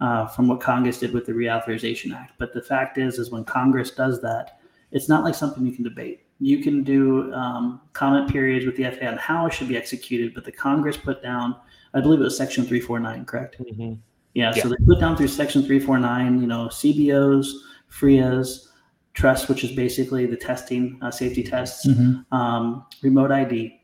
uh, 0.00 0.26
from 0.26 0.48
what 0.48 0.60
Congress 0.60 1.00
did 1.00 1.12
with 1.12 1.26
the 1.26 1.32
Reauthorization 1.32 2.14
Act, 2.14 2.32
but 2.38 2.54
the 2.54 2.62
fact 2.62 2.96
is, 2.96 3.18
is 3.18 3.30
when 3.30 3.44
Congress 3.44 3.90
does 3.90 4.22
that, 4.22 4.58
it's 4.90 5.08
not 5.08 5.22
like 5.22 5.34
something 5.34 5.66
you 5.66 5.72
can 5.72 5.84
debate 5.84 6.25
you 6.40 6.62
can 6.62 6.82
do 6.82 7.32
um, 7.32 7.80
comment 7.92 8.30
periods 8.30 8.66
with 8.66 8.76
the 8.76 8.84
FAA 8.90 9.06
on 9.06 9.16
how 9.16 9.46
it 9.46 9.52
should 9.52 9.68
be 9.68 9.76
executed, 9.76 10.34
but 10.34 10.44
the 10.44 10.52
Congress 10.52 10.96
put 10.96 11.22
down, 11.22 11.56
I 11.94 12.00
believe 12.00 12.20
it 12.20 12.24
was 12.24 12.36
Section 12.36 12.64
349, 12.64 13.24
correct? 13.24 13.56
Mm-hmm. 13.58 13.94
Yeah, 14.34 14.52
yeah, 14.54 14.62
so 14.62 14.68
they 14.68 14.76
put 14.86 15.00
down 15.00 15.16
through 15.16 15.28
Section 15.28 15.62
349, 15.62 16.40
you 16.40 16.46
know, 16.46 16.66
CBOs, 16.66 17.46
FRIAs, 17.88 18.68
trust, 19.14 19.48
which 19.48 19.64
is 19.64 19.72
basically 19.72 20.26
the 20.26 20.36
testing, 20.36 20.98
uh, 21.00 21.10
safety 21.10 21.42
tests, 21.42 21.86
mm-hmm. 21.86 22.34
um, 22.34 22.84
remote 23.02 23.32
ID. 23.32 23.80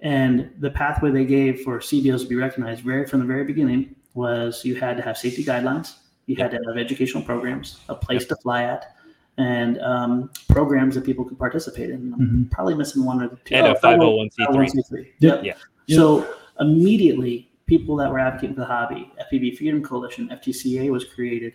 And 0.00 0.50
the 0.58 0.70
pathway 0.70 1.10
they 1.10 1.24
gave 1.24 1.60
for 1.60 1.78
CBOs 1.78 2.22
to 2.22 2.26
be 2.26 2.34
recognized 2.34 2.82
very 2.82 3.06
from 3.06 3.20
the 3.20 3.26
very 3.26 3.44
beginning 3.44 3.94
was 4.14 4.64
you 4.64 4.74
had 4.74 4.96
to 4.96 5.02
have 5.02 5.16
safety 5.16 5.44
guidelines, 5.44 5.94
you 6.26 6.34
had 6.34 6.50
to 6.50 6.58
have 6.66 6.76
educational 6.76 7.22
programs, 7.22 7.78
a 7.88 7.94
place 7.94 8.26
to 8.26 8.36
fly 8.36 8.64
at, 8.64 8.96
and 9.38 9.80
um, 9.80 10.30
programs 10.48 10.96
that 10.96 11.04
people 11.04 11.24
could 11.24 11.38
participate 11.38 11.90
in. 11.90 12.12
I'm 12.12 12.20
mm-hmm. 12.20 12.44
probably 12.50 12.74
missing 12.74 13.04
one 13.04 13.22
or 13.22 13.28
two. 13.28 13.54
And 13.54 13.66
oh, 13.66 13.72
a 13.72 13.78
501c3. 13.78 15.12
Yep. 15.20 15.44
Yeah. 15.44 15.54
So 15.88 16.34
immediately, 16.60 17.50
people 17.66 17.96
that 17.96 18.10
were 18.10 18.18
advocating 18.18 18.56
for 18.56 18.62
the 18.62 18.66
hobby, 18.66 19.10
FPV 19.32 19.56
Freedom 19.56 19.82
Coalition, 19.82 20.28
FTCA 20.28 20.90
was 20.90 21.04
created. 21.04 21.54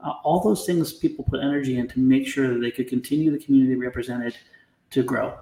Uh, 0.00 0.14
all 0.24 0.40
those 0.40 0.64
things 0.64 0.92
people 0.92 1.24
put 1.24 1.40
energy 1.40 1.78
in 1.78 1.86
to 1.88 2.00
make 2.00 2.26
sure 2.26 2.48
that 2.48 2.60
they 2.60 2.70
could 2.70 2.88
continue 2.88 3.30
the 3.30 3.38
community 3.38 3.74
represented 3.74 4.34
to 4.90 5.02
grow. 5.02 5.36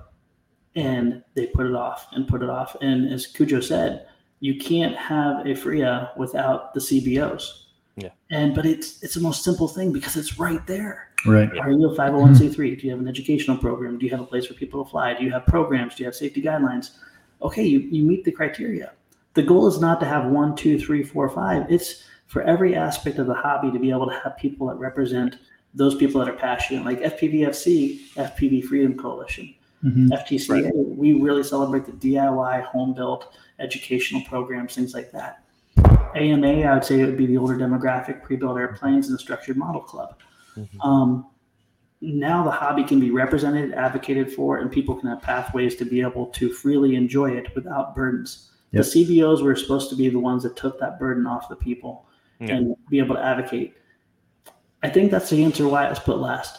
And 0.74 1.22
they 1.34 1.46
put 1.46 1.66
it 1.66 1.74
off 1.74 2.08
and 2.12 2.26
put 2.26 2.42
it 2.42 2.50
off. 2.50 2.76
And 2.82 3.10
as 3.12 3.26
Cujo 3.26 3.60
said, 3.60 4.08
you 4.40 4.58
can't 4.58 4.96
have 4.96 5.46
a 5.46 5.54
FRIA 5.54 6.10
without 6.16 6.74
the 6.74 6.80
CBOs. 6.80 7.65
Yeah. 7.96 8.10
And 8.30 8.54
but 8.54 8.66
it's 8.66 9.02
it's 9.02 9.14
the 9.14 9.20
most 9.20 9.42
simple 9.42 9.68
thing 9.68 9.92
because 9.92 10.16
it's 10.16 10.38
right 10.38 10.64
there. 10.66 11.08
Right. 11.24 11.50
Are 11.58 11.70
you 11.70 11.90
a 11.90 11.96
501c3? 11.96 12.56
Do 12.78 12.86
you 12.86 12.90
have 12.90 13.00
an 13.00 13.08
educational 13.08 13.56
program? 13.56 13.98
Do 13.98 14.04
you 14.04 14.10
have 14.10 14.20
a 14.20 14.26
place 14.26 14.46
for 14.46 14.54
people 14.54 14.84
to 14.84 14.90
fly? 14.90 15.14
Do 15.14 15.24
you 15.24 15.32
have 15.32 15.46
programs? 15.46 15.94
Do 15.94 16.02
you 16.02 16.06
have 16.06 16.14
safety 16.14 16.42
guidelines? 16.42 16.90
Okay, 17.42 17.64
you, 17.64 17.80
you 17.80 18.04
meet 18.04 18.24
the 18.24 18.32
criteria. 18.32 18.92
The 19.34 19.42
goal 19.42 19.66
is 19.66 19.80
not 19.80 19.98
to 20.00 20.06
have 20.06 20.26
one, 20.26 20.54
two, 20.54 20.78
three, 20.78 21.02
four, 21.02 21.28
five. 21.28 21.70
It's 21.70 22.04
for 22.26 22.42
every 22.42 22.74
aspect 22.74 23.18
of 23.18 23.26
the 23.26 23.34
hobby 23.34 23.70
to 23.70 23.78
be 23.78 23.90
able 23.90 24.08
to 24.08 24.20
have 24.22 24.36
people 24.36 24.66
that 24.68 24.76
represent 24.76 25.36
those 25.74 25.94
people 25.94 26.20
that 26.20 26.28
are 26.28 26.36
passionate, 26.36 26.84
like 26.84 27.00
FPVFC, 27.00 28.12
FPV 28.14 28.64
Freedom 28.64 28.96
Coalition, 28.96 29.54
mm-hmm. 29.84 30.08
FTCA. 30.08 30.64
Right. 30.64 30.72
We 30.74 31.12
really 31.14 31.42
celebrate 31.42 31.84
the 31.84 31.92
DIY, 31.92 32.64
home 32.64 32.94
built 32.94 33.34
educational 33.58 34.22
programs, 34.22 34.74
things 34.74 34.94
like 34.94 35.12
that. 35.12 35.42
AMA, 36.16 36.62
I 36.62 36.74
would 36.74 36.84
say 36.84 37.00
it 37.00 37.06
would 37.06 37.16
be 37.16 37.26
the 37.26 37.36
older 37.36 37.56
demographic, 37.56 38.22
pre 38.22 38.36
built 38.36 38.58
airplanes, 38.58 39.06
and 39.08 39.14
the 39.14 39.18
structured 39.18 39.56
model 39.56 39.80
club. 39.80 40.20
Mm-hmm. 40.56 40.80
Um, 40.80 41.26
now 42.00 42.44
the 42.44 42.50
hobby 42.50 42.84
can 42.84 43.00
be 43.00 43.10
represented, 43.10 43.72
advocated 43.72 44.32
for, 44.32 44.58
and 44.58 44.70
people 44.70 44.94
can 44.94 45.08
have 45.08 45.22
pathways 45.22 45.76
to 45.76 45.84
be 45.84 46.00
able 46.00 46.26
to 46.26 46.52
freely 46.52 46.94
enjoy 46.94 47.30
it 47.30 47.54
without 47.54 47.94
burdens. 47.94 48.50
Yep. 48.72 48.84
The 48.84 48.90
CBOs 48.90 49.42
were 49.42 49.56
supposed 49.56 49.90
to 49.90 49.96
be 49.96 50.08
the 50.08 50.18
ones 50.18 50.42
that 50.42 50.56
took 50.56 50.78
that 50.80 50.98
burden 50.98 51.26
off 51.26 51.48
the 51.48 51.56
people 51.56 52.06
yep. 52.40 52.50
and 52.50 52.76
be 52.90 52.98
able 52.98 53.14
to 53.14 53.22
advocate. 53.22 53.74
I 54.82 54.90
think 54.90 55.10
that's 55.10 55.30
the 55.30 55.42
answer 55.42 55.66
why 55.66 55.86
it 55.86 55.90
was 55.90 55.98
put 55.98 56.18
last. 56.18 56.58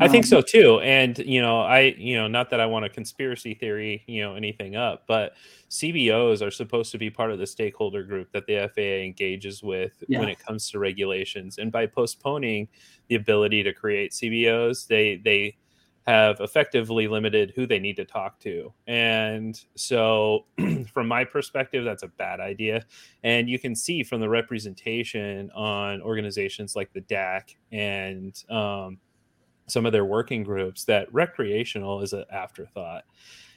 I 0.00 0.08
think 0.08 0.24
um, 0.24 0.28
so 0.28 0.40
too. 0.40 0.80
And 0.80 1.18
you 1.18 1.40
know, 1.40 1.60
I 1.60 1.94
you 1.96 2.16
know, 2.16 2.28
not 2.28 2.50
that 2.50 2.60
I 2.60 2.66
want 2.66 2.84
a 2.84 2.88
conspiracy 2.88 3.54
theory, 3.54 4.04
you 4.06 4.22
know, 4.22 4.34
anything 4.34 4.76
up, 4.76 5.04
but 5.06 5.32
CBOs 5.70 6.46
are 6.46 6.50
supposed 6.50 6.92
to 6.92 6.98
be 6.98 7.10
part 7.10 7.30
of 7.30 7.38
the 7.38 7.46
stakeholder 7.46 8.02
group 8.02 8.30
that 8.32 8.46
the 8.46 8.70
FAA 8.74 9.04
engages 9.04 9.62
with 9.62 10.02
yeah. 10.08 10.20
when 10.20 10.28
it 10.28 10.38
comes 10.38 10.70
to 10.70 10.78
regulations. 10.78 11.58
And 11.58 11.72
by 11.72 11.86
postponing 11.86 12.68
the 13.08 13.16
ability 13.16 13.62
to 13.64 13.72
create 13.72 14.12
CBOs, 14.12 14.86
they 14.86 15.16
they 15.16 15.56
have 16.08 16.40
effectively 16.40 17.06
limited 17.06 17.52
who 17.54 17.66
they 17.66 17.78
need 17.78 17.94
to 17.94 18.04
talk 18.04 18.40
to. 18.40 18.72
And 18.86 19.62
so, 19.74 20.46
from 20.94 21.06
my 21.06 21.22
perspective, 21.22 21.84
that's 21.84 22.02
a 22.02 22.08
bad 22.08 22.40
idea. 22.40 22.86
And 23.24 23.46
you 23.46 23.58
can 23.58 23.76
see 23.76 24.02
from 24.02 24.22
the 24.22 24.28
representation 24.28 25.50
on 25.50 26.00
organizations 26.00 26.74
like 26.74 26.90
the 26.94 27.02
DAC 27.02 27.56
and 27.72 28.42
um, 28.48 28.96
some 29.68 29.86
of 29.86 29.92
their 29.92 30.04
working 30.04 30.42
groups 30.42 30.84
that 30.84 31.12
recreational 31.12 32.02
is 32.02 32.12
an 32.12 32.24
afterthought. 32.32 33.04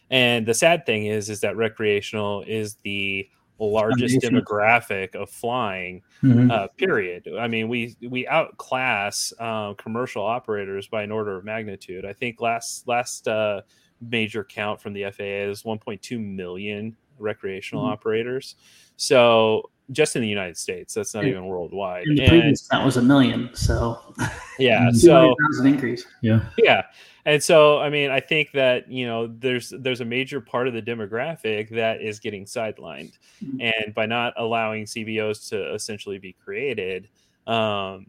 And 0.10 0.45
the 0.45 0.54
sad 0.54 0.86
thing 0.86 1.06
is, 1.06 1.30
is 1.30 1.39
that 1.41 1.56
recreational 1.56 2.43
is 2.45 2.78
the 2.84 3.30
largest 3.60 4.17
demographic 4.21 5.15
of 5.15 5.30
flying. 5.30 6.02
Mm-hmm. 6.24 6.52
Uh, 6.52 6.67
period. 6.78 7.28
I 7.39 7.47
mean, 7.47 7.69
we 7.69 7.95
we 8.10 8.28
outclass 8.28 9.34
uh, 9.39 9.74
commercial 9.76 10.26
operators 10.26 10.88
by 10.88 11.04
an 11.04 11.12
order 11.12 11.38
of 11.38 11.45
magnitude. 11.45 12.06
I 12.06 12.13
think 12.13 12.41
last 12.41 12.88
last 12.88 13.28
uh, 13.28 13.62
major 14.02 14.43
count 14.43 14.82
from 14.82 14.93
the 14.93 15.04
FAA 15.12 15.50
is 15.50 15.63
1.2 15.63 16.19
million 16.19 16.95
recreational 17.19 17.84
mm-hmm. 17.84 17.93
operators. 17.93 18.56
So 18.97 19.69
just 19.91 20.15
in 20.15 20.21
the 20.21 20.27
United 20.27 20.58
States. 20.58 20.93
That's 20.93 21.13
not 21.13 21.23
Yeah. 21.23 21.32
even 21.32 21.45
worldwide. 21.45 22.06
And 22.08 22.17
the 22.17 22.23
And- 22.23 22.30
previous 22.30 22.67
count 22.67 22.86
was 22.86 22.97
a 22.97 23.01
million, 23.01 23.49
so 23.54 23.99
yeah, 24.60 24.89
so 24.93 25.36
200,000 25.36 25.67
increase. 25.67 26.06
Yeah. 26.21 26.45
yeah 26.58 26.84
and 27.25 27.43
so 27.43 27.77
i 27.77 27.88
mean 27.88 28.10
i 28.10 28.19
think 28.19 28.51
that 28.51 28.89
you 28.91 29.06
know 29.06 29.27
there's 29.27 29.69
there's 29.77 30.01
a 30.01 30.06
major 30.06 30.41
part 30.41 30.67
of 30.67 30.73
the 30.73 30.82
demographic 30.82 31.69
that 31.69 32.01
is 32.01 32.19
getting 32.19 32.45
sidelined 32.45 33.12
Mhm. 33.45 33.71
and 33.86 33.93
by 33.93 34.08
not 34.08 34.34
allowing 34.38 34.86
cbos 34.86 35.47
to 35.49 35.71
essentially 35.75 36.17
be 36.17 36.34
created 36.43 37.10
um 37.45 38.08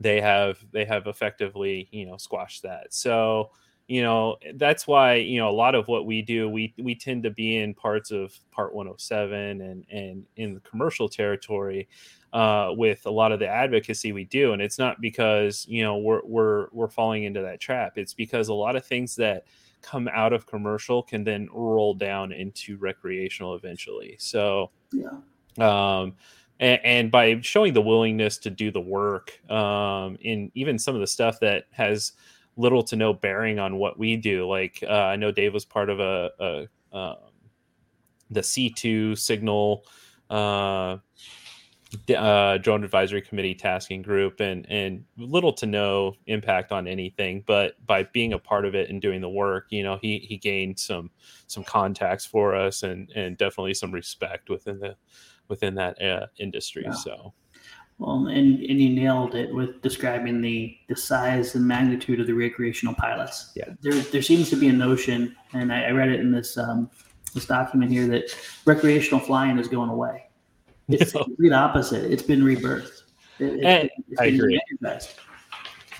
they 0.00 0.20
have 0.20 0.58
they 0.70 0.84
have 0.84 1.08
effectively 1.08 1.88
you 1.90 2.06
know 2.06 2.16
squashed 2.18 2.62
that 2.62 2.94
so 2.94 3.50
you 3.90 4.02
know 4.02 4.36
that's 4.54 4.86
why 4.86 5.16
you 5.16 5.40
know 5.40 5.50
a 5.50 5.58
lot 5.64 5.74
of 5.74 5.88
what 5.88 6.06
we 6.06 6.22
do 6.22 6.48
we 6.48 6.72
we 6.78 6.94
tend 6.94 7.24
to 7.24 7.30
be 7.30 7.56
in 7.56 7.74
parts 7.74 8.12
of 8.12 8.32
part 8.52 8.72
107 8.72 9.60
and 9.60 9.84
and 9.90 10.24
in 10.36 10.54
the 10.54 10.60
commercial 10.60 11.08
territory 11.08 11.88
uh, 12.32 12.70
with 12.76 13.04
a 13.06 13.10
lot 13.10 13.32
of 13.32 13.40
the 13.40 13.48
advocacy 13.48 14.12
we 14.12 14.22
do, 14.24 14.52
and 14.52 14.62
it's 14.62 14.78
not 14.78 15.00
because 15.00 15.66
you 15.68 15.82
know 15.82 15.98
we're 15.98 16.20
we're 16.24 16.68
we're 16.70 16.88
falling 16.88 17.24
into 17.24 17.42
that 17.42 17.58
trap. 17.58 17.98
It's 17.98 18.14
because 18.14 18.46
a 18.46 18.54
lot 18.54 18.76
of 18.76 18.86
things 18.86 19.16
that 19.16 19.46
come 19.82 20.08
out 20.12 20.32
of 20.32 20.46
commercial 20.46 21.02
can 21.02 21.24
then 21.24 21.48
roll 21.52 21.92
down 21.94 22.30
into 22.30 22.76
recreational 22.76 23.56
eventually. 23.56 24.14
So 24.20 24.70
Yeah. 24.92 25.18
um, 25.58 26.14
and, 26.60 26.80
and 26.84 27.10
by 27.10 27.40
showing 27.40 27.72
the 27.72 27.82
willingness 27.82 28.38
to 28.38 28.50
do 28.50 28.70
the 28.70 28.80
work 28.80 29.40
um, 29.50 30.16
in 30.20 30.52
even 30.54 30.78
some 30.78 30.94
of 30.94 31.00
the 31.00 31.08
stuff 31.08 31.40
that 31.40 31.64
has 31.72 32.12
little 32.56 32.82
to 32.84 32.96
no 32.96 33.12
bearing 33.12 33.58
on 33.58 33.76
what 33.76 33.98
we 33.98 34.16
do. 34.16 34.48
Like 34.48 34.82
uh, 34.86 34.92
I 34.92 35.16
know 35.16 35.32
Dave 35.32 35.54
was 35.54 35.64
part 35.64 35.90
of 35.90 36.00
a, 36.00 36.30
a 36.38 36.96
um, 36.96 37.16
the 38.30 38.40
C2 38.40 39.18
signal 39.18 39.84
uh, 40.28 40.98
uh, 42.16 42.58
drone 42.58 42.84
advisory 42.84 43.20
committee 43.20 43.54
tasking 43.54 44.00
group 44.02 44.40
and 44.40 44.64
and 44.70 45.04
little 45.18 45.52
to 45.52 45.66
no 45.66 46.14
impact 46.26 46.70
on 46.70 46.86
anything 46.86 47.42
but 47.46 47.74
by 47.84 48.04
being 48.04 48.32
a 48.32 48.38
part 48.38 48.64
of 48.64 48.76
it 48.76 48.90
and 48.90 49.02
doing 49.02 49.20
the 49.20 49.28
work 49.28 49.66
you 49.70 49.82
know 49.82 49.98
he 50.00 50.18
he 50.20 50.36
gained 50.36 50.78
some 50.78 51.10
some 51.48 51.64
contacts 51.64 52.24
for 52.24 52.54
us 52.54 52.84
and 52.84 53.10
and 53.16 53.36
definitely 53.38 53.74
some 53.74 53.90
respect 53.90 54.50
within 54.50 54.78
the 54.78 54.94
within 55.48 55.74
that 55.74 56.00
uh, 56.00 56.26
industry 56.38 56.84
Yeah. 56.84 56.92
so 56.92 57.34
Well, 58.00 58.28
and, 58.28 58.58
and 58.60 58.80
you 58.80 58.88
nailed 58.88 59.34
it 59.34 59.54
with 59.54 59.82
describing 59.82 60.40
the, 60.40 60.74
the 60.88 60.96
size 60.96 61.54
and 61.54 61.68
magnitude 61.68 62.18
of 62.18 62.26
the 62.26 62.32
recreational 62.32 62.94
pilots. 62.94 63.52
Yeah. 63.54 63.74
There, 63.82 63.92
there 63.92 64.22
seems 64.22 64.48
to 64.50 64.56
be 64.56 64.68
a 64.68 64.72
notion, 64.72 65.36
and 65.52 65.70
I, 65.70 65.82
I 65.84 65.90
read 65.90 66.08
it 66.08 66.18
in 66.18 66.32
this 66.32 66.56
um, 66.56 66.90
this 67.34 67.44
document 67.44 67.90
here 67.92 68.06
that 68.06 68.34
recreational 68.64 69.20
flying 69.20 69.58
is 69.58 69.68
going 69.68 69.90
away. 69.90 70.30
It's 70.88 71.12
No. 71.14 71.18
the 71.20 71.24
complete 71.26 71.52
opposite. 71.52 72.10
It's 72.10 72.22
been 72.22 72.40
rebirthed. 72.40 73.02
It, 73.38 73.44
it's 73.44 73.64
And 73.64 73.82
been- 73.90 74.04
it's 74.12 74.20
I 74.20 74.24
been 74.30 74.34
agree. 74.36 74.60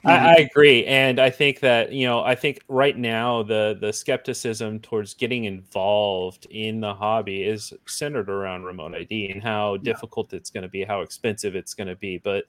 I, 0.05 0.13
I 0.13 0.33
agree, 0.35 0.85
and 0.87 1.19
I 1.21 1.31
think 1.31 1.61
that 1.61 1.93
you 1.93 2.07
know, 2.07 2.23
I 2.23 2.35
think 2.35 2.61
right 2.69 2.97
now 2.97 3.43
the 3.43 3.77
the 3.81 3.93
skepticism 3.93 4.81
towards 4.81 5.15
getting 5.15 5.45
involved 5.45 6.47
in 6.51 6.81
the 6.81 6.95
hobby 6.95 7.43
is 7.43 7.73
centered 7.87 8.31
around 8.31 8.65
remote 8.65 8.95
ID 8.95 9.31
and 9.31 9.43
how 9.43 9.77
difficult 9.79 10.33
it's 10.33 10.51
going 10.51 10.63
to 10.63 10.69
be, 10.69 10.85
how 10.85 11.03
expensive 11.03 11.55
it's 11.55 11.75
going 11.75 11.89
to 11.89 11.97
be. 11.97 12.19
But 12.19 12.45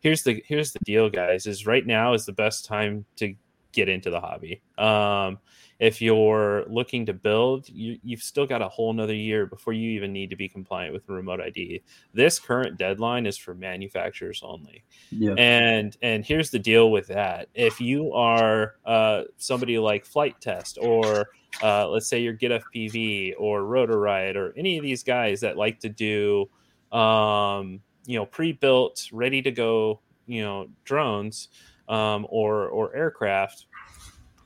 here's 0.00 0.22
the 0.22 0.42
here's 0.46 0.72
the 0.72 0.80
deal, 0.84 1.08
guys: 1.08 1.46
is 1.46 1.66
right 1.66 1.86
now 1.86 2.12
is 2.12 2.26
the 2.26 2.32
best 2.32 2.64
time 2.64 3.04
to 3.16 3.34
get 3.72 3.88
into 3.88 4.10
the 4.10 4.20
hobby. 4.20 4.62
Um, 4.78 5.38
if 5.78 6.00
you're 6.00 6.64
looking 6.68 7.04
to 7.06 7.12
build, 7.12 7.68
you, 7.68 7.98
you've 8.02 8.22
still 8.22 8.46
got 8.46 8.62
a 8.62 8.68
whole 8.68 8.92
nother 8.92 9.14
year 9.14 9.44
before 9.46 9.74
you 9.74 9.90
even 9.90 10.12
need 10.12 10.30
to 10.30 10.36
be 10.36 10.48
compliant 10.48 10.94
with 10.94 11.08
remote 11.08 11.40
ID. 11.40 11.82
This 12.14 12.38
current 12.38 12.78
deadline 12.78 13.26
is 13.26 13.36
for 13.36 13.54
manufacturers 13.54 14.40
only 14.42 14.84
Yeah. 15.10 15.34
and 15.36 15.96
and 16.02 16.24
here's 16.24 16.50
the 16.50 16.58
deal 16.58 16.90
with 16.90 17.08
that 17.08 17.48
if 17.54 17.80
you 17.80 18.12
are 18.12 18.76
uh, 18.86 19.24
somebody 19.36 19.78
like 19.78 20.06
Flite 20.06 20.40
Test 20.40 20.78
or 20.80 21.28
uh, 21.62 21.88
let's 21.88 22.06
say 22.08 22.20
your 22.20 22.32
get 22.32 22.52
fpv 22.52 23.34
or 23.38 23.64
rotor 23.64 23.98
riot 23.98 24.36
or 24.36 24.52
any 24.56 24.76
of 24.76 24.82
these 24.82 25.02
guys 25.02 25.40
that 25.40 25.56
like 25.56 25.80
to 25.80 25.88
do 25.88 26.48
um, 26.92 27.80
you 28.06 28.18
know 28.18 28.26
pre-built 28.26 29.08
ready 29.12 29.42
to 29.42 29.50
go 29.50 30.00
you 30.26 30.42
know 30.42 30.68
drones 30.84 31.48
um, 31.88 32.26
or 32.30 32.68
or 32.68 32.94
aircraft 32.94 33.66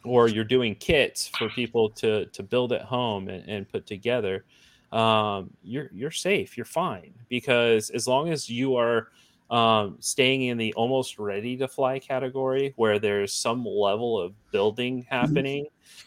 or 0.04 0.28
you're 0.28 0.44
doing 0.44 0.74
kits 0.74 1.28
for 1.38 1.48
people 1.50 1.88
to 1.90 2.26
to 2.26 2.42
build 2.42 2.72
at 2.72 2.82
home 2.82 3.28
and, 3.28 3.48
and 3.48 3.68
put 3.68 3.86
together 3.86 4.44
um, 4.92 5.50
you're 5.62 5.90
you're 5.92 6.10
safe 6.10 6.56
you're 6.56 6.64
fine 6.64 7.12
because 7.28 7.90
as 7.90 8.08
long 8.08 8.30
as 8.30 8.48
you 8.48 8.76
are 8.76 9.08
um, 9.50 9.96
staying 9.98 10.42
in 10.42 10.58
the 10.58 10.72
almost 10.74 11.18
ready 11.18 11.56
to 11.56 11.66
fly 11.66 11.98
category 11.98 12.72
where 12.76 12.98
there's 12.98 13.32
some 13.32 13.66
level 13.66 14.18
of 14.18 14.32
building 14.52 15.04
happening 15.10 15.66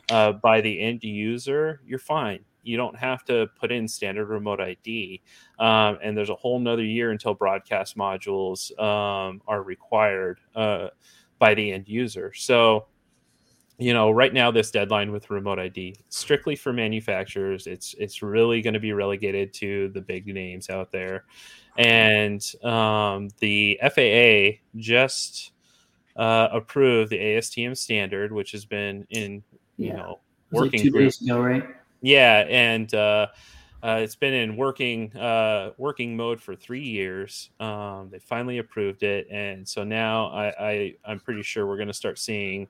uh, 0.09 0.31
by 0.33 0.61
the 0.61 0.79
end 0.79 1.03
user, 1.03 1.81
you're 1.85 1.99
fine. 1.99 2.43
You 2.63 2.77
don't 2.77 2.95
have 2.95 3.25
to 3.25 3.47
put 3.59 3.73
in 3.73 3.87
standard 3.89 4.27
remote 4.27 4.61
ID. 4.61 5.21
Um, 5.59 5.97
and 6.01 6.15
there's 6.15 6.29
a 6.29 6.35
whole 6.35 6.59
nother 6.59 6.85
year 6.85 7.11
until 7.11 7.33
broadcast 7.33 7.97
modules 7.97 8.71
um, 8.79 9.41
are 9.47 9.61
required 9.61 10.39
uh, 10.55 10.87
by 11.39 11.53
the 11.53 11.73
end 11.73 11.89
user. 11.89 12.31
So, 12.33 12.87
you 13.77 13.93
know, 13.93 14.11
right 14.11 14.33
now 14.33 14.51
this 14.51 14.71
deadline 14.71 15.11
with 15.11 15.29
remote 15.29 15.59
ID 15.59 15.95
strictly 16.09 16.55
for 16.55 16.71
manufacturers. 16.73 17.67
It's 17.67 17.95
it's 17.97 18.21
really 18.21 18.61
going 18.61 18.75
to 18.75 18.79
be 18.79 18.93
relegated 18.93 19.53
to 19.55 19.89
the 19.89 20.01
big 20.01 20.27
names 20.27 20.69
out 20.69 20.91
there, 20.91 21.25
and 21.77 22.41
um, 22.63 23.29
the 23.39 23.79
FAA 23.81 24.59
just 24.75 25.51
uh, 26.15 26.49
approved 26.51 27.11
the 27.11 27.17
ASTM 27.17 27.75
standard, 27.75 28.31
which 28.31 28.51
has 28.51 28.65
been 28.65 29.05
in 29.09 29.43
you 29.79 29.93
Yeah. 29.93 29.93
know 29.93 30.19
It 30.51 30.51
was 30.51 30.61
like 30.61 30.61
working 30.61 30.83
two 30.83 30.91
group 30.91 31.05
days 31.05 31.21
ago, 31.21 31.41
right? 31.41 31.63
yeah, 32.01 32.45
and 32.49 32.93
uh, 32.93 33.27
uh, 33.81 33.99
it's 34.01 34.15
been 34.15 34.33
in 34.33 34.55
working 34.55 35.15
uh, 35.17 35.71
working 35.77 36.15
mode 36.15 36.41
for 36.41 36.55
three 36.55 36.83
years. 36.83 37.49
Um, 37.59 38.09
they 38.11 38.19
finally 38.19 38.59
approved 38.59 39.03
it, 39.03 39.27
and 39.31 39.67
so 39.67 39.83
now 39.83 40.27
I, 40.27 40.53
I 40.59 40.95
I'm 41.05 41.19
pretty 41.19 41.43
sure 41.43 41.65
we're 41.65 41.77
going 41.77 41.87
to 41.87 41.93
start 41.93 42.19
seeing 42.19 42.67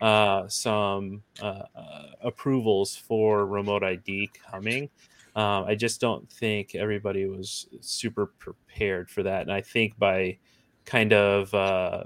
uh, 0.00 0.46
some 0.48 1.22
uh, 1.42 1.62
uh, 1.74 2.06
approvals 2.22 2.96
for 2.96 3.46
remote 3.46 3.82
ID 3.82 4.30
coming. 4.50 4.90
Um, 5.34 5.64
I 5.64 5.74
just 5.74 6.00
don't 6.00 6.30
think 6.30 6.74
everybody 6.74 7.26
was 7.26 7.68
super 7.80 8.26
prepared 8.26 9.10
for 9.10 9.22
that, 9.22 9.42
and 9.42 9.52
I 9.52 9.60
think 9.60 9.98
by 9.98 10.38
kind 10.84 11.12
of 11.12 11.52
uh, 11.52 12.04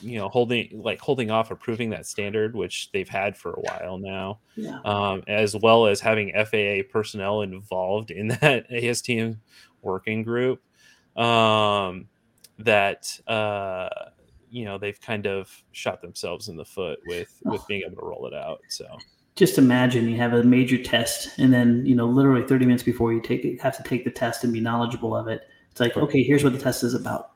you 0.00 0.18
know 0.18 0.28
holding 0.28 0.68
like 0.82 1.00
holding 1.00 1.30
off 1.30 1.50
approving 1.50 1.90
that 1.90 2.06
standard, 2.06 2.54
which 2.56 2.90
they've 2.92 3.08
had 3.08 3.36
for 3.36 3.52
a 3.52 3.60
while 3.60 3.98
now 3.98 4.40
Yeah. 4.56 4.78
um, 4.84 5.22
as 5.28 5.54
well 5.56 5.86
as 5.86 6.00
having 6.00 6.32
FAA 6.32 6.88
personnel 6.90 7.42
involved 7.42 8.10
in 8.10 8.28
that 8.40 8.68
ASTM 8.70 9.38
working 9.82 10.22
group. 10.22 10.60
Um, 11.16 12.08
that 12.58 13.18
uh, 13.26 13.88
you 14.50 14.64
know 14.64 14.78
they've 14.78 15.00
kind 15.00 15.26
of 15.26 15.50
shot 15.72 16.02
themselves 16.02 16.48
in 16.48 16.56
the 16.56 16.64
foot 16.64 16.98
with 17.06 17.40
oh. 17.46 17.52
with 17.52 17.66
being 17.66 17.82
able 17.86 18.00
to 18.00 18.06
roll 18.06 18.26
it 18.26 18.34
out. 18.34 18.60
So 18.68 18.86
Just 19.36 19.58
imagine 19.58 20.08
you 20.08 20.16
have 20.16 20.32
a 20.32 20.42
major 20.42 20.82
test, 20.82 21.38
and 21.38 21.52
then 21.52 21.86
you 21.86 21.94
know, 21.94 22.06
literally 22.06 22.46
30 22.46 22.66
minutes 22.66 22.82
before 22.82 23.12
you 23.12 23.20
take 23.20 23.44
it, 23.44 23.60
have 23.60 23.76
to 23.76 23.82
take 23.82 24.04
the 24.04 24.10
test 24.10 24.44
and 24.44 24.52
be 24.52 24.60
knowledgeable 24.60 25.16
of 25.16 25.28
it. 25.28 25.42
It's 25.70 25.80
like, 25.80 25.96
okay, 25.96 26.22
here's 26.22 26.44
what 26.44 26.52
the 26.52 26.58
test 26.58 26.82
is 26.82 26.94
about. 26.94 27.32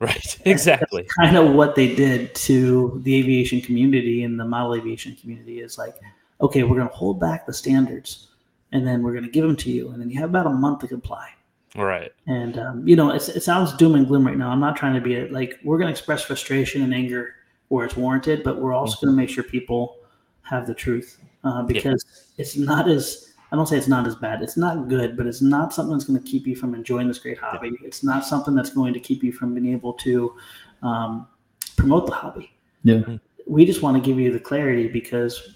right, 0.00 0.38
exactly. 0.44 1.06
kind 1.18 1.36
of 1.36 1.54
what 1.54 1.74
they 1.74 1.94
did 1.94 2.34
to 2.34 3.00
the 3.04 3.14
aviation 3.16 3.60
community 3.60 4.22
and 4.24 4.38
the 4.38 4.44
model 4.44 4.74
aviation 4.74 5.16
community 5.16 5.60
is 5.60 5.76
like, 5.76 5.94
okay, 6.40 6.62
we're 6.62 6.76
going 6.76 6.88
to 6.88 6.94
hold 6.94 7.20
back 7.20 7.46
the 7.46 7.52
standards 7.52 8.28
and 8.72 8.86
then 8.86 9.02
we're 9.02 9.12
going 9.12 9.24
to 9.24 9.30
give 9.30 9.44
them 9.44 9.56
to 9.56 9.70
you. 9.70 9.90
And 9.90 10.00
then 10.00 10.10
you 10.10 10.18
have 10.20 10.30
about 10.30 10.46
a 10.46 10.50
month 10.50 10.80
to 10.80 10.88
comply. 10.88 11.28
Right, 11.76 12.12
And, 12.26 12.58
um, 12.58 12.88
you 12.88 12.96
know, 12.96 13.10
it's, 13.10 13.28
it 13.28 13.42
sounds 13.42 13.72
doom 13.74 13.94
and 13.94 14.06
gloom 14.06 14.26
right 14.26 14.36
now. 14.36 14.50
I'm 14.50 14.60
not 14.60 14.76
trying 14.76 14.94
to 14.94 15.00
be 15.00 15.16
a, 15.16 15.28
like, 15.28 15.58
we're 15.62 15.78
going 15.78 15.86
to 15.86 15.92
express 15.92 16.22
frustration 16.22 16.82
and 16.82 16.92
anger 16.92 17.34
where 17.68 17.86
it's 17.86 17.96
warranted, 17.96 18.42
but 18.42 18.60
we're 18.60 18.72
also 18.72 18.96
going 19.06 19.16
to 19.16 19.16
make 19.16 19.28
sure 19.28 19.44
people 19.44 19.98
have 20.42 20.66
the 20.66 20.74
truth 20.74 21.18
uh, 21.44 21.62
because 21.62 22.04
it's 22.38 22.56
not 22.56 22.88
as, 22.88 23.34
I 23.52 23.56
don't 23.56 23.66
say 23.66 23.76
it's 23.76 23.86
not 23.86 24.04
as 24.06 24.16
bad. 24.16 24.42
It's 24.42 24.56
not 24.56 24.88
good, 24.88 25.16
but 25.16 25.26
it's 25.26 25.42
not 25.42 25.72
something 25.72 25.92
that's 25.92 26.04
going 26.04 26.20
to 26.20 26.28
keep 26.28 26.46
you 26.46 26.56
from 26.56 26.74
enjoying 26.74 27.06
this 27.06 27.20
great 27.20 27.38
hobby. 27.38 27.72
It's 27.84 28.02
not 28.02 28.24
something 28.24 28.54
that's 28.54 28.70
going 28.70 28.92
to 28.94 29.00
keep 29.00 29.22
you 29.22 29.32
from 29.32 29.54
being 29.54 29.72
able 29.72 29.92
to 29.94 30.34
um, 30.82 31.28
promote 31.76 32.06
the 32.06 32.12
hobby. 32.12 32.52
Yeah. 32.82 33.02
We 33.46 33.64
just 33.64 33.82
want 33.82 33.96
to 33.96 34.02
give 34.02 34.18
you 34.18 34.32
the 34.32 34.40
clarity 34.40 34.88
because 34.88 35.54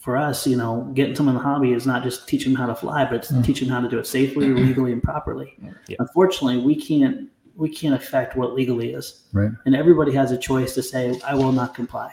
for 0.00 0.16
us, 0.16 0.46
you 0.46 0.56
know, 0.56 0.90
getting 0.94 1.14
someone 1.14 1.36
in 1.36 1.42
the 1.42 1.46
hobby 1.46 1.72
is 1.72 1.86
not 1.86 2.02
just 2.02 2.26
teaching 2.26 2.52
them 2.52 2.60
how 2.60 2.66
to 2.66 2.74
fly, 2.74 3.04
but 3.04 3.16
it's 3.16 3.30
Mm. 3.30 3.44
teaching 3.44 3.68
them 3.68 3.76
how 3.76 3.82
to 3.82 3.88
do 3.88 3.98
it 3.98 4.06
safely, 4.06 4.48
legally, 4.48 4.92
and 4.92 5.02
properly. 5.02 5.54
Yeah. 5.88 5.96
Unfortunately, 6.00 6.58
we 6.58 6.74
can't 6.74 7.28
we 7.56 7.68
can't 7.68 7.94
affect 7.94 8.36
what 8.36 8.54
legally 8.54 8.94
is, 8.94 9.24
Right. 9.34 9.50
and 9.66 9.76
everybody 9.76 10.12
has 10.12 10.32
a 10.32 10.38
choice 10.38 10.72
to 10.74 10.82
say, 10.82 11.20
"I 11.26 11.34
will 11.34 11.52
not 11.52 11.74
comply." 11.74 12.10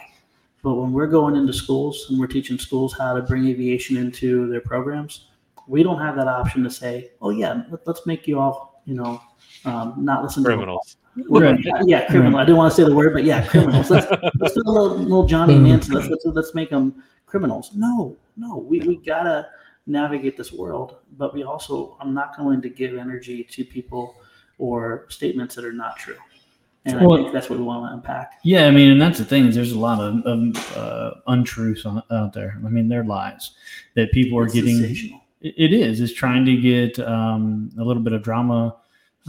But 0.62 0.74
when 0.76 0.92
we're 0.92 1.08
going 1.08 1.38
into 1.38 1.54
schools 1.54 2.08
and 2.10 2.20
we're 2.20 2.28
teaching 2.28 2.58
schools 2.60 2.92
how 2.92 3.14
to 3.16 3.22
bring 3.22 3.48
aviation 3.48 3.96
into 3.96 4.50
their 4.50 4.60
programs, 4.60 5.28
we 5.66 5.84
don't 5.84 6.00
have 6.02 6.18
that 6.18 6.28
option 6.28 6.64
to 6.66 6.70
say, 6.70 7.12
"Oh 7.22 7.30
yeah, 7.30 7.64
let, 7.72 7.88
let's 7.88 8.06
make 8.06 8.28
you 8.28 8.38
all 8.40 8.82
you 8.84 8.96
know, 8.96 9.22
um, 9.66 9.94
not 9.98 10.24
listen 10.24 10.44
Criminals. 10.44 10.98
to 11.18 11.24
criminals. 11.24 11.66
Right. 11.66 11.84
yeah, 11.88 12.08
criminal. 12.08 12.40
I 12.40 12.44
didn't 12.46 12.58
want 12.58 12.72
to 12.74 12.76
say 12.76 12.88
the 12.88 12.96
word, 12.96 13.14
but 13.14 13.24
yeah, 13.26 13.46
criminals. 13.46 13.90
Let's, 13.90 14.08
let's 14.40 14.54
do 14.54 14.62
a 14.66 14.70
little, 14.72 14.98
little 14.98 15.26
Johnny 15.28 15.58
Manson. 15.60 15.94
Let's, 15.94 16.08
let's 16.10 16.26
let's 16.26 16.54
make 16.54 16.70
them 16.70 17.04
criminals. 17.28 17.72
No, 17.76 18.16
no, 18.38 18.58
we, 18.58 18.80
we 18.80 18.96
gotta 18.98 19.50
navigate 19.86 20.36
this 20.36 20.52
world, 20.52 20.96
but 21.18 21.34
we 21.36 21.44
also 21.44 21.96
I'm 22.02 22.14
not 22.14 22.36
going 22.38 22.62
to 22.64 22.70
give 22.70 22.98
energy 22.98 23.44
to 23.52 23.64
people 23.64 24.16
or 24.58 25.06
statements 25.10 25.54
that 25.56 25.64
are 25.66 25.72
not 25.74 25.98
true. 25.98 26.18
And 26.86 27.00
Well- 27.02 27.14
I 27.14 27.22
think 27.22 27.34
that's 27.34 27.50
what 27.50 27.60
we 27.60 27.66
want 27.66 27.90
to 27.90 27.94
unpack. 27.94 28.40
Yeah, 28.44 28.66
I 28.68 28.72
mean, 28.72 28.90
and 28.92 29.02
that's 29.02 29.20
the 29.20 29.26
thing 29.26 29.46
is 29.46 29.56
there's 29.56 29.74
a 29.74 29.80
lot 29.80 30.00
of, 30.00 30.26
of 30.26 30.78
uh, 30.78 31.12
untruths 31.28 31.86
on, 31.86 32.02
out 32.12 32.34
there. 32.34 32.58
I 32.66 32.70
mean, 32.70 32.88
they're 32.88 33.04
lies 33.04 33.52
that 33.96 34.12
people 34.14 34.40
are 34.40 34.46
It's 34.46 34.54
getting. 34.54 35.20
it 35.42 35.74
is. 35.74 36.00
It's 36.02 36.14
trying 36.14 36.46
to 36.46 36.56
get 36.56 36.98
um, 37.00 37.70
a 37.78 37.84
little 37.84 38.02
bit 38.02 38.14
of 38.14 38.24
drama 38.24 38.78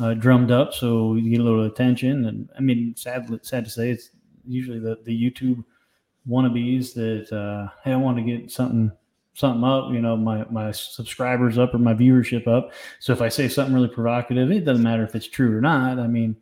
uh, 0.01 0.15
drummed 0.15 0.53
up 0.53 0.73
so 0.73 1.17
you 1.17 1.31
get 1.31 1.41
a 1.41 1.43
little 1.43 1.65
attention. 1.65 2.27
And 2.27 2.49
I 2.57 2.61
mean, 2.61 2.95
sad, 2.97 3.29
sad 3.43 3.65
to 3.65 3.71
say, 3.71 3.91
it's 3.91 4.11
usually 4.47 4.79
the, 4.79 4.99
the 5.05 5.13
YouTube 5.31 5.65
wannabes 6.27 6.95
that, 6.95 7.31
uh, 7.37 7.69
hey, 7.85 7.93
I 7.93 7.97
want 7.97 8.17
to 8.19 8.23
get 8.23 8.51
something 8.51 8.91
something 9.35 9.63
up, 9.63 9.93
you 9.93 10.01
know, 10.01 10.17
my, 10.17 10.45
my 10.51 10.73
subscribers 10.73 11.59
up 11.59 11.73
or 11.73 11.79
my 11.79 11.95
viewership 11.95 12.49
up. 12.49 12.73
So 12.99 13.13
if 13.13 13.23
I 13.23 13.29
say 13.29 13.47
something 13.49 13.73
really 13.73 13.87
provocative, 13.87 14.51
it 14.51 14.65
doesn't 14.65 14.83
matter 14.83 15.05
if 15.05 15.15
it's 15.15 15.29
true 15.29 15.57
or 15.57 15.61
not. 15.61 16.01
I 16.01 16.09
mean, 16.09 16.35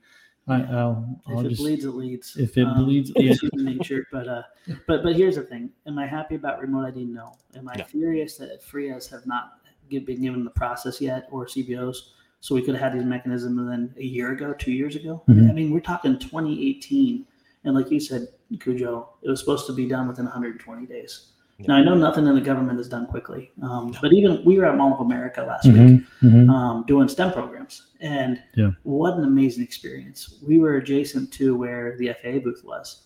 I, 0.49 0.62
I'll, 0.62 1.21
If 1.27 1.37
I'll 1.37 1.45
it 1.45 1.51
just, 1.51 1.61
bleeds, 1.61 1.85
it 1.85 1.91
leads. 1.91 2.37
if 2.39 2.57
it 2.57 2.62
Um, 2.67 2.85
bleeds, 2.85 3.11
it's 3.17 3.43
yeah. 3.43 3.51
human 3.53 3.77
nature. 3.77 4.07
But 4.11 4.29
uh, 4.29 4.43
but 4.87 5.03
but 5.03 5.15
here's 5.15 5.35
the 5.37 5.43
thing: 5.43 5.71
Am 5.87 5.99
I 5.99 6.07
happy 6.07 6.37
about 6.37 6.61
remote 6.61 6.87
ID? 6.87 7.05
No. 7.05 7.33
Am 7.55 7.69
I 7.69 7.75
No. 7.77 7.85
furious 7.85 8.39
that 8.39 8.62
FRIAs 8.62 9.09
have 9.11 9.27
not 9.27 9.59
give, 9.91 10.07
been 10.07 10.23
given 10.23 10.43
the 10.45 10.51
process 10.51 10.99
yet, 11.01 11.29
or 11.31 11.45
CBOs? 11.47 11.97
So 12.41 12.55
we 12.55 12.62
could 12.62 12.77
have 12.77 12.93
had 12.93 12.99
these 12.99 13.05
mechanisms 13.07 13.69
then 13.69 13.93
a 13.99 14.05
year 14.05 14.31
ago, 14.33 14.55
two 14.55 14.71
years 14.73 14.95
ago. 14.97 15.23
Mhm. 15.29 15.51
I 15.51 15.53
mean, 15.53 15.71
we're 15.73 15.81
talking 15.81 16.17
2018, 16.19 17.27
and 17.67 17.75
like 17.77 17.91
you 17.91 18.01
said, 18.01 18.29
Cujo, 18.61 19.11
it 19.23 19.29
was 19.29 19.41
supposed 19.41 19.67
to 19.67 19.73
be 19.73 19.87
done 19.87 20.09
within 20.09 20.25
120 20.25 20.87
days. 20.87 21.33
Yeah. 21.59 21.67
Now 21.69 21.75
I 21.77 21.85
know 21.85 21.95
nothing 21.95 22.27
in 22.27 22.35
the 22.35 22.41
government 22.41 22.79
is 22.81 22.89
done 22.89 23.07
quickly, 23.07 23.51
um, 23.63 23.95
but 24.01 24.13
even 24.13 24.45
we 24.45 24.59
were 24.59 24.67
at 24.67 24.77
Mall 24.77 24.93
of 24.95 25.01
America 25.01 25.43
last 25.43 25.65
week 25.67 25.75
Mhm, 25.75 26.07
mhm. 26.23 26.51
um, 26.51 26.85
doing 26.87 27.09
STEM 27.09 27.33
programs. 27.33 27.89
And 28.01 28.41
Yeah. 28.55 28.73
what 28.83 29.15
an 29.17 29.25
amazing 29.25 29.65
experience. 29.65 30.39
We 30.47 30.59
were 30.59 30.77
adjacent 30.77 31.33
to 31.33 31.57
where 31.57 31.97
the 31.99 32.09
FAA 32.11 32.41
booth 32.41 32.63
was. 32.65 33.03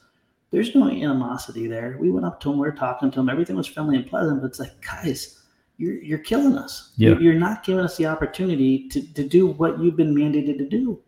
There's 0.50 0.74
no 0.74 0.88
animosity 0.88 1.68
there. 1.68 1.96
We 2.00 2.10
went 2.10 2.26
up 2.26 2.40
to 2.40 2.48
them, 2.48 2.58
we 2.58 2.66
were 2.66 2.72
talking 2.74 3.10
to 3.12 3.20
them, 3.20 3.28
everything 3.28 3.54
was 3.56 3.68
friendly 3.68 3.96
and 3.96 4.04
pleasant, 4.06 4.40
but 4.40 4.48
it's 4.48 4.58
like, 4.58 4.74
guys, 4.84 5.38
you're, 5.78 6.02
you're 6.02 6.18
killing 6.18 6.58
us. 6.58 6.92
Yeah. 6.96 7.10
You're, 7.10 7.20
you're 7.22 7.34
not 7.34 7.62
giving 7.64 7.84
us 7.84 7.96
the 7.96 8.06
opportunity 8.06 8.88
to, 8.88 9.00
to 9.14 9.26
do 9.26 9.46
what 9.46 9.78
you've 9.80 9.96
been 9.96 10.12
mandated 10.14 10.58
to 10.58 10.68
do. 10.68 10.98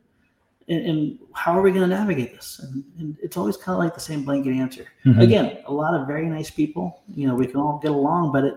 And, 0.72 0.86
and 0.86 1.18
how 1.34 1.52
are 1.58 1.62
we 1.62 1.70
going 1.70 1.88
to 1.88 1.94
navigate 1.96 2.32
this? 2.34 2.60
And, 2.62 2.82
and 2.98 3.16
it's 3.22 3.36
always 3.36 3.56
kind 3.56 3.74
of 3.76 3.80
like 3.84 3.94
the 3.94 4.00
same 4.00 4.24
blanket 4.24 4.54
answer 4.54 4.86
Mhm. 5.04 5.20
again 5.22 5.58
a 5.66 5.72
lot 5.72 5.92
of 5.94 6.06
very 6.06 6.26
nice 6.28 6.50
people 6.50 7.02
you 7.14 7.26
know 7.26 7.34
we 7.34 7.46
can 7.46 7.58
all 7.60 7.78
get 7.82 7.90
along 7.90 8.32
but 8.32 8.44
it, 8.44 8.54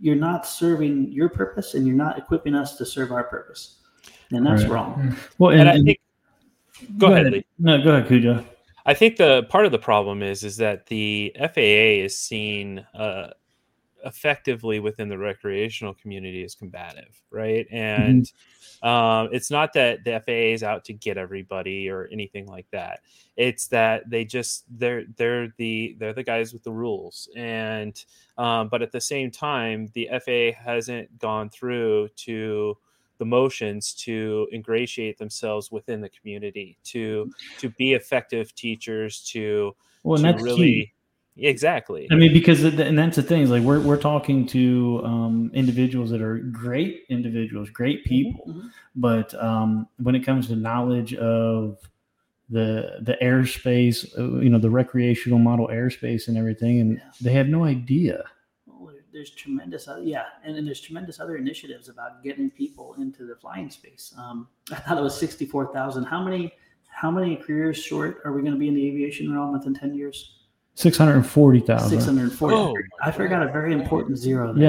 you're 0.00 0.16
not 0.28 0.46
serving 0.46 1.12
your 1.12 1.28
purpose 1.28 1.74
and 1.74 1.86
you're 1.86 1.96
not 2.06 2.18
equipping 2.18 2.54
us 2.54 2.76
to 2.78 2.84
serve 2.84 3.12
our 3.12 3.24
purpose 3.24 3.76
and 4.32 4.44
that's 4.46 4.62
Right. 4.62 4.72
wrong 4.72 5.16
Well, 5.38 5.50
and, 5.50 5.60
And 5.60 5.68
I 5.68 5.82
think 5.82 5.98
go 6.98 7.06
ahead, 7.12 7.32
Lee. 7.32 7.44
No, 7.58 7.82
go 7.82 7.90
ahead, 7.94 8.08
Cujo. 8.08 8.44
I 8.84 8.94
think 8.94 9.16
the 9.16 9.44
part 9.48 9.64
of 9.66 9.72
the 9.72 9.78
problem 9.78 10.22
is 10.22 10.42
is 10.42 10.56
that 10.56 10.86
the 10.86 11.32
FAA 11.38 12.02
is 12.06 12.16
seen 12.18 12.84
uh, 12.94 13.28
effectively 14.04 14.80
within 14.80 15.08
the 15.08 15.18
recreational 15.18 15.94
community 15.94 16.42
is 16.42 16.54
combative, 16.54 17.20
right? 17.30 17.66
And 17.70 18.30
um, 18.82 19.28
it's 19.32 19.50
not 19.50 19.72
that 19.74 20.04
the 20.04 20.20
FAA 20.24 20.52
is 20.54 20.62
out 20.62 20.84
to 20.86 20.92
get 20.92 21.16
everybody 21.16 21.88
or 21.88 22.08
anything 22.12 22.46
like 22.46 22.66
that. 22.72 23.00
It's 23.36 23.68
that 23.68 24.08
they 24.10 24.24
just 24.24 24.64
they're 24.70 25.04
they're 25.16 25.52
the 25.56 25.96
they're 25.98 26.12
the 26.12 26.22
guys 26.22 26.52
with 26.52 26.62
the 26.64 26.72
rules, 26.72 27.28
and 27.36 28.04
um, 28.36 28.68
but 28.68 28.82
at 28.82 28.92
the 28.92 29.00
same 29.00 29.30
time, 29.30 29.88
the 29.94 30.08
FAA 30.24 30.60
hasn't 30.62 31.18
gone 31.18 31.48
through 31.48 32.08
to 32.16 32.76
the 33.18 33.24
motions 33.24 33.94
to 33.94 34.48
ingratiate 34.52 35.16
themselves 35.16 35.70
within 35.70 36.00
the 36.00 36.08
community 36.08 36.76
to 36.82 37.30
to 37.58 37.70
be 37.70 37.92
effective 37.92 38.54
teachers 38.54 39.22
to, 39.30 39.74
Well, 40.02 40.16
to 40.16 40.24
that's 40.24 40.42
really 40.42 40.66
key. 40.66 40.92
Exactly 41.36 42.06
I 42.10 42.14
mean, 42.14 42.32
because 42.32 42.60
th- 42.60 42.78
and 42.78 42.98
that's 42.98 43.16
the 43.16 43.22
thing 43.22 43.42
is 43.42 43.50
like 43.50 43.62
we're 43.62 43.80
we're 43.80 43.96
talking 44.00 44.46
to 44.48 45.00
um, 45.04 45.50
individuals 45.54 46.10
that 46.10 46.20
are 46.20 46.38
great 46.38 47.04
individuals, 47.08 47.70
great 47.70 48.04
people, 48.04 48.44
Mhm. 48.48 48.70
but 48.96 49.34
um, 49.42 49.88
when 49.98 50.14
it 50.14 50.20
comes 50.26 50.48
to 50.48 50.56
knowledge 50.56 51.14
of 51.14 51.78
the 52.50 52.98
the 53.00 53.16
airspace, 53.22 54.06
uh, 54.18 54.40
you 54.40 54.50
know, 54.50 54.58
the 54.58 54.68
recreational 54.68 55.38
model 55.38 55.68
airspace 55.68 56.28
and 56.28 56.36
everything, 56.36 56.80
and 56.80 56.92
Yeah. 56.98 57.10
they 57.22 57.32
have 57.32 57.48
no 57.48 57.64
idea. 57.64 58.24
Well, 58.66 58.92
there's 59.12 59.30
tremendous 59.30 59.88
other, 59.88 60.02
yeah 60.02 60.26
and 60.44 60.54
then 60.56 60.64
there's 60.66 60.80
tremendous 60.80 61.18
other 61.20 61.36
initiatives 61.36 61.88
about 61.88 62.22
getting 62.22 62.50
people 62.50 62.94
into 62.98 63.24
the 63.24 63.36
flying 63.36 63.70
space 63.70 64.12
um, 64.18 64.48
i 64.70 64.74
thought 64.76 64.96
it 64.98 65.02
was 65.02 65.14
64000 65.18 66.04
how 66.04 66.22
many 66.22 66.52
how 66.88 67.10
many 67.10 67.36
careers 67.36 67.76
short 67.76 68.20
are 68.24 68.32
we 68.32 68.40
going 68.40 68.52
to 68.54 68.58
be 68.58 68.68
in 68.68 68.74
the 68.74 68.86
aviation 68.88 69.32
realm 69.32 69.52
within 69.52 69.74
10 69.74 69.94
years 69.94 70.41
Six 70.74 70.96
hundred 70.96 71.16
and 71.16 71.26
forty 71.26 71.60
thousand. 71.60 72.00
640 72.00 72.54
Oh, 72.56 72.74
i 73.02 73.10
forgot 73.10 73.42
a 73.42 73.52
very 73.52 73.72
important 73.72 74.16
zero 74.18 74.52
there. 74.54 74.62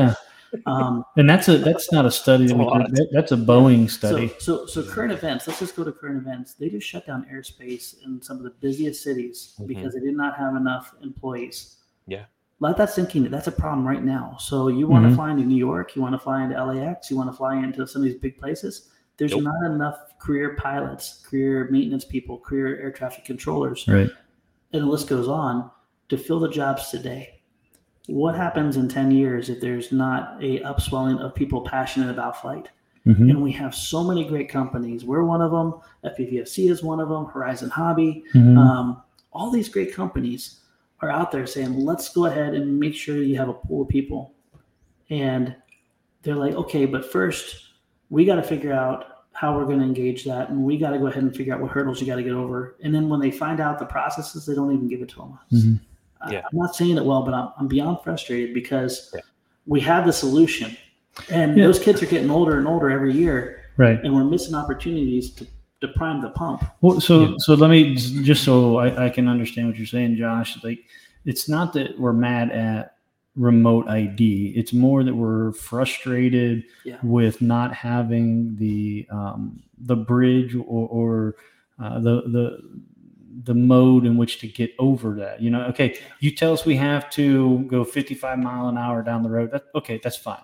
Yeah, 0.54 0.62
um, 0.66 1.06
and 1.18 1.30
that's 1.30 1.48
a 1.48 1.58
that's 1.58 1.92
not 1.92 2.06
a 2.06 2.12
study 2.12 2.48
that 2.48 2.58
That's 2.58 2.70
a 2.70 2.92
we 2.92 2.92
That- 2.92 3.10
That's 3.12 3.32
a 3.32 3.38
Boeing 3.38 3.90
study. 3.90 4.28
So, 4.40 4.66
so, 4.66 4.84
so 4.84 4.92
current 4.92 5.14
events. 5.14 5.48
Let's 5.48 5.60
just 5.60 5.76
go 5.76 5.84
to 5.84 5.92
current 5.92 6.18
events. 6.18 6.56
They 6.56 6.70
just 6.70 6.86
shut 6.88 7.08
down 7.08 7.26
airspace 7.34 7.96
in 8.06 8.22
some 8.22 8.38
of 8.38 8.44
the 8.44 8.50
busiest 8.62 9.02
cities 9.02 9.54
Mhm. 9.60 9.68
because 9.68 9.94
they 9.94 10.02
did 10.02 10.16
not 10.16 10.36
have 10.38 10.56
enough 10.56 10.94
employees. 11.02 11.78
Yeah. 12.06 12.26
Let 12.60 12.78
that 12.78 12.90
sink 12.92 13.16
in. 13.16 13.30
That's 13.32 13.48
a 13.48 13.52
problem 13.52 13.88
right 13.88 14.04
now. 14.04 14.36
So 14.40 14.68
you 14.68 14.88
want 14.88 15.06
Mhm. 15.06 15.10
to 15.10 15.16
fly 15.16 15.32
into 15.32 15.44
New 15.44 15.56
York, 15.58 15.96
you 15.96 16.02
want 16.02 16.14
to 16.14 16.20
fly 16.20 16.44
into 16.44 16.56
LAX, 16.64 17.10
you 17.10 17.18
want 17.18 17.30
to 17.32 17.36
fly 17.36 17.56
into 17.58 17.88
some 17.88 18.02
of 18.02 18.06
these 18.10 18.20
big 18.20 18.38
places. 18.38 18.90
There's 19.18 19.32
Nope. 19.32 19.44
not 19.44 19.72
enough 19.72 20.18
career 20.20 20.56
pilots, 20.58 21.24
career 21.30 21.68
maintenance 21.72 22.04
people, 22.06 22.40
career 22.40 22.78
air 22.80 22.92
traffic 22.92 23.26
controllers, 23.26 23.86
right. 23.88 24.10
and 24.74 24.82
the 24.82 24.86
list 24.86 25.08
goes 25.08 25.28
on 25.28 25.70
to 26.10 26.18
fill 26.18 26.40
the 26.40 26.50
jobs 26.50 26.90
today. 26.90 27.40
What 28.08 28.36
happens 28.36 28.76
in 28.78 28.90
10 28.90 29.12
years 29.12 29.50
if 29.50 29.62
there's 29.62 29.92
not 29.92 30.38
a 30.44 30.60
upswelling 30.62 31.20
of 31.20 31.34
people 31.36 31.62
passionate 31.62 32.10
about 32.10 32.40
flight? 32.42 32.70
Mhm. 33.06 33.30
and 33.32 33.42
we 33.44 33.52
have 33.52 33.76
so 33.76 34.02
many 34.02 34.24
great 34.24 34.48
companies. 34.48 35.04
We're 35.04 35.26
one 35.26 35.42
of 35.42 35.52
them. 35.52 35.74
FPVFC 36.06 36.70
is 36.70 36.82
one 36.82 37.02
of 37.02 37.10
them. 37.10 37.26
Horizon 37.26 37.70
Hobby. 37.70 38.24
Mhm. 38.34 38.58
Um, 38.58 39.02
all 39.34 39.52
these 39.52 39.68
great 39.68 39.94
companies 39.94 40.62
are 41.02 41.10
out 41.10 41.30
there 41.30 41.46
saying, 41.46 41.78
"Let's 41.78 42.08
go 42.14 42.28
ahead 42.28 42.54
and 42.54 42.80
make 42.80 42.94
sure 42.96 43.18
you 43.18 43.36
have 43.36 43.50
a 43.50 43.54
pool 43.54 43.82
of 43.82 43.90
people." 43.90 44.32
And 45.10 45.54
they're 46.22 46.38
like, 46.38 46.56
"Okay, 46.56 46.86
but 46.86 47.04
first, 47.04 47.58
we 48.10 48.24
got 48.24 48.36
to 48.36 48.44
figure 48.44 48.72
out 48.72 49.04
how 49.34 49.58
we're 49.58 49.66
going 49.66 49.80
to 49.80 49.86
engage 49.86 50.24
that, 50.24 50.50
and 50.50 50.64
we 50.64 50.78
got 50.78 50.92
to 50.92 50.98
go 50.98 51.08
ahead 51.08 51.24
and 51.24 51.36
figure 51.36 51.54
out 51.54 51.60
what 51.60 51.72
hurdles 51.72 52.00
you 52.00 52.08
got 52.08 52.16
to 52.16 52.24
get 52.24 52.32
over." 52.32 52.78
And 52.84 52.96
then 52.96 53.10
when 53.10 53.20
they 53.20 53.32
find 53.32 53.60
out 53.60 53.80
the 53.80 53.86
processes, 53.86 54.46
they 54.46 54.56
don't 54.56 54.72
even 54.74 54.88
give 54.88 55.02
it 55.02 55.10
to 55.10 55.18
them. 55.18 55.40
Mhm. 55.52 55.80
I- 56.24 56.32
Yeah. 56.34 56.42
I'm 56.52 56.58
not 56.58 56.76
saying 56.76 56.98
it 56.98 57.06
well, 57.06 57.24
but 57.24 57.34
I'm, 57.34 57.50
I'm 57.58 57.68
beyond 57.68 58.00
frustrated 58.04 58.54
because 58.54 59.12
Yeah. 59.14 59.22
we 59.66 59.80
have 59.82 60.06
the 60.06 60.14
solution, 60.14 60.76
and 61.30 61.58
Yeah. 61.58 61.66
those 61.66 61.80
kids 61.80 62.02
are 62.02 62.06
getting 62.08 62.30
older 62.32 62.58
and 62.58 62.68
older 62.68 62.90
every 62.90 63.14
year 63.14 63.60
Right. 63.78 64.00
and 64.04 64.14
we're 64.14 64.24
missing 64.24 64.56
opportunities 64.56 65.32
to, 65.32 65.48
to 65.82 65.88
prime 65.90 66.22
the 66.22 66.30
pump. 66.30 66.64
Well, 66.82 67.00
so 67.02 67.22
Yeah. 67.22 67.34
so 67.40 67.54
let 67.56 67.70
me 67.70 67.96
just 67.96 68.44
so 68.44 68.78
I, 68.78 69.06
I 69.06 69.10
can 69.10 69.28
understand 69.28 69.68
what 69.68 69.78
you're 69.78 69.86
saying, 69.88 70.16
Josh. 70.16 70.64
Like, 70.64 70.80
it's 71.26 71.48
not 71.50 71.74
that 71.74 72.00
we're 72.00 72.14
mad 72.14 72.52
at 72.52 72.96
remote 73.36 73.88
ID. 73.90 74.54
It's 74.56 74.74
more 74.74 75.04
that 75.04 75.16
we're 75.16 75.54
frustrated 75.54 76.64
Yeah. 76.86 76.98
with 77.04 77.42
not 77.42 77.74
having 77.74 78.56
the 78.58 79.08
um, 79.10 79.62
the 79.80 79.96
bridge 79.96 80.56
or, 80.56 80.62
or 80.88 81.36
uh, 81.84 82.00
the 82.00 82.22
the 82.28 82.60
the 83.44 83.54
mode 83.54 84.06
in 84.06 84.18
which 84.18 84.40
to 84.40 84.48
get 84.48 84.72
over 84.80 85.16
that. 85.16 85.42
You 85.42 85.50
know, 85.50 85.64
okay, 85.68 86.00
you 86.20 86.32
tell 86.32 86.54
us 86.54 86.66
we 86.66 86.76
have 86.76 87.10
to 87.12 87.60
go 87.66 87.84
55 87.84 88.40
mile 88.40 88.68
an 88.68 88.78
hour 88.78 89.02
down 89.02 89.24
the 89.24 89.30
road. 89.30 89.52
That, 89.52 89.66
okay, 89.76 90.00
that's 90.04 90.18
fine. 90.18 90.44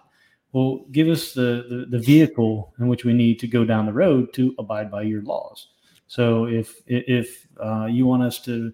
Well, 0.52 0.86
give 0.92 1.08
us 1.08 1.34
the, 1.34 1.66
the 1.70 1.98
the 1.98 2.04
vehicle 2.04 2.74
in 2.80 2.88
which 2.88 3.06
we 3.06 3.14
need 3.14 3.40
to 3.40 3.48
go 3.48 3.66
down 3.66 3.86
the 3.86 3.94
road 3.94 4.34
to 4.34 4.56
abide 4.58 4.90
by 4.90 5.04
your 5.04 5.22
laws. 5.22 5.68
So 6.08 6.46
if 6.46 6.82
if 6.88 7.48
uh, 7.64 7.86
you 7.86 8.08
want 8.08 8.24
us 8.24 8.42
to 8.46 8.74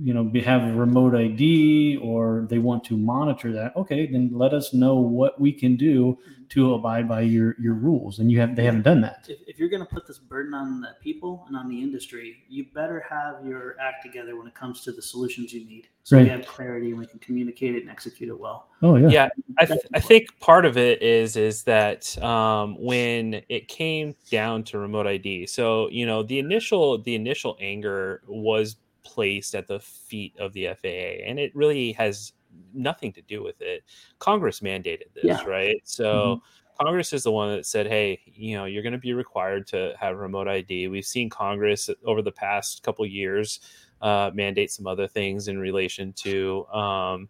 you 0.00 0.12
know 0.14 0.24
be, 0.24 0.40
have 0.40 0.62
a 0.62 0.72
remote 0.74 1.14
id 1.14 1.96
or 2.02 2.46
they 2.48 2.58
want 2.58 2.84
to 2.84 2.96
monitor 2.96 3.52
that 3.52 3.76
okay 3.76 4.06
then 4.06 4.30
let 4.32 4.52
us 4.52 4.72
know 4.72 4.96
what 4.96 5.40
we 5.40 5.52
can 5.52 5.76
do 5.76 6.18
to 6.48 6.74
abide 6.74 7.08
by 7.08 7.22
your 7.22 7.56
your 7.58 7.74
rules. 7.74 8.18
And 8.18 8.30
you 8.30 8.40
have 8.40 8.54
they 8.56 8.64
haven't 8.64 8.82
done 8.82 9.00
that. 9.00 9.26
If, 9.28 9.38
if 9.46 9.58
you're 9.58 9.68
going 9.68 9.84
to 9.84 9.88
put 9.88 10.06
this 10.06 10.18
burden 10.18 10.54
on 10.54 10.80
the 10.80 10.94
people 11.00 11.44
and 11.48 11.56
on 11.56 11.68
the 11.68 11.80
industry 11.80 12.44
you 12.48 12.66
better 12.74 13.04
have 13.08 13.44
your 13.44 13.76
act 13.80 14.02
together 14.04 14.36
when 14.36 14.46
it 14.46 14.54
comes 14.54 14.82
to 14.82 14.92
the 14.92 15.02
solutions 15.02 15.52
you 15.52 15.64
need. 15.64 15.88
So 16.04 16.16
Right. 16.16 16.22
we 16.22 16.28
have 16.28 16.46
clarity 16.46 16.90
and 16.90 16.98
we 17.00 17.06
can 17.06 17.18
communicate 17.18 17.74
it 17.74 17.82
and 17.82 17.90
execute 17.90 18.28
it 18.28 18.38
well. 18.38 18.68
Oh 18.82 18.96
yeah. 18.96 19.08
Yeah 19.08 19.28
I, 19.58 19.64
th- 19.66 19.80
I 19.94 20.00
think 20.00 20.38
part 20.38 20.64
of 20.64 20.76
it 20.76 21.02
is 21.02 21.36
is 21.36 21.64
that 21.64 22.16
um, 22.22 22.76
when 22.80 23.42
it 23.48 23.68
came 23.68 24.14
down 24.30 24.62
to 24.64 24.78
remote 24.78 25.06
id 25.06 25.46
so 25.46 25.88
you 25.90 26.06
know 26.06 26.22
the 26.22 26.38
initial 26.38 26.98
the 26.98 27.14
initial 27.14 27.56
anger 27.60 28.22
was 28.28 28.76
placed 29.06 29.54
at 29.54 29.66
the 29.68 29.78
feet 29.80 30.34
of 30.38 30.52
the 30.52 30.66
faa 30.82 31.22
and 31.26 31.38
it 31.38 31.54
really 31.54 31.92
has 31.92 32.32
nothing 32.74 33.12
to 33.12 33.22
do 33.22 33.42
with 33.42 33.60
it 33.60 33.82
congress 34.18 34.60
mandated 34.60 35.12
this 35.14 35.24
Yeah. 35.24 35.44
right 35.46 35.80
so 35.84 36.40
congress 36.80 37.12
is 37.12 37.22
the 37.22 37.32
one 37.32 37.54
that 37.54 37.64
said 37.64 37.86
hey 37.86 38.20
you 38.26 38.56
know 38.56 38.64
you're 38.64 38.82
going 38.82 38.92
to 38.92 38.98
be 38.98 39.12
required 39.14 39.66
to 39.68 39.94
have 39.98 40.16
remote 40.18 40.48
id 40.48 40.88
we've 40.88 41.06
seen 41.06 41.30
congress 41.30 41.88
over 42.04 42.20
the 42.22 42.32
past 42.32 42.82
couple 42.82 43.06
years 43.06 43.60
uh, 44.02 44.30
mandate 44.34 44.70
some 44.70 44.86
other 44.86 45.08
things 45.08 45.48
in 45.48 45.58
relation 45.58 46.12
to 46.12 46.66
um, 46.66 47.28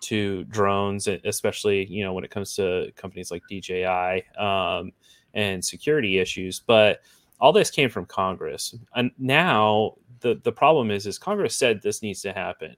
to 0.00 0.44
drones, 0.44 1.08
especially 1.08 1.86
you 1.86 2.04
know 2.04 2.12
when 2.12 2.24
it 2.24 2.30
comes 2.30 2.54
to 2.56 2.92
companies 2.94 3.30
like 3.30 3.42
DJI 3.50 4.22
um, 4.38 4.92
and 5.32 5.64
security 5.64 6.18
issues. 6.18 6.60
But 6.60 7.00
all 7.40 7.52
this 7.52 7.70
came 7.70 7.90
from 7.90 8.06
Congress, 8.06 8.76
and 8.94 9.10
now 9.18 9.94
the 10.24 10.40
the 10.42 10.50
problem 10.50 10.90
is 10.90 11.06
is 11.06 11.18
Congress 11.18 11.54
said 11.54 11.80
this 11.82 12.02
needs 12.02 12.22
to 12.22 12.32
happen, 12.32 12.74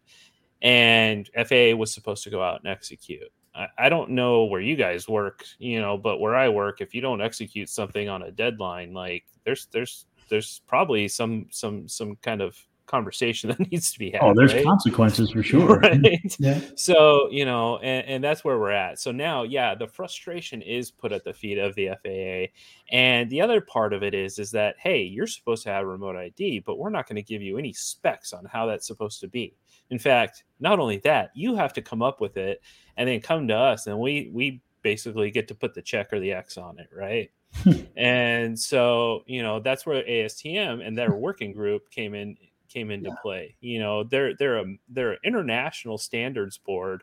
and 0.61 1.31
FAA 1.35 1.75
was 1.77 1.95
supposed 1.95 2.25
to 2.25 2.31
go 2.31 2.43
out 2.43 2.61
and 2.61 2.69
execute. 2.69 3.33
I, 3.55 3.69
I 3.79 3.89
don't 3.89 4.11
know 4.11 4.45
where 4.45 4.61
you 4.61 4.75
guys 4.75 5.09
work, 5.09 5.45
you 5.59 5.81
know, 5.81 5.97
but 5.97 6.19
where 6.19 6.35
I 6.35 6.49
work, 6.49 6.81
if 6.81 6.93
you 6.93 7.01
don't 7.01 7.23
execute 7.23 7.71
something 7.71 8.09
on 8.09 8.25
a 8.25 8.33
deadline, 8.33 8.93
like 8.93 9.25
there's 9.45 9.69
there's 9.73 10.07
there's 10.29 10.61
probably 10.67 11.07
some 11.07 11.47
some 11.51 11.89
some 11.89 12.17
kind 12.17 12.43
of 12.43 12.59
conversation 12.87 13.51
that 13.59 13.71
needs 13.71 13.93
to 13.93 13.99
be 13.99 14.11
had. 14.11 14.21
oh 14.23 14.35
there's 14.35 14.55
right? 14.55 14.65
consequences 14.65 15.31
for 15.31 15.43
sure 15.43 15.79
right? 15.81 16.37
yeah 16.39 16.61
So, 16.77 17.29
you 17.31 17.45
know, 17.45 17.79
and, 17.79 18.07
and 18.07 18.25
that's 18.25 18.45
where 18.45 18.59
we're 18.59 18.71
at. 18.71 19.01
So 19.01 19.11
now, 19.11 19.43
yeah, 19.43 19.75
the 19.75 19.87
frustration 19.87 20.63
is 20.63 20.91
put 20.91 21.13
at 21.13 21.25
the 21.25 21.33
feet 21.33 21.59
of 21.59 21.75
the 21.75 21.91
FAA. 22.03 22.53
And 22.95 23.29
the 23.31 23.41
other 23.41 23.61
part 23.61 23.93
of 23.93 24.03
it 24.03 24.15
is, 24.15 24.39
is 24.39 24.51
that, 24.53 24.77
hey, 24.79 25.03
you're 25.03 25.27
supposed 25.27 25.65
to 25.65 25.71
have 25.71 25.87
remote 25.87 26.17
ID, 26.17 26.61
but 26.61 26.79
we're 26.79 26.91
not 26.91 27.09
going 27.09 27.17
to 27.17 27.23
give 27.23 27.43
you 27.43 27.59
any 27.59 27.73
specs 27.73 28.33
on 28.33 28.45
how 28.45 28.67
that's 28.67 28.87
supposed 28.87 29.21
to 29.21 29.29
be. 29.29 29.57
In 29.91 29.99
fact, 29.99 30.45
not 30.61 30.79
only 30.79 30.99
that, 30.99 31.31
you 31.35 31.55
have 31.57 31.73
to 31.75 31.83
come 31.83 32.03
up 32.03 32.21
with 32.21 32.37
it 32.37 32.63
and 32.97 33.09
then 33.09 33.21
come 33.21 33.49
to 33.49 33.57
us 33.57 33.87
and 33.87 33.99
we, 33.99 34.31
we 34.33 34.61
basically 34.83 35.31
get 35.31 35.49
to 35.49 35.55
put 35.55 35.75
the 35.75 35.83
check 35.83 36.13
or 36.13 36.21
the 36.21 36.33
X 36.33 36.57
on 36.59 36.79
it. 36.79 36.89
Right. 36.95 37.31
Hmm. 37.63 37.73
and 37.97 38.59
so, 38.59 39.23
you 39.27 39.43
know, 39.43 39.61
that's 39.61 39.87
where 39.87 40.03
ASTM 40.03 40.87
and 40.87 40.97
their 40.97 41.15
working 41.15 41.53
group 41.53 41.91
came 41.91 42.15
in 42.15 42.37
came 42.69 42.91
into 42.91 43.15
play. 43.23 43.57
You 43.61 43.81
know, 43.81 44.05
they're 44.05 44.35
they're 44.37 44.59
a 44.59 44.65
they're 44.89 45.13
an 45.13 45.19
international 45.25 45.99
standards 45.99 46.59
board, 46.59 47.03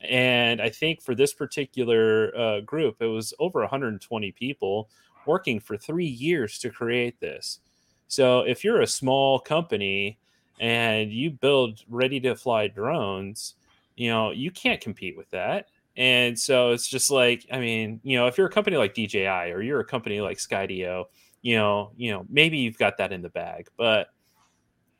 and 0.00 0.60
I 0.60 0.68
think 0.68 1.02
for 1.02 1.14
this 1.14 1.32
particular 1.34 2.36
uh, 2.36 2.60
group, 2.60 2.96
it 3.00 3.06
was 3.06 3.34
over 3.38 3.60
120 3.60 4.32
people 4.32 4.88
working 5.26 5.60
for 5.60 5.76
three 5.76 6.06
years 6.06 6.58
to 6.60 6.70
create 6.70 7.20
this. 7.20 7.60
So 8.08 8.40
if 8.40 8.64
you're 8.64 8.80
a 8.80 8.86
small 8.86 9.38
company 9.38 10.18
and 10.60 11.12
you 11.12 11.30
build 11.30 11.80
ready 11.88 12.20
to 12.20 12.34
fly 12.34 12.68
drones, 12.68 13.54
you 13.96 14.08
know 14.08 14.30
you 14.30 14.50
can't 14.50 14.80
compete 14.80 15.16
with 15.16 15.30
that. 15.30 15.66
And 15.98 16.38
so 16.38 16.70
it's 16.70 16.86
just 16.86 17.10
like, 17.10 17.44
I 17.50 17.58
mean, 17.58 18.00
you 18.04 18.16
know, 18.16 18.28
if 18.28 18.38
you're 18.38 18.46
a 18.46 18.50
company 18.50 18.76
like 18.76 18.94
DJI 18.94 19.50
or 19.50 19.60
you're 19.62 19.80
a 19.80 19.84
company 19.84 20.20
like 20.20 20.38
Skydio, 20.38 21.06
you 21.42 21.56
know, 21.56 21.90
you 21.96 22.12
know, 22.12 22.24
maybe 22.28 22.58
you've 22.58 22.78
got 22.78 22.98
that 22.98 23.12
in 23.12 23.20
the 23.20 23.28
bag, 23.28 23.66
but 23.76 24.08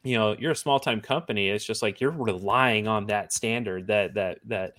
you 0.05 0.17
know 0.17 0.37
you're 0.39 0.53
a 0.53 0.57
small 0.57 0.79
time 0.79 1.01
company 1.01 1.49
it's 1.49 1.65
just 1.65 1.83
like 1.83 2.01
you're 2.01 2.11
relying 2.11 2.87
on 2.87 3.07
that 3.07 3.33
standard 3.33 3.87
that 3.87 4.15
that 4.15 4.39
that 4.45 4.75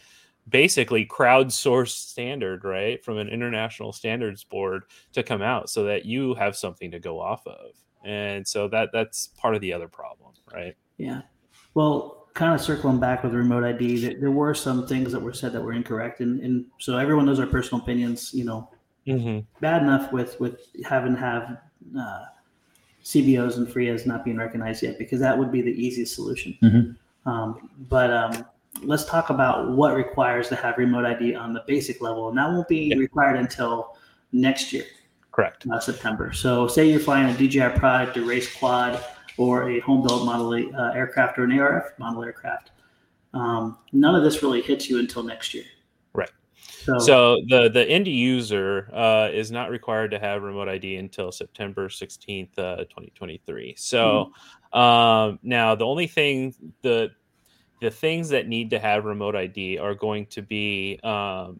basically 0.47 1.05
crowdsourced 1.05 2.09
standard 2.09 2.63
right 2.63 3.03
from 3.03 3.17
an 3.17 3.29
international 3.29 3.93
standards 3.93 4.43
board 4.43 4.83
to 5.13 5.21
come 5.21 5.41
out 5.41 5.69
so 5.69 5.83
that 5.83 6.05
you 6.05 6.33
have 6.35 6.55
something 6.55 6.89
to 6.89 6.99
go 6.99 7.19
off 7.19 7.45
of 7.45 7.71
and 8.03 8.47
so 8.47 8.67
that 8.67 8.89
that's 8.93 9.27
part 9.27 9.55
of 9.55 9.61
the 9.61 9.73
other 9.73 9.87
problem 9.87 10.31
right 10.53 10.75
Yeah. 10.99 11.21
Well, 11.73 12.27
kind 12.33 12.53
of 12.53 12.61
circling 12.61 12.99
back 12.99 13.23
with 13.23 13.33
remote 13.33 13.63
ID, 13.63 13.99
there, 13.99 14.19
there 14.19 14.31
were 14.31 14.53
some 14.53 14.85
things 14.85 15.11
that 15.11 15.19
were 15.19 15.33
said 15.33 15.53
that 15.53 15.61
were 15.61 15.73
incorrect, 15.73 16.19
and, 16.19 16.41
and 16.41 16.65
so 16.79 16.97
everyone 16.97 17.25
knows 17.25 17.39
our 17.39 17.47
personal 17.47 17.81
opinions. 17.81 18.33
You 18.33 18.45
know, 18.45 18.69
mm-hmm. 19.07 19.39
bad 19.61 19.81
enough 19.81 20.11
with 20.11 20.39
with 20.39 20.59
having 20.85 21.15
have 21.15 21.57
uh, 21.97 22.25
CBOs 23.13 23.57
and 23.57 23.67
FRIAs 23.67 24.05
not 24.05 24.23
being 24.23 24.37
recognized 24.37 24.83
yet, 24.83 24.97
because 24.99 25.19
that 25.19 25.37
would 25.37 25.51
be 25.51 25.61
the 25.61 25.71
easiest 25.71 26.13
solution. 26.13 26.55
Mhm. 26.61 26.95
Um, 27.25 27.69
but 27.89 28.11
um, 28.11 28.45
let's 28.83 29.05
talk 29.05 29.29
about 29.31 29.71
what 29.71 29.95
requires 29.95 30.47
to 30.49 30.55
have 30.55 30.77
remote 30.77 31.05
ID 31.05 31.33
on 31.35 31.53
the 31.53 31.63
basic 31.65 32.01
level, 32.01 32.29
and 32.29 32.37
that 32.37 32.47
won't 32.49 32.67
be 32.67 32.89
Yeah. 32.89 32.97
required 32.97 33.37
until 33.37 33.97
next 34.31 34.71
year 34.71 34.83
correct 35.31 35.65
uh, 35.71 35.79
September. 35.79 36.31
So, 36.33 36.67
say 36.67 36.89
you're 36.89 36.99
flying 36.99 37.33
a 37.33 37.37
DJI 37.37 37.69
product, 37.79 38.17
a 38.17 38.21
race 38.21 38.53
quad, 38.55 39.03
or 39.37 39.69
a 39.69 39.79
home 39.79 40.05
built 40.05 40.25
model 40.25 40.53
uh, 40.53 40.91
aircraft 40.93 41.39
or 41.39 41.45
an 41.45 41.51
ARF 41.59 41.85
model 41.97 42.23
aircraft. 42.23 42.71
Um, 43.33 43.77
none 43.91 44.15
of 44.15 44.23
this 44.23 44.43
really 44.43 44.61
hits 44.61 44.89
you 44.89 44.99
until 44.99 45.23
next 45.23 45.53
year. 45.53 45.65
So, 46.83 46.97
so 46.99 47.37
the 47.47 47.69
the 47.69 47.87
end 47.87 48.07
user 48.07 48.89
uh, 48.93 49.29
is 49.31 49.51
not 49.51 49.69
required 49.69 50.11
to 50.11 50.19
have 50.19 50.43
remote 50.43 50.69
id 50.69 50.95
until 50.95 51.31
september 51.31 51.89
16th 51.89 52.57
uh, 52.57 52.77
2023 52.77 53.75
so 53.77 54.31
um, 54.73 55.39
now 55.43 55.75
the 55.75 55.85
only 55.85 56.07
thing 56.07 56.55
the 56.81 57.11
the 57.81 57.91
things 57.91 58.29
that 58.29 58.47
need 58.47 58.69
to 58.71 58.79
have 58.79 59.05
remote 59.05 59.35
id 59.35 59.77
are 59.77 59.93
going 59.93 60.25
to 60.27 60.41
be 60.41 60.99
um, 61.03 61.59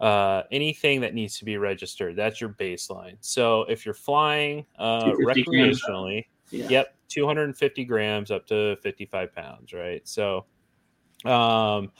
uh, 0.00 0.42
anything 0.52 1.00
that 1.00 1.12
needs 1.12 1.36
to 1.36 1.44
be 1.44 1.56
registered. 1.56 2.14
That's 2.14 2.40
your 2.40 2.50
baseline. 2.50 3.16
So 3.20 3.62
if 3.62 3.84
you're 3.84 3.94
flying 3.94 4.64
uh, 4.78 5.10
recreationally 5.14 6.24
yeah. 6.50 6.68
Yep, 6.68 6.94
250 7.08 7.84
grams 7.84 8.30
up 8.30 8.46
to 8.46 8.76
55 8.82 9.34
pounds, 9.34 9.72
right? 9.72 10.06
So, 10.06 10.46
um, 11.24 11.92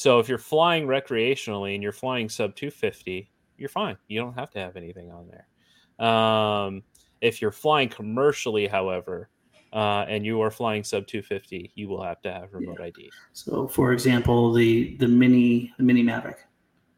so 0.00 0.18
if 0.18 0.30
you're 0.30 0.38
flying 0.38 0.86
recreationally 0.86 1.74
and 1.74 1.82
you're 1.82 1.92
flying 1.92 2.30
sub 2.30 2.56
250, 2.56 3.30
you're 3.58 3.68
fine. 3.68 3.98
You 4.08 4.18
don't 4.18 4.32
have 4.32 4.50
to 4.52 4.58
have 4.58 4.74
anything 4.76 5.10
on 5.10 5.28
there. 5.28 6.08
Um, 6.08 6.82
if 7.20 7.42
you're 7.42 7.52
flying 7.52 7.90
commercially, 7.90 8.66
however, 8.66 9.28
uh, 9.74 10.06
and 10.08 10.24
you 10.24 10.40
are 10.40 10.50
flying 10.50 10.84
sub 10.84 11.06
250, 11.06 11.72
you 11.74 11.86
will 11.86 12.02
have 12.02 12.22
to 12.22 12.32
have 12.32 12.54
remote 12.54 12.80
ID. 12.80 13.10
So, 13.34 13.68
for 13.68 13.92
example, 13.92 14.54
the 14.54 14.96
the 14.96 15.06
mini 15.06 15.70
the 15.76 15.82
mini 15.84 16.02
Mavic. 16.02 16.36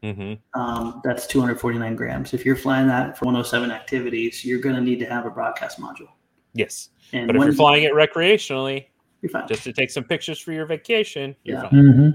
Mm-hmm. 0.01 0.59
Um, 0.59 1.01
that's 1.03 1.27
249 1.27 1.97
grams. 1.97 2.33
If 2.33 2.45
you're 2.45 2.55
flying 2.55 2.87
that 2.87 3.17
for 3.17 3.25
107 3.25 3.69
activities, 3.69 4.45
you're 4.45 4.59
going 4.61 4.75
to 4.75 4.81
need 4.81 4.99
to 4.99 5.05
have 5.05 5.25
a 5.25 5.29
broadcast 5.29 5.77
module. 5.77 6.07
Yes, 6.53 6.89
And 7.11 7.27
but 7.27 7.35
if 7.35 7.43
you're 7.43 7.53
flying 7.53 7.83
it 7.83 7.91
recreationally, 7.91 8.85
you're 9.21 9.29
fine. 9.29 9.47
just 9.49 9.63
to 9.63 9.73
take 9.73 9.89
some 9.91 10.05
pictures 10.05 10.39
for 10.39 10.53
your 10.53 10.65
vacation, 10.65 11.35
you're 11.43 11.57
Yeah. 11.57 11.69
fine. 11.69 11.91
hmm 11.91 12.09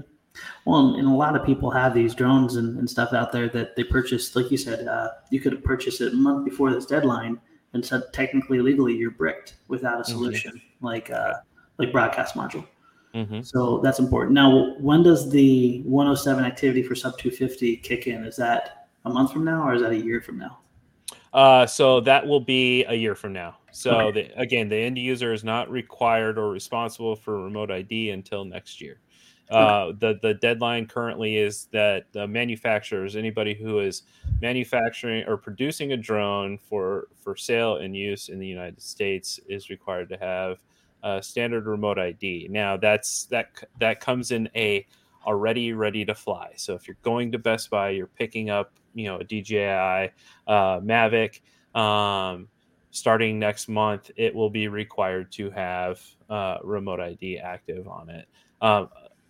Well, 0.65 0.95
and 0.95 1.07
a 1.07 1.11
lot 1.11 1.35
of 1.35 1.45
people 1.45 1.71
have 1.71 1.93
these 1.93 2.13
drones 2.13 2.55
and, 2.55 2.77
and 2.77 2.89
stuff 2.89 3.13
out 3.13 3.31
there 3.31 3.49
that 3.49 3.75
they 3.75 3.83
purchased. 3.83 4.35
Like 4.35 4.51
you 4.51 4.57
said, 4.57 4.87
uh, 4.87 5.09
you 5.31 5.39
could 5.39 5.53
have 5.53 5.63
purchased 5.63 6.01
it 6.01 6.13
a 6.13 6.15
month 6.15 6.45
before 6.45 6.71
this 6.73 6.85
deadline, 6.85 7.39
and 7.73 7.85
said 7.85 8.03
technically, 8.13 8.59
legally, 8.59 8.95
you're 8.95 9.11
bricked 9.11 9.55
without 9.67 9.99
a 9.99 10.05
solution 10.05 10.61
like 10.81 11.09
uh, 11.09 11.35
like 11.77 11.91
broadcast 11.91 12.35
module. 12.35 12.65
Mm-hmm. 13.15 13.41
So 13.41 13.79
that's 13.83 13.99
important. 13.99 14.33
Now, 14.33 14.75
when 14.79 15.01
does 15.01 15.31
the 15.31 15.81
107 15.81 16.45
activity 16.45 16.83
for 16.83 16.95
sub 16.95 17.17
250 17.17 17.77
kick 17.77 18.07
in? 18.07 18.23
Is 18.23 18.35
that 18.35 18.87
a 19.05 19.09
month 19.09 19.33
from 19.33 19.43
now, 19.45 19.67
or 19.67 19.73
is 19.73 19.81
that 19.81 19.91
a 19.91 19.97
year 19.97 20.21
from 20.21 20.37
now? 20.37 20.59
Uh, 21.33 21.65
so 21.65 21.99
that 22.01 22.25
will 22.25 22.39
be 22.39 22.83
a 22.85 22.93
year 22.93 23.15
from 23.15 23.33
now. 23.33 23.57
So 23.71 23.91
Okay. 23.91 24.29
the, 24.29 24.41
again, 24.41 24.69
the 24.69 24.77
end 24.77 24.97
user 24.97 25.31
is 25.31 25.43
not 25.43 25.69
required 25.69 26.37
or 26.37 26.49
responsible 26.49 27.15
for 27.15 27.43
remote 27.43 27.71
ID 27.71 28.11
until 28.11 28.45
next 28.45 28.81
year. 28.81 28.99
Uh, 29.49 29.93
the 29.97 30.19
the 30.21 30.35
deadline 30.35 30.85
currently 30.85 31.37
is 31.37 31.67
that 31.71 32.05
the 32.11 32.27
manufacturers, 32.27 33.15
anybody 33.15 33.53
who 33.53 33.79
is 33.79 34.03
manufacturing 34.41 35.25
or 35.27 35.37
producing 35.37 35.93
a 35.93 35.97
drone 35.97 36.57
for 36.57 37.07
for 37.15 37.35
sale 37.35 37.77
and 37.77 37.95
use 37.95 38.29
in 38.29 38.39
the 38.39 38.47
United 38.47 38.81
States, 38.81 39.39
is 39.47 39.69
required 39.69 40.07
to 40.09 40.17
have 40.17 40.59
uh, 41.03 41.19
standard 41.21 41.65
remote 41.65 41.97
ID. 41.97 42.47
Now 42.49 42.77
that's 42.77 43.25
that 43.25 43.49
that 43.79 43.99
comes 43.99 44.31
in 44.31 44.49
a 44.55 44.85
already 45.25 45.73
ready 45.73 46.05
to 46.05 46.15
fly. 46.15 46.53
So 46.55 46.75
if 46.75 46.87
you're 46.87 46.97
going 47.01 47.31
to 47.31 47.39
Best 47.39 47.69
Buy, 47.69 47.89
you're 47.89 48.07
picking 48.07 48.49
up 48.49 48.73
you 48.93 49.05
know 49.05 49.17
a 49.17 49.23
DJI 49.23 50.11
uh, 50.47 50.79
Mavic. 50.79 51.41
Um, 51.75 52.47
starting 52.91 53.39
next 53.39 53.67
month, 53.67 54.11
it 54.15 54.33
will 54.33 54.49
be 54.49 54.67
required 54.67 55.31
to 55.31 55.49
have 55.51 56.01
uh, 56.29 56.57
remote 56.63 56.99
ID 56.99 57.37
active 57.37 57.87
on 57.87 58.09
it, 58.09 58.27
um, 58.61 58.89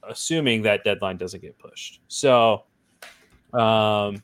assuming 0.09 0.61
that 0.63 0.83
deadline 0.83 1.17
doesn't 1.17 1.41
get 1.41 1.57
pushed. 1.57 2.01
So, 2.07 2.63
um, 3.53 4.23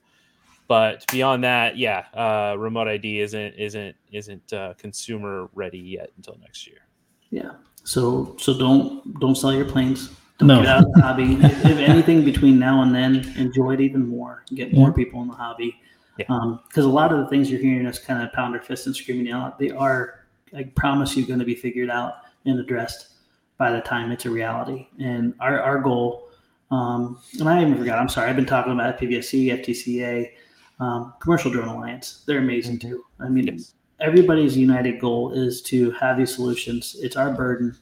but 0.68 1.06
beyond 1.12 1.44
that, 1.44 1.78
yeah, 1.78 2.06
uh, 2.14 2.56
remote 2.58 2.88
ID 2.88 3.20
isn't 3.20 3.54
isn't 3.56 3.96
isn't 4.12 4.54
uh, 4.54 4.74
consumer 4.78 5.50
ready 5.54 5.80
yet 5.80 6.12
until 6.18 6.38
next 6.42 6.68
year. 6.68 6.80
Yeah. 7.30 7.52
So 7.84 8.36
so 8.40 8.58
don't 8.58 9.20
don't 9.20 9.36
sell 9.36 9.54
your 9.54 9.66
planes. 9.66 10.10
Don't 10.38 10.48
No. 10.48 10.60
get 10.62 10.68
out 10.68 10.84
of 10.86 10.94
the 10.94 11.02
hobby. 11.02 11.34
if, 11.40 11.66
if 11.66 11.78
anything 11.78 12.26
between 12.26 12.60
now 12.60 12.82
and 12.82 12.94
then, 12.94 13.34
enjoy 13.38 13.74
it 13.76 13.82
even 13.82 14.08
more. 14.08 14.44
Get 14.54 14.74
more 14.74 14.92
people 14.92 15.22
in 15.22 15.28
the 15.28 15.34
hobby. 15.36 15.76
Yeah. 16.18 16.26
Because 16.68 16.86
a 16.86 16.90
lot 16.90 17.12
of 17.14 17.20
the 17.20 17.28
things 17.28 17.50
you're 17.52 17.62
hearing 17.62 17.86
us 17.86 18.00
kind 18.00 18.24
of 18.24 18.34
pound 18.34 18.56
our 18.56 18.62
fists 18.62 18.86
and 18.86 18.96
screaming 18.96 19.32
out, 19.32 19.60
they 19.60 19.70
are, 19.72 20.26
I 20.56 20.64
promise 20.76 21.16
you, 21.16 21.26
going 21.26 21.40
to 21.40 21.46
be 21.46 21.56
figured 21.56 21.90
out 21.90 22.16
and 22.46 22.60
addressed 22.60 23.15
by 23.58 23.72
the 23.72 23.82
time 23.82 24.12
it's 24.12 24.26
a 24.26 24.30
reality. 24.30 24.88
And 25.00 25.34
our, 25.40 25.60
our 25.62 25.80
goal, 25.80 26.30
um, 26.72 27.20
and 27.40 27.48
I 27.48 27.62
even 27.62 27.78
forgot, 27.78 28.00
I'm 28.00 28.10
sorry, 28.10 28.30
I've 28.30 28.36
been 28.36 28.46
talking 28.46 28.74
about 28.74 28.98
FPVFC, 29.00 29.48
FTCA, 29.64 30.32
um, 30.80 31.14
Commercial 31.20 31.52
Drone 31.52 31.68
Alliance. 31.70 32.24
They're 32.26 32.40
amazing 32.40 32.80
too. 32.80 33.06
I 33.20 33.30
mean, 33.30 33.48
Yes. 33.48 33.74
everybody's 34.02 34.58
united 34.58 35.00
goal 35.00 35.32
is 35.34 35.62
to 35.64 35.92
have 35.92 36.18
these 36.18 36.34
solutions. 36.36 36.98
It's 37.02 37.16
our 37.16 37.32
burden 37.32 37.76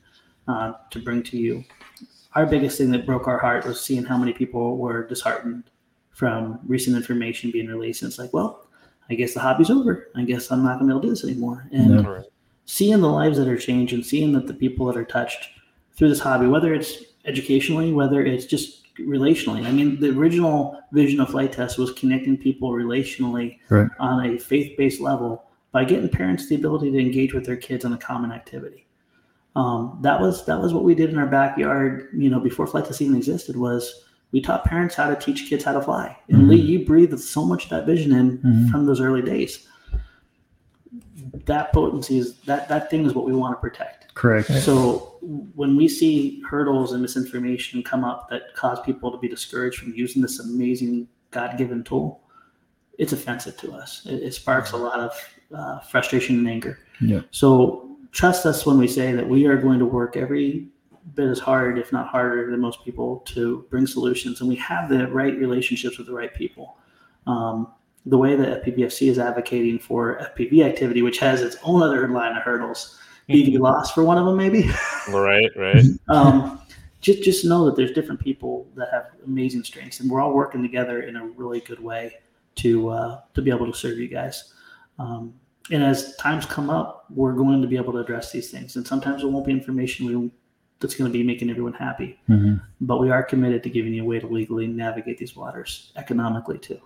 uh, 0.47 0.73
to 0.91 0.99
bring 0.99 1.23
to 1.23 1.37
you. 1.37 1.63
Our 2.35 2.45
biggest 2.45 2.77
thing 2.77 2.91
that 2.91 3.05
broke 3.05 3.27
our 3.27 3.37
heart 3.39 3.65
was 3.65 3.79
seeing 3.81 4.03
how 4.03 4.17
many 4.17 4.33
people 4.33 4.77
were 4.77 5.07
disheartened 5.07 5.63
from 6.11 6.59
recent 6.67 6.95
information 6.95 7.49
being 7.51 7.67
released. 7.67 8.01
And 8.03 8.09
it's 8.09 8.19
like, 8.19 8.33
well, 8.33 8.67
I 9.09 9.15
guess 9.15 9.33
the 9.33 9.39
hobby's 9.39 9.69
over. 9.71 10.09
I 10.15 10.23
guess 10.23 10.51
I'm 10.51 10.63
not 10.63 10.79
going 10.79 10.89
to 10.89 10.93
be 10.93 10.97
able 10.97 11.01
to 11.01 11.07
do 11.07 11.11
this 11.11 11.23
anymore. 11.23 11.67
And. 11.71 12.07
Right. 12.07 12.25
seeing 12.65 13.01
the 13.01 13.09
lives 13.09 13.37
that 13.37 13.47
are 13.47 13.57
changed 13.57 13.93
and 13.93 14.05
seeing 14.05 14.31
that 14.33 14.47
the 14.47 14.53
people 14.53 14.85
that 14.85 14.95
are 14.95 15.03
touched 15.03 15.49
through 15.95 16.09
this 16.09 16.19
hobby, 16.19 16.47
whether 16.47 16.73
it's 16.73 17.03
educationally, 17.25 17.93
whether 17.93 18.23
it's 18.25 18.45
just 18.45 18.79
relationally. 18.97 19.65
I 19.65 19.71
mean, 19.71 19.99
the 19.99 20.09
original 20.09 20.79
vision 20.91 21.19
of 21.19 21.29
Flite 21.29 21.51
Test 21.53 21.77
was 21.77 21.91
connecting 21.93 22.37
people 22.37 22.71
relationally 22.71 23.57
Right. 23.69 23.87
on 23.99 24.25
a 24.25 24.37
faith-based 24.37 25.01
level 25.01 25.45
by 25.71 25.83
getting 25.85 26.09
parents 26.09 26.47
the 26.47 26.55
ability 26.55 26.91
to 26.91 26.99
engage 26.99 27.33
with 27.33 27.45
their 27.45 27.55
kids 27.55 27.85
on 27.85 27.93
a 27.93 27.97
common 27.97 28.31
activity. 28.31 28.85
Um, 29.55 29.99
that 30.01 30.19
was 30.19 30.45
that 30.45 30.59
was 30.61 30.73
what 30.73 30.83
we 30.83 30.95
did 30.95 31.11
in 31.11 31.17
our 31.17 31.27
backyard. 31.27 32.09
You 32.15 32.29
know, 32.29 32.39
before 32.39 32.65
Flite 32.67 32.85
Test 32.85 33.01
even 33.01 33.15
existed, 33.15 33.55
was 33.55 34.03
we 34.31 34.41
taught 34.41 34.65
parents 34.65 34.95
how 34.95 35.09
to 35.09 35.15
teach 35.15 35.47
kids 35.47 35.63
how 35.63 35.73
to 35.73 35.81
fly. 35.81 36.15
And 36.29 36.43
Mhm. 36.43 36.49
Lee, 36.49 36.55
you 36.61 36.85
breathed 36.85 37.19
so 37.19 37.45
much 37.45 37.65
of 37.65 37.69
that 37.69 37.85
vision 37.85 38.11
in 38.13 38.39
Mhm. 38.39 38.69
from 38.71 38.85
those 38.87 38.99
early 38.99 39.21
days. 39.21 39.67
That 41.45 41.73
potency 41.73 42.17
is 42.17 42.39
that 42.41 42.69
that 42.69 42.89
thing 42.89 43.05
is 43.05 43.13
what 43.13 43.25
we 43.25 43.33
want 43.33 43.55
to 43.55 43.59
protect. 43.59 44.13
Correct. 44.13 44.47
So 44.47 45.17
when 45.55 45.75
we 45.75 45.87
see 45.87 46.41
hurdles 46.49 46.93
and 46.93 47.01
misinformation 47.01 47.83
come 47.83 48.03
up 48.03 48.29
that 48.29 48.53
cause 48.55 48.79
people 48.81 49.11
to 49.11 49.17
be 49.17 49.27
discouraged 49.27 49.79
from 49.79 49.93
using 49.93 50.21
this 50.21 50.39
amazing 50.39 51.07
God-given 51.31 51.83
tool, 51.83 52.21
it's 52.97 53.11
offensive 53.11 53.57
to 53.57 53.73
us. 53.73 54.05
It, 54.05 54.23
it 54.23 54.33
sparks 54.33 54.71
a 54.71 54.77
lot 54.77 54.99
of 54.99 55.11
uh, 55.53 55.79
frustration 55.79 56.37
and 56.37 56.47
anger. 56.47 56.79
Yeah. 57.01 57.21
So 57.31 57.97
trust 58.11 58.45
us 58.45 58.65
when 58.65 58.77
we 58.77 58.87
say 58.87 59.13
that 59.13 59.27
we 59.27 59.47
are 59.47 59.57
going 59.57 59.79
to 59.79 59.85
work 59.85 60.15
every 60.15 60.67
bit 61.15 61.27
as 61.27 61.39
hard, 61.39 61.77
if 61.77 61.91
not 61.91 62.07
harder, 62.07 62.49
than 62.49 62.59
most 62.61 62.85
people 62.85 63.17
to 63.25 63.65
bring 63.69 63.85
solutions, 63.87 64.39
and 64.39 64.47
we 64.47 64.55
have 64.55 64.89
the 64.89 65.07
right 65.07 65.35
relationships 65.37 65.97
with 65.97 66.07
the 66.07 66.13
right 66.13 66.33
people. 66.33 66.77
Um, 67.27 67.73
the 68.05 68.17
way 68.17 68.35
that 68.35 68.63
FPVFC 68.65 69.09
is 69.09 69.17
advocating 69.19 69.79
for 69.79 70.17
FPV 70.37 70.65
activity, 70.65 71.01
which 71.01 71.19
has 71.19 71.41
its 71.41 71.55
own 71.63 71.81
other 71.81 72.07
line 72.09 72.35
of 72.35 72.43
hurdles, 72.43 72.99
BVLOS 73.29 73.91
for 73.91 74.03
one 74.03 74.17
of 74.17 74.25
them, 74.25 74.35
maybe. 74.35 74.69
Right, 75.09 75.49
right. 75.55 75.85
um, 76.09 76.59
just 77.01 77.23
just 77.23 77.45
know 77.45 77.65
that 77.65 77.75
there's 77.75 77.91
different 77.93 78.19
people 78.19 78.67
that 78.75 78.89
have 78.91 79.07
amazing 79.25 79.63
strengths, 79.63 79.99
and 79.99 80.09
we're 80.09 80.21
all 80.21 80.33
working 80.33 80.61
together 80.61 81.03
in 81.03 81.15
a 81.15 81.25
really 81.27 81.61
good 81.61 81.79
way 81.79 82.13
to 82.55 82.89
uh, 82.89 83.21
to 83.33 83.41
be 83.41 83.49
able 83.51 83.71
to 83.71 83.77
serve 83.77 83.97
you 83.97 84.07
guys. 84.07 84.53
Um, 84.99 85.33
and 85.71 85.81
as 85.81 86.15
times 86.17 86.45
come 86.45 86.69
up, 86.69 87.05
we're 87.09 87.33
going 87.33 87.61
to 87.61 87.67
be 87.67 87.77
able 87.77 87.93
to 87.93 87.99
address 87.99 88.31
these 88.31 88.51
things, 88.51 88.75
and 88.75 88.85
sometimes 88.85 89.23
it 89.23 89.27
won't 89.27 89.45
be 89.45 89.51
information 89.53 90.05
we 90.05 90.31
that's 90.79 90.95
going 90.95 91.09
to 91.09 91.17
be 91.17 91.23
making 91.23 91.49
everyone 91.49 91.71
happy, 91.71 92.19
Mhm. 92.29 92.61
but 92.81 92.99
we 92.99 93.09
are 93.09 93.23
committed 93.23 93.63
to 93.63 93.69
giving 93.69 93.93
you 93.93 94.03
a 94.03 94.05
way 94.05 94.19
to 94.19 94.27
legally 94.27 94.67
navigate 94.67 95.17
these 95.17 95.33
waters 95.33 95.93
economically 95.95 96.57
too. 96.57 96.77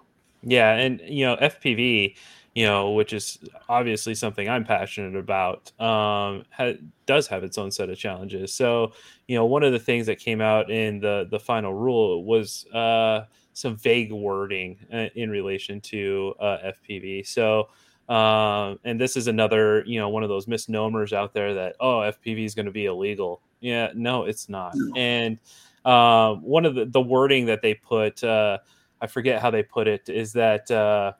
Yeah, 0.44 0.74
and 0.74 1.02
you 1.02 1.26
know 1.26 1.36
FPV, 1.38 2.16
you 2.54 2.66
know, 2.66 2.92
which 2.92 3.14
is 3.14 3.40
obviously 3.70 4.16
something 4.16 4.50
I'm 4.50 4.64
passionate 4.64 5.16
about, 5.16 5.72
um, 5.80 6.46
ha- 6.52 6.78
does 7.06 7.28
have 7.28 7.44
its 7.44 7.58
own 7.58 7.72
set 7.72 7.90
of 7.90 7.98
challenges. 7.98 8.54
So, 8.54 8.94
you 9.28 9.36
know, 9.36 9.46
one 9.46 9.64
of 9.64 9.74
the 9.74 9.80
things 9.80 10.06
that 10.08 10.20
came 10.20 10.42
out 10.42 10.70
in 10.72 11.00
the 11.00 11.28
the 11.30 11.40
final 11.40 11.74
rule 11.74 12.24
was 12.24 12.66
uh, 12.74 13.26
some 13.54 13.76
vague 13.78 14.12
wording 14.12 14.78
uh, 14.94 15.08
in 15.16 15.30
relation 15.30 15.82
to 15.82 16.34
uh, 16.40 16.72
FPV. 16.90 17.28
So. 17.28 17.70
Um, 18.10 18.80
and 18.86 19.02
this 19.02 19.18
is 19.18 19.28
another, 19.28 19.84
you 19.86 20.00
know, 20.00 20.08
one 20.08 20.24
of 20.24 20.30
those 20.30 20.48
misnomers 20.48 21.12
out 21.12 21.34
there 21.34 21.54
that 21.56 21.76
oh, 21.82 22.00
FPV 22.00 22.46
is 22.46 22.56
going 22.56 22.66
to 22.66 22.72
be 22.72 22.86
illegal. 22.86 23.42
Yeah, 23.60 23.92
no, 23.96 24.24
it's 24.24 24.48
not. 24.48 24.72
No. 24.76 24.94
And 24.96 25.40
um, 25.84 26.42
one 26.42 26.66
of 26.66 26.74
the 26.76 26.86
the 26.86 27.02
wording 27.02 27.46
that 27.48 27.62
they 27.62 27.74
put, 27.74 28.24
uh, 28.24 28.60
I 29.02 29.08
forget 29.08 29.41
how 29.41 29.52
they 29.52 29.64
put 29.64 29.88
it, 29.88 30.10
is 30.10 30.34
that 30.34 30.70
uh, 30.72 31.14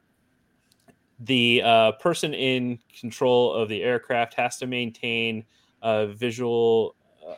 the 1.20 1.62
uh, 1.64 1.92
person 1.94 2.34
in 2.34 2.80
control 3.00 3.54
of 3.54 3.70
the 3.70 3.84
aircraft 3.84 4.34
has 4.36 4.58
to 4.58 4.68
maintain 4.68 5.46
uh, 5.82 6.08
visual 6.08 6.96
uh, 7.28 7.36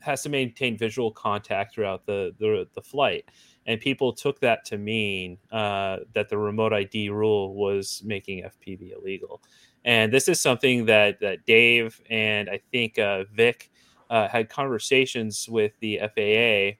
has 0.00 0.22
to 0.22 0.28
maintain 0.28 0.76
visual 0.76 1.10
contact 1.10 1.74
throughout 1.74 2.06
the, 2.06 2.34
the 2.38 2.66
the 2.74 2.82
flight. 2.82 3.24
And 3.66 3.80
people 3.80 4.12
took 4.12 4.40
that 4.40 4.64
to 4.66 4.78
mean 4.78 5.38
uh, 5.52 5.98
that 6.14 6.28
the 6.28 6.38
remote 6.38 6.72
ID 6.72 7.10
rule 7.10 7.54
was 7.54 8.02
making 8.04 8.44
FPV 8.44 8.96
illegal. 8.96 9.42
And 9.84 10.12
this 10.12 10.28
is 10.28 10.40
something 10.40 10.86
that 10.86 11.20
that 11.20 11.46
Dave 11.46 12.00
and 12.10 12.48
I 12.48 12.60
think 12.70 12.98
Vic 13.32 13.70
had 14.08 14.48
conversations 14.48 15.48
with 15.48 15.72
the 15.80 16.00
FAA 16.14 16.78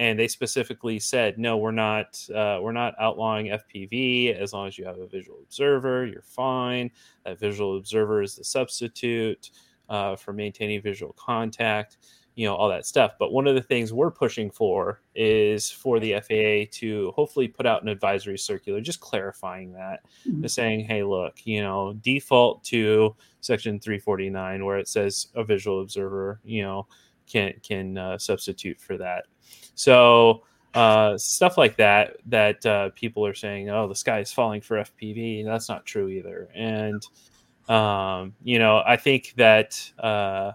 and 0.00 0.18
they 0.18 0.26
specifically 0.28 0.98
said 0.98 1.38
no 1.38 1.58
we're 1.58 1.70
not 1.88 2.08
uh, 2.34 2.58
we're 2.62 2.72
not 2.72 2.94
outlawing 2.98 3.46
fpv 3.62 4.34
as 4.34 4.52
long 4.54 4.66
as 4.66 4.78
you 4.78 4.84
have 4.84 4.98
a 4.98 5.06
visual 5.06 5.38
observer 5.42 6.06
you're 6.06 6.22
fine. 6.22 6.90
That 7.24 7.38
visual 7.38 7.76
observer 7.76 8.22
is 8.22 8.34
the 8.36 8.44
substitute 8.44 9.50
uh, 9.88 10.16
for 10.16 10.32
maintaining 10.32 10.80
visual 10.82 11.12
contact 11.18 11.98
you 12.36 12.46
know 12.46 12.54
all 12.54 12.68
that 12.70 12.86
stuff. 12.86 13.12
But 13.18 13.32
one 13.32 13.46
of 13.48 13.54
the 13.56 13.60
things 13.72 13.92
we're 13.92 14.10
pushing 14.10 14.50
for 14.50 15.02
is 15.16 15.70
for 15.70 15.98
the 16.00 16.12
faa 16.28 16.70
to 16.78 17.12
hopefully 17.16 17.48
put 17.48 17.66
out 17.66 17.82
an 17.82 17.88
advisory 17.88 18.38
circular 18.38 18.80
just 18.80 19.00
clarifying 19.00 19.72
that 19.72 20.00
Mhm. 20.26 20.42
just 20.42 20.54
saying 20.54 20.80
hey 20.86 21.02
look 21.02 21.44
you 21.44 21.60
know 21.60 21.92
default 22.00 22.64
to 22.72 23.14
section 23.40 23.78
349 23.80 24.64
where 24.64 24.78
it 24.78 24.88
says 24.88 25.26
a 25.34 25.44
visual 25.44 25.82
observer 25.82 26.40
you 26.44 26.62
know 26.62 26.86
can 27.26 27.52
can 27.62 27.98
uh, 27.98 28.16
substitute 28.18 28.80
for 28.80 28.96
that 28.96 29.24
so 29.74 30.42
uh, 30.74 31.18
stuff 31.18 31.58
like 31.58 31.76
that 31.76 32.16
that 32.26 32.64
uh, 32.64 32.90
people 32.90 33.26
are 33.26 33.34
saying, 33.34 33.70
"Oh, 33.70 33.88
the 33.88 33.94
sky 33.94 34.20
is 34.20 34.32
falling 34.32 34.60
for 34.60 34.78
FPV." 34.78 35.44
That's 35.44 35.68
not 35.68 35.84
true 35.84 36.08
either. 36.08 36.48
And 36.54 37.02
um, 37.68 38.34
you 38.42 38.58
know, 38.58 38.82
I 38.84 38.96
think 38.96 39.34
that 39.36 39.90
uh, 39.98 40.52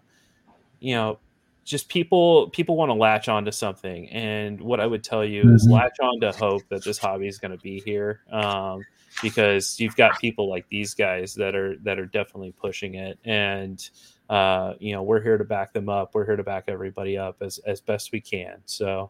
you 0.80 0.96
know, 0.96 1.20
just 1.64 1.90
people 1.90 2.50
people 2.50 2.78
want 2.78 2.90
to 2.90 2.94
latch 2.94 3.28
onto 3.28 3.52
something, 3.52 4.10
and 4.10 4.62
what 4.62 4.80
I 4.80 4.86
would 4.86 5.04
tell 5.04 5.26
you 5.26 5.52
is 5.54 5.68
Mhm. 5.68 5.72
latch 5.72 6.00
on 6.02 6.20
to 6.22 6.32
hope 6.32 6.64
that 6.70 6.84
this 6.84 6.98
hobby 6.98 7.28
is 7.28 7.38
going 7.40 7.52
to 7.52 7.58
be 7.58 7.82
here. 7.82 8.22
Um, 8.32 8.86
because 9.22 9.80
you've 9.80 9.96
got 9.96 10.20
people 10.20 10.50
like 10.50 10.68
these 10.70 10.94
guys 10.94 11.34
that 11.36 11.56
are 11.56 11.78
that 11.84 12.00
are 12.00 12.06
definitely 12.06 12.52
pushing 12.52 12.96
it 12.96 13.18
and 13.24 13.90
uh, 14.30 14.74
you 14.80 14.94
know 14.94 15.04
we're 15.04 15.22
here 15.22 15.38
to 15.38 15.44
back 15.44 15.72
them 15.74 15.88
up 15.90 16.16
we're 16.16 16.26
here 16.26 16.36
to 16.36 16.44
back 16.44 16.66
everybody 16.68 17.18
up 17.18 17.38
as 17.42 17.60
as 17.60 17.80
best 17.82 18.12
we 18.12 18.20
can 18.20 18.58
so 18.66 19.10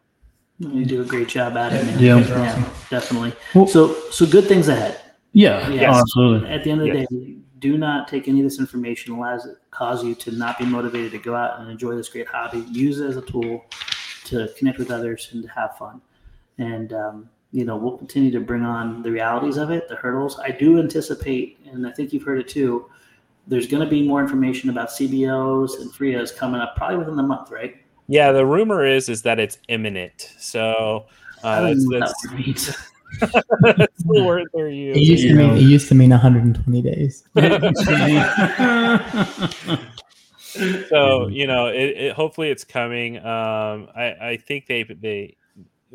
You 0.60 0.86
do 0.86 1.02
a 1.02 1.06
great 1.06 1.28
job 1.28 1.58
at 1.58 1.74
it, 1.74 1.86
man. 1.86 2.00
Yeah. 2.00 2.18
yeah 2.20 2.70
definitely. 2.90 3.34
Well- 3.54 3.68
So 3.68 3.94
so 4.12 4.26
good 4.26 4.46
things 4.46 4.68
ahead. 4.70 5.02
Yeah. 5.34 5.68
Yes. 5.70 5.94
oh, 5.94 6.00
absolutely. 6.00 6.50
At 6.50 6.64
the 6.64 6.72
end 6.72 6.82
of 6.82 6.88
the 6.88 7.00
Yes. 7.00 7.08
day, 7.10 7.36
do 7.60 7.78
not 7.78 8.08
take 8.08 8.28
any 8.30 8.40
of 8.40 8.46
this 8.46 8.58
information 8.60 9.14
allows 9.16 9.46
it 9.46 9.58
cause 9.72 10.02
you 10.04 10.16
to 10.16 10.32
not 10.32 10.58
be 10.58 10.66
motivated 10.66 11.12
to 11.12 11.18
go 11.18 11.36
out 11.36 11.60
and 11.60 11.70
enjoy 11.70 11.94
this 11.96 12.08
great 12.08 12.28
hobby. 12.28 12.60
Use 12.72 13.00
it 13.02 13.08
as 13.10 13.18
a 13.18 13.22
tool 13.22 13.66
to 14.26 14.48
connect 14.58 14.78
with 14.80 14.92
others 14.92 15.30
and 15.34 15.44
to 15.44 15.50
have 15.50 15.78
fun. 15.78 16.02
And 16.58 16.94
um, 16.94 17.30
you 17.52 17.66
know, 17.66 17.76
we'll 17.76 17.98
continue 17.98 18.32
to 18.32 18.40
bring 18.40 18.64
on 18.64 19.02
the 19.04 19.12
realities 19.12 19.58
of 19.58 19.72
it, 19.72 19.88
the 19.90 19.96
hurdles. 19.96 20.40
I 20.40 20.52
do 20.52 20.80
anticipate, 20.80 21.58
and 21.70 21.86
I 21.88 21.92
think 21.92 22.14
you've 22.14 22.24
heard 22.24 22.40
it 22.40 22.48
too. 22.48 22.90
There's 23.48 23.68
going 23.68 23.84
to 23.84 23.90
be 23.90 24.08
more 24.08 24.22
information 24.22 24.70
about 24.70 24.90
CBOs 24.90 25.80
and 25.80 25.94
FRIAs 25.94 26.32
coming 26.32 26.62
up 26.62 26.76
probably 26.76 26.98
within 26.98 27.16
the 27.16 27.24
month, 27.24 27.52
right? 27.52 27.76
yeah 28.08 28.32
the 28.32 28.46
rumor 28.46 28.86
is 28.86 29.10
is 29.10 29.24
that 29.24 29.40
it's 29.40 29.58
imminent 29.68 30.32
so 30.38 31.08
uh, 31.44 31.62
don't 31.62 31.70
that's, 31.70 31.86
know 31.86 32.00
that's 32.00 32.22
that 32.22 32.32
word 32.32 32.40
means. 32.40 32.78
That's 33.62 34.04
the 34.04 34.24
word 34.24 34.48
they're 34.54 34.68
It 34.68 34.98
used 34.98 35.28
to 35.28 35.36
mean 35.36 35.52
it 35.52 35.62
used 35.62 35.88
to 35.90 35.96
mean 35.96 36.10
120 36.10 36.82
days. 36.82 37.24
so 40.90 41.28
you 41.28 41.48
know, 41.48 41.68
it, 41.68 41.98
it, 41.98 42.14
hopefully 42.14 42.50
it's 42.50 42.66
coming. 42.66 43.20
Um, 43.20 43.88
I, 43.96 44.16
I 44.20 44.38
think 44.38 44.66
they 44.66 44.84
they 44.84 45.38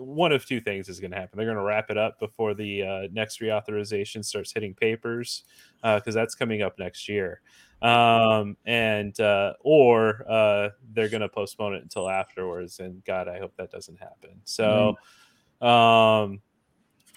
one 0.00 0.32
of 0.32 0.46
two 0.46 0.60
things 0.60 0.88
is 0.88 1.00
going 1.00 1.10
to 1.10 1.16
happen. 1.16 1.36
They're 1.36 1.46
going 1.46 1.56
to 1.56 1.62
wrap 1.62 1.90
it 1.90 1.98
up 1.98 2.18
before 2.18 2.54
the 2.54 2.82
uh, 2.82 3.08
next 3.12 3.40
reauthorization 3.40 4.24
starts 4.24 4.52
hitting 4.52 4.74
papers 4.74 5.44
because 5.82 6.16
uh, 6.16 6.20
that's 6.20 6.34
coming 6.34 6.62
up 6.62 6.78
next 6.78 7.08
year, 7.08 7.40
um, 7.82 8.56
and 8.64 9.18
uh, 9.20 9.54
or 9.60 10.24
uh, 10.28 10.68
they're 10.92 11.08
going 11.08 11.22
to 11.22 11.28
postpone 11.28 11.74
it 11.74 11.82
until 11.82 12.08
afterwards. 12.08 12.80
And 12.80 13.04
God, 13.04 13.28
I 13.28 13.38
hope 13.38 13.54
that 13.56 13.70
doesn't 13.70 13.98
happen. 13.98 14.40
So, 14.44 14.96
mm. 15.62 15.66
um, 15.66 16.40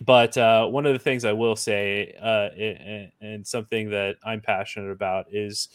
but 0.02 0.38
uh, 0.38 0.68
one 0.68 0.86
of 0.86 0.94
the 0.94 1.00
things 1.00 1.26
I 1.26 1.34
will 1.34 1.56
say, 1.56 2.16
uh, 2.22 2.50
and, 2.58 3.12
and 3.22 3.48
something 3.48 3.90
that 3.92 4.18
I'm 4.24 4.42
passionate 4.42 4.92
about 4.92 5.28
is 5.32 5.70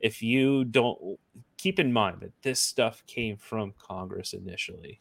if 0.00 0.22
you 0.22 0.64
don't 0.64 1.18
keep 1.56 1.78
in 1.78 1.90
mind 1.90 2.18
that 2.20 2.42
this 2.42 2.60
stuff 2.60 3.02
came 3.06 3.38
from 3.38 3.72
Congress 3.78 4.34
initially. 4.34 5.00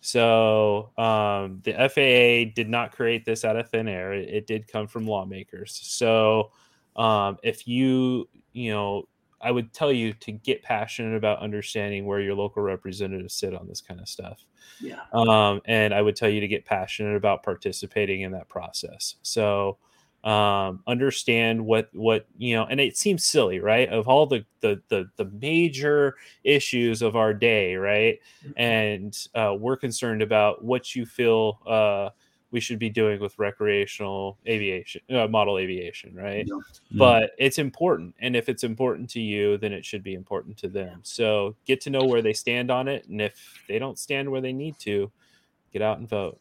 So 0.00 0.90
um, 0.96 1.60
the 1.64 1.72
FAA 1.72 2.54
did 2.54 2.68
not 2.68 2.92
create 2.92 3.24
this 3.24 3.44
out 3.44 3.56
of 3.56 3.68
thin 3.68 3.88
air. 3.88 4.12
It, 4.12 4.28
it 4.28 4.46
did 4.46 4.68
come 4.68 4.86
from 4.86 5.06
lawmakers. 5.06 5.78
So 5.82 6.52
um, 6.96 7.38
if 7.42 7.66
you, 7.66 8.28
you 8.52 8.72
know, 8.72 9.08
I 9.40 9.50
would 9.50 9.72
tell 9.72 9.92
you 9.92 10.12
to 10.14 10.32
get 10.32 10.62
passionate 10.62 11.16
about 11.16 11.38
understanding 11.40 12.06
where 12.06 12.20
your 12.20 12.34
local 12.34 12.62
representatives 12.62 13.34
sit 13.34 13.54
on 13.54 13.68
this 13.68 13.80
kind 13.80 14.00
of 14.00 14.08
stuff. 14.08 14.44
Yeah. 14.80 15.02
Um, 15.12 15.60
and 15.64 15.94
I 15.94 16.02
would 16.02 16.16
tell 16.16 16.28
you 16.28 16.40
to 16.40 16.48
get 16.48 16.64
passionate 16.64 17.14
about 17.14 17.44
participating 17.44 18.22
in 18.22 18.32
that 18.32 18.48
process. 18.48 19.14
So 19.22 19.78
um, 20.24 20.82
understand 20.86 21.64
what 21.64 21.88
what 21.94 22.26
you 22.36 22.56
know 22.56 22.64
and 22.64 22.80
it 22.80 22.96
seems 22.96 23.24
silly 23.24 23.60
right? 23.60 23.88
Of 23.88 24.08
all 24.08 24.26
the 24.26 24.44
the 24.60 24.80
the, 24.88 25.08
the 25.16 25.26
major 25.26 26.16
issues 26.44 27.02
of 27.02 27.16
our 27.16 27.32
day 27.32 27.76
right? 27.76 28.18
Mm-hmm. 28.44 28.52
and 28.56 29.28
uh, 29.34 29.54
we're 29.58 29.76
concerned 29.76 30.22
about 30.22 30.64
what 30.64 30.94
you 30.94 31.06
feel 31.06 31.60
uh, 31.66 32.10
we 32.50 32.60
should 32.60 32.78
be 32.78 32.90
doing 32.90 33.20
with 33.20 33.38
recreational 33.38 34.38
aviation 34.48 35.02
uh, 35.10 35.28
model 35.28 35.56
aviation 35.56 36.14
right? 36.14 36.46
Yeah. 36.48 36.58
but 36.98 37.30
it's 37.38 37.58
important 37.58 38.14
and 38.18 38.34
if 38.34 38.48
it's 38.48 38.64
important 38.64 39.08
to 39.10 39.20
you 39.20 39.56
then 39.56 39.72
it 39.72 39.84
should 39.84 40.02
be 40.02 40.14
important 40.14 40.56
to 40.58 40.68
them. 40.68 40.98
So 41.04 41.54
get 41.64 41.80
to 41.82 41.90
know 41.90 42.04
where 42.04 42.22
they 42.22 42.32
stand 42.32 42.72
on 42.72 42.88
it 42.88 43.06
and 43.06 43.20
if 43.20 43.62
they 43.68 43.78
don't 43.78 43.98
stand 43.98 44.28
where 44.28 44.40
they 44.40 44.52
need 44.52 44.80
to 44.80 45.12
get 45.72 45.80
out 45.80 45.98
and 45.98 46.08
vote. 46.08 46.40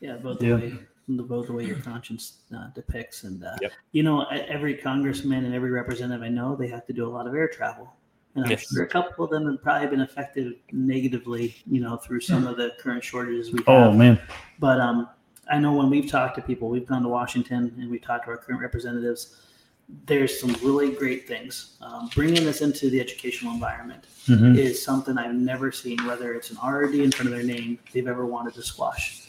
Yeah 0.00 0.16
vote 0.18 0.38
the 0.38 0.52
way 0.52 0.78
the 1.08 1.22
vote 1.22 1.46
the 1.46 1.52
way 1.52 1.64
your 1.64 1.78
conscience 1.78 2.38
uh, 2.56 2.68
depicts. 2.74 3.24
And 3.24 3.44
uh, 3.44 3.56
yep. 3.60 3.72
you 3.92 4.02
know, 4.02 4.24
every 4.24 4.74
congressman 4.74 5.44
and 5.44 5.54
every 5.54 5.70
representative 5.70 6.22
I 6.22 6.28
know, 6.28 6.56
they 6.56 6.68
have 6.68 6.86
to 6.86 6.92
do 6.92 7.06
a 7.06 7.10
lot 7.10 7.26
of 7.26 7.34
air 7.34 7.48
travel. 7.48 7.92
And 8.34 8.44
I'm 8.44 8.50
yes. 8.50 8.68
sure 8.70 8.82
a 8.82 8.88
couple 8.88 9.24
of 9.24 9.30
them 9.30 9.46
have 9.46 9.62
probably 9.62 9.88
been 9.88 10.02
affected 10.02 10.54
negatively, 10.70 11.56
you 11.66 11.80
know, 11.80 11.96
through 11.96 12.20
some 12.20 12.46
of 12.46 12.56
the 12.56 12.74
current 12.78 13.02
shortages 13.02 13.50
we 13.50 13.60
oh, 13.66 13.78
have. 13.78 13.86
Oh 13.88 13.92
man! 13.92 14.20
But 14.58 14.78
um, 14.78 15.08
I 15.50 15.58
know 15.58 15.72
when 15.72 15.88
we've 15.88 16.10
talked 16.10 16.34
to 16.36 16.42
people, 16.42 16.68
we've 16.68 16.86
gone 16.86 17.02
to 17.02 17.08
Washington 17.08 17.74
and 17.78 17.90
we 17.90 17.98
talked 17.98 18.24
to 18.24 18.32
our 18.32 18.36
current 18.36 18.60
representatives. 18.60 19.40
There's 20.04 20.38
some 20.38 20.52
really 20.62 20.92
great 20.92 21.26
things. 21.28 21.78
Um, 21.80 22.10
bringing 22.14 22.44
this 22.44 22.60
into 22.60 22.90
the 22.90 23.00
educational 23.00 23.54
environment 23.54 24.04
mm-hmm. 24.26 24.56
is 24.56 24.82
something 24.82 25.16
I've 25.16 25.34
never 25.34 25.72
seen. 25.72 26.04
Whether 26.04 26.34
it's 26.34 26.50
an 26.50 26.58
RD 26.62 26.96
in 26.96 27.12
front 27.12 27.30
of 27.30 27.34
their 27.38 27.46
name, 27.46 27.78
they've 27.92 28.08
ever 28.08 28.26
wanted 28.26 28.52
to 28.54 28.62
squash. 28.62 29.25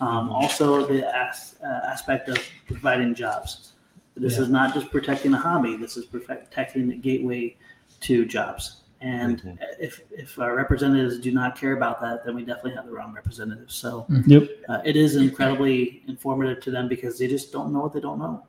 Um, 0.00 0.30
also, 0.30 0.86
the 0.86 1.06
as, 1.14 1.56
uh, 1.62 1.86
aspect 1.86 2.28
of 2.28 2.38
providing 2.66 3.14
jobs. 3.14 3.72
This 4.16 4.36
yeah. 4.36 4.42
is 4.42 4.48
not 4.48 4.74
just 4.74 4.90
protecting 4.90 5.32
a 5.34 5.38
hobby. 5.38 5.76
This 5.76 5.96
is 5.96 6.06
protecting 6.06 6.88
the 6.88 6.96
gateway 6.96 7.56
to 8.00 8.24
jobs. 8.24 8.80
And 9.02 9.40
mm-hmm. 9.40 9.54
if 9.78 10.00
if 10.10 10.38
our 10.38 10.54
representatives 10.54 11.18
do 11.18 11.32
not 11.32 11.58
care 11.58 11.72
about 11.72 12.00
that, 12.02 12.24
then 12.24 12.34
we 12.34 12.44
definitely 12.44 12.74
have 12.74 12.86
the 12.86 12.92
wrong 12.92 13.14
representatives. 13.14 13.74
So 13.74 14.06
mm-hmm. 14.10 14.30
yep. 14.30 14.48
uh, 14.68 14.80
it 14.84 14.94
is 14.96 15.16
incredibly 15.16 16.02
informative 16.06 16.62
to 16.64 16.70
them 16.70 16.86
because 16.86 17.18
they 17.18 17.26
just 17.26 17.50
don't 17.50 17.72
know 17.72 17.80
what 17.80 17.94
they 17.94 18.00
don't 18.00 18.18
know. 18.18 18.44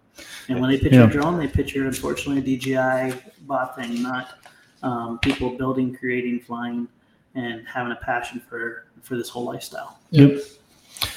And 0.50 0.60
when 0.60 0.70
they 0.70 0.78
picture 0.78 1.00
yeah. 1.00 1.08
a 1.08 1.10
drone, 1.10 1.38
they 1.38 1.48
picture 1.48 1.86
unfortunately 1.86 2.42
a 2.42 2.58
DJI 2.58 3.18
bot 3.48 3.78
thing, 3.78 4.02
not 4.02 4.40
um, 4.84 5.20
people 5.20 5.52
building, 5.52 5.96
creating, 5.96 6.42
flying, 6.42 6.88
and 7.36 7.66
having 7.66 7.94
a 7.94 7.96
passion 7.96 8.42
for 8.42 8.88
for 9.04 9.16
this 9.16 9.30
whole 9.30 9.46
lifestyle. 9.46 10.00
Yep. 10.10 10.42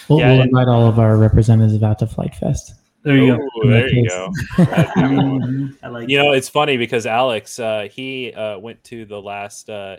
We'll, 0.09 0.19
yeah, 0.19 0.33
we'll 0.33 0.43
invite 0.43 0.69
all 0.69 0.87
of 0.87 0.99
our 0.99 1.17
representatives 1.17 1.83
out 1.83 1.99
to 2.01 2.07
Flite 2.07 2.35
Fest. 2.35 2.75
There 3.05 3.19
you 3.19 3.35
Ooh, 3.35 3.51
go. 3.63 3.69
There 3.69 3.89
you 3.89 4.09
go. 4.09 4.33
I 5.83 5.89
like. 5.89 6.09
You 6.09 6.17
know, 6.17 6.33
it's 6.33 6.49
funny 6.49 6.79
because 6.79 7.05
Alex, 7.05 7.59
uh, 7.59 7.89
he 7.93 8.33
uh, 8.33 8.59
went 8.59 8.83
to 8.85 9.05
the 9.05 9.21
last 9.21 9.69
uh, 9.69 9.97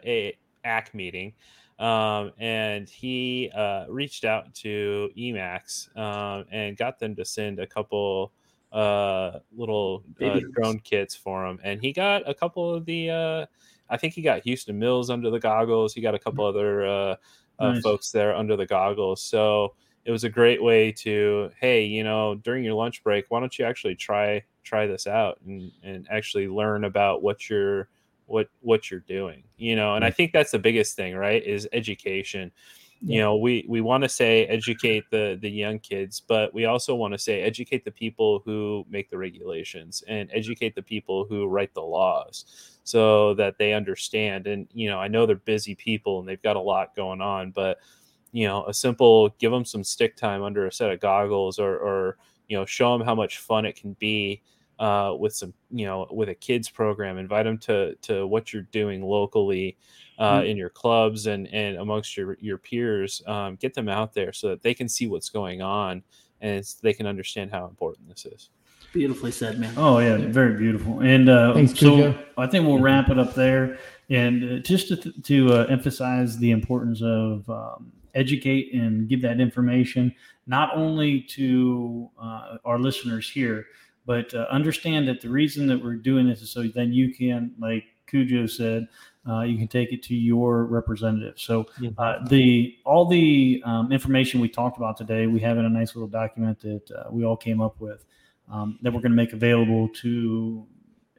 ACK 0.63 0.93
meeting, 0.95 1.33
um, 1.77 2.31
and 2.39 2.89
he 2.89 3.51
uh, 3.55 3.86
reached 3.89 4.25
out 4.25 4.53
to 4.55 5.11
Emax 5.15 5.95
um, 5.95 6.45
and 6.51 6.75
got 6.77 6.97
them 6.97 7.15
to 7.15 7.23
send 7.23 7.59
a 7.59 7.67
couple 7.67 8.31
uh, 8.71 9.39
little 9.55 10.03
uh, 10.19 10.39
drone 10.53 10.79
kits 10.79 11.15
for 11.15 11.45
him, 11.45 11.59
and 11.63 11.79
he 11.81 11.93
got 11.93 12.27
a 12.27 12.33
couple 12.33 12.73
of 12.73 12.86
the. 12.86 13.09
Uh, 13.11 13.45
I 13.88 13.97
think 13.97 14.15
he 14.15 14.23
got 14.23 14.41
Houston 14.41 14.79
Mills 14.79 15.11
under 15.11 15.29
the 15.29 15.39
goggles. 15.39 15.93
He 15.93 16.01
got 16.01 16.15
a 16.15 16.19
couple 16.19 16.43
mm-hmm. 16.43 16.57
other 16.57 17.17
uh, 17.60 17.74
nice. 17.74 17.82
folks 17.82 18.12
there 18.12 18.36
under 18.36 18.56
the 18.56 18.66
goggles. 18.66 19.22
So 19.22 19.74
it 20.06 20.12
was 20.12 20.24
a 20.24 20.30
great 20.30 20.64
way 20.64 20.91
to 20.91 21.49
hey 21.60 21.84
you 21.84 22.03
know 22.03 22.36
during 22.36 22.64
your 22.64 22.76
lunch 22.76 23.03
break 23.03 23.26
why 23.30 23.39
don't 23.39 23.58
you 23.60 23.66
actually 23.66 23.95
try 23.95 24.41
try 24.64 24.88
this 24.88 25.08
out 25.08 25.39
and 25.45 25.72
and 25.84 26.08
actually 26.10 26.47
learn 26.47 26.86
about 26.86 27.22
what 27.22 27.49
you're 27.49 27.89
what 28.28 28.47
what 28.62 28.89
you're 28.89 29.01
doing 29.01 29.43
you 29.58 29.76
know 29.76 29.95
and 29.95 30.06
i 30.06 30.10
think 30.10 30.32
that's 30.32 30.51
the 30.51 30.60
biggest 30.60 30.95
thing 30.95 31.16
right 31.16 31.43
is 31.43 31.68
education 31.74 32.51
you 33.08 33.20
know 33.20 33.38
we 33.38 33.66
we 33.68 33.82
want 33.82 34.03
to 34.03 34.10
say 34.10 34.45
educate 34.47 35.03
the 35.12 35.38
the 35.41 35.49
young 35.49 35.78
kids 35.78 36.20
but 36.20 36.53
we 36.53 36.66
also 36.66 36.95
want 36.95 37.14
to 37.14 37.18
say 37.18 37.41
educate 37.41 37.86
the 37.86 37.91
people 37.91 38.41
who 38.45 38.86
make 38.89 39.10
the 39.10 39.18
regulations 39.18 40.03
and 40.08 40.30
educate 40.34 40.74
the 40.74 40.82
people 40.82 41.26
who 41.26 41.47
write 41.47 41.74
the 41.74 41.82
laws 41.82 42.80
so 42.84 43.34
that 43.34 43.58
they 43.58 43.74
understand. 43.74 44.47
And 44.47 44.68
you 44.74 44.89
know 44.89 44.99
i 44.99 45.08
know 45.08 45.26
they're 45.26 45.36
busy 45.36 45.76
people 45.76 46.20
and 46.20 46.28
they've 46.28 46.41
got 46.41 46.56
a 46.56 46.62
lot 46.62 46.95
going 46.95 47.22
on 47.22 47.51
but 47.51 47.78
you 48.32 48.47
know 48.47 48.66
a 48.66 48.74
simple 48.74 49.30
give 49.39 49.51
them 49.51 49.66
some 49.66 49.84
stick 49.84 50.16
time 50.16 50.43
under 50.43 50.66
a 50.66 50.72
set 50.72 50.91
of 50.91 50.99
goggles 50.99 51.60
or 51.60 51.78
or 51.78 52.18
you 52.47 52.58
know 52.58 52.66
show 52.66 52.97
them 52.97 53.06
how 53.06 53.16
much 53.16 53.38
fun 53.38 53.66
it 53.66 53.76
can 53.76 53.93
be 53.99 54.41
uh, 54.80 55.14
with 55.18 55.34
some 55.34 55.53
you 55.72 55.86
know 55.86 56.08
with 56.12 56.30
a 56.30 56.36
kids 56.36 56.70
program. 56.70 57.18
Invite 57.18 57.45
them 57.45 57.58
to 57.60 57.95
to 58.03 58.28
what 58.28 58.51
you're 58.51 58.64
doing 58.64 59.03
locally 59.03 59.78
uh, 60.18 60.39
mm-hmm. 60.39 60.47
in 60.47 60.57
your 60.57 60.70
clubs 60.70 61.28
and 61.28 61.47
and 61.53 61.78
amongst 61.78 62.16
your 62.16 62.38
your 62.39 62.57
peers 62.57 63.22
um, 63.28 63.55
get 63.55 63.74
them 63.74 63.89
out 63.89 64.13
there 64.13 64.34
so 64.34 64.49
that 64.49 64.61
they 64.61 64.74
can 64.74 64.88
see 64.88 65.07
what's 65.07 65.30
going 65.30 65.61
on 65.61 66.03
and 66.41 66.66
they 66.82 66.93
can 66.93 67.07
understand 67.07 67.51
how 67.51 67.66
important 67.66 68.07
this 68.09 68.26
is. 68.26 68.49
Beautifully 68.93 69.32
said 69.32 69.59
man. 69.59 69.74
Oh 69.78 69.99
yeah 69.99 70.18
very 70.18 70.57
beautiful. 70.57 71.01
And 71.01 71.30
uh, 71.30 71.53
Thanks, 71.53 71.78
so 71.80 72.18
i 72.38 72.47
think 72.47 72.66
we'll 72.66 72.80
wrap 72.80 73.09
it 73.09 73.20
up 73.20 73.36
there. 73.36 73.78
And 74.09 74.59
uh, 74.59 74.61
just 74.61 74.88
to, 74.89 75.11
to 75.24 75.53
uh, 75.53 75.66
emphasize 75.70 76.38
the 76.38 76.51
importance 76.51 77.01
of 77.01 77.49
um, 77.49 77.91
educate 78.13 78.74
and 78.74 79.09
give 79.09 79.22
that 79.22 79.39
information 79.39 80.13
not 80.47 80.76
only 80.76 81.22
to 81.22 82.09
uh, 82.22 82.57
our 82.66 82.80
listeners 82.80 83.30
here, 83.30 83.66
but 84.05 84.34
uh, 84.34 84.45
understand 84.49 85.07
that 85.07 85.22
the 85.22 85.30
reason 85.30 85.68
that 85.68 85.84
we're 85.84 85.95
doing 85.95 86.28
this 86.28 86.41
is 86.41 86.51
so 86.51 86.63
then 86.63 86.93
you 86.93 87.13
can, 87.13 87.53
like 87.59 87.84
Cujo 88.07 88.45
said, 88.45 88.88
uh, 89.28 89.41
you 89.41 89.57
can 89.57 89.67
take 89.67 89.91
it 89.91 90.03
to 90.03 90.15
your 90.15 90.65
representative. 90.65 91.39
So 91.39 91.67
uh, 91.97 92.26
the 92.28 92.78
all 92.86 93.05
the 93.05 93.61
um, 93.65 93.91
information 93.91 94.39
we 94.39 94.49
talked 94.49 94.78
about 94.78 94.97
today, 94.97 95.28
we 95.28 95.39
have 95.41 95.57
in 95.57 95.65
a 95.65 95.69
nice 95.69 95.95
little 95.95 96.07
document 96.07 96.59
that 96.61 96.91
uh, 96.91 97.03
we 97.11 97.26
all 97.26 97.38
came 97.38 97.61
up 97.61 97.80
with 97.80 98.05
um, 98.51 98.80
that 98.82 98.93
we're 98.93 99.01
going 99.01 99.11
to 99.11 99.17
make 99.17 99.34
available 99.34 99.89
to 100.01 100.65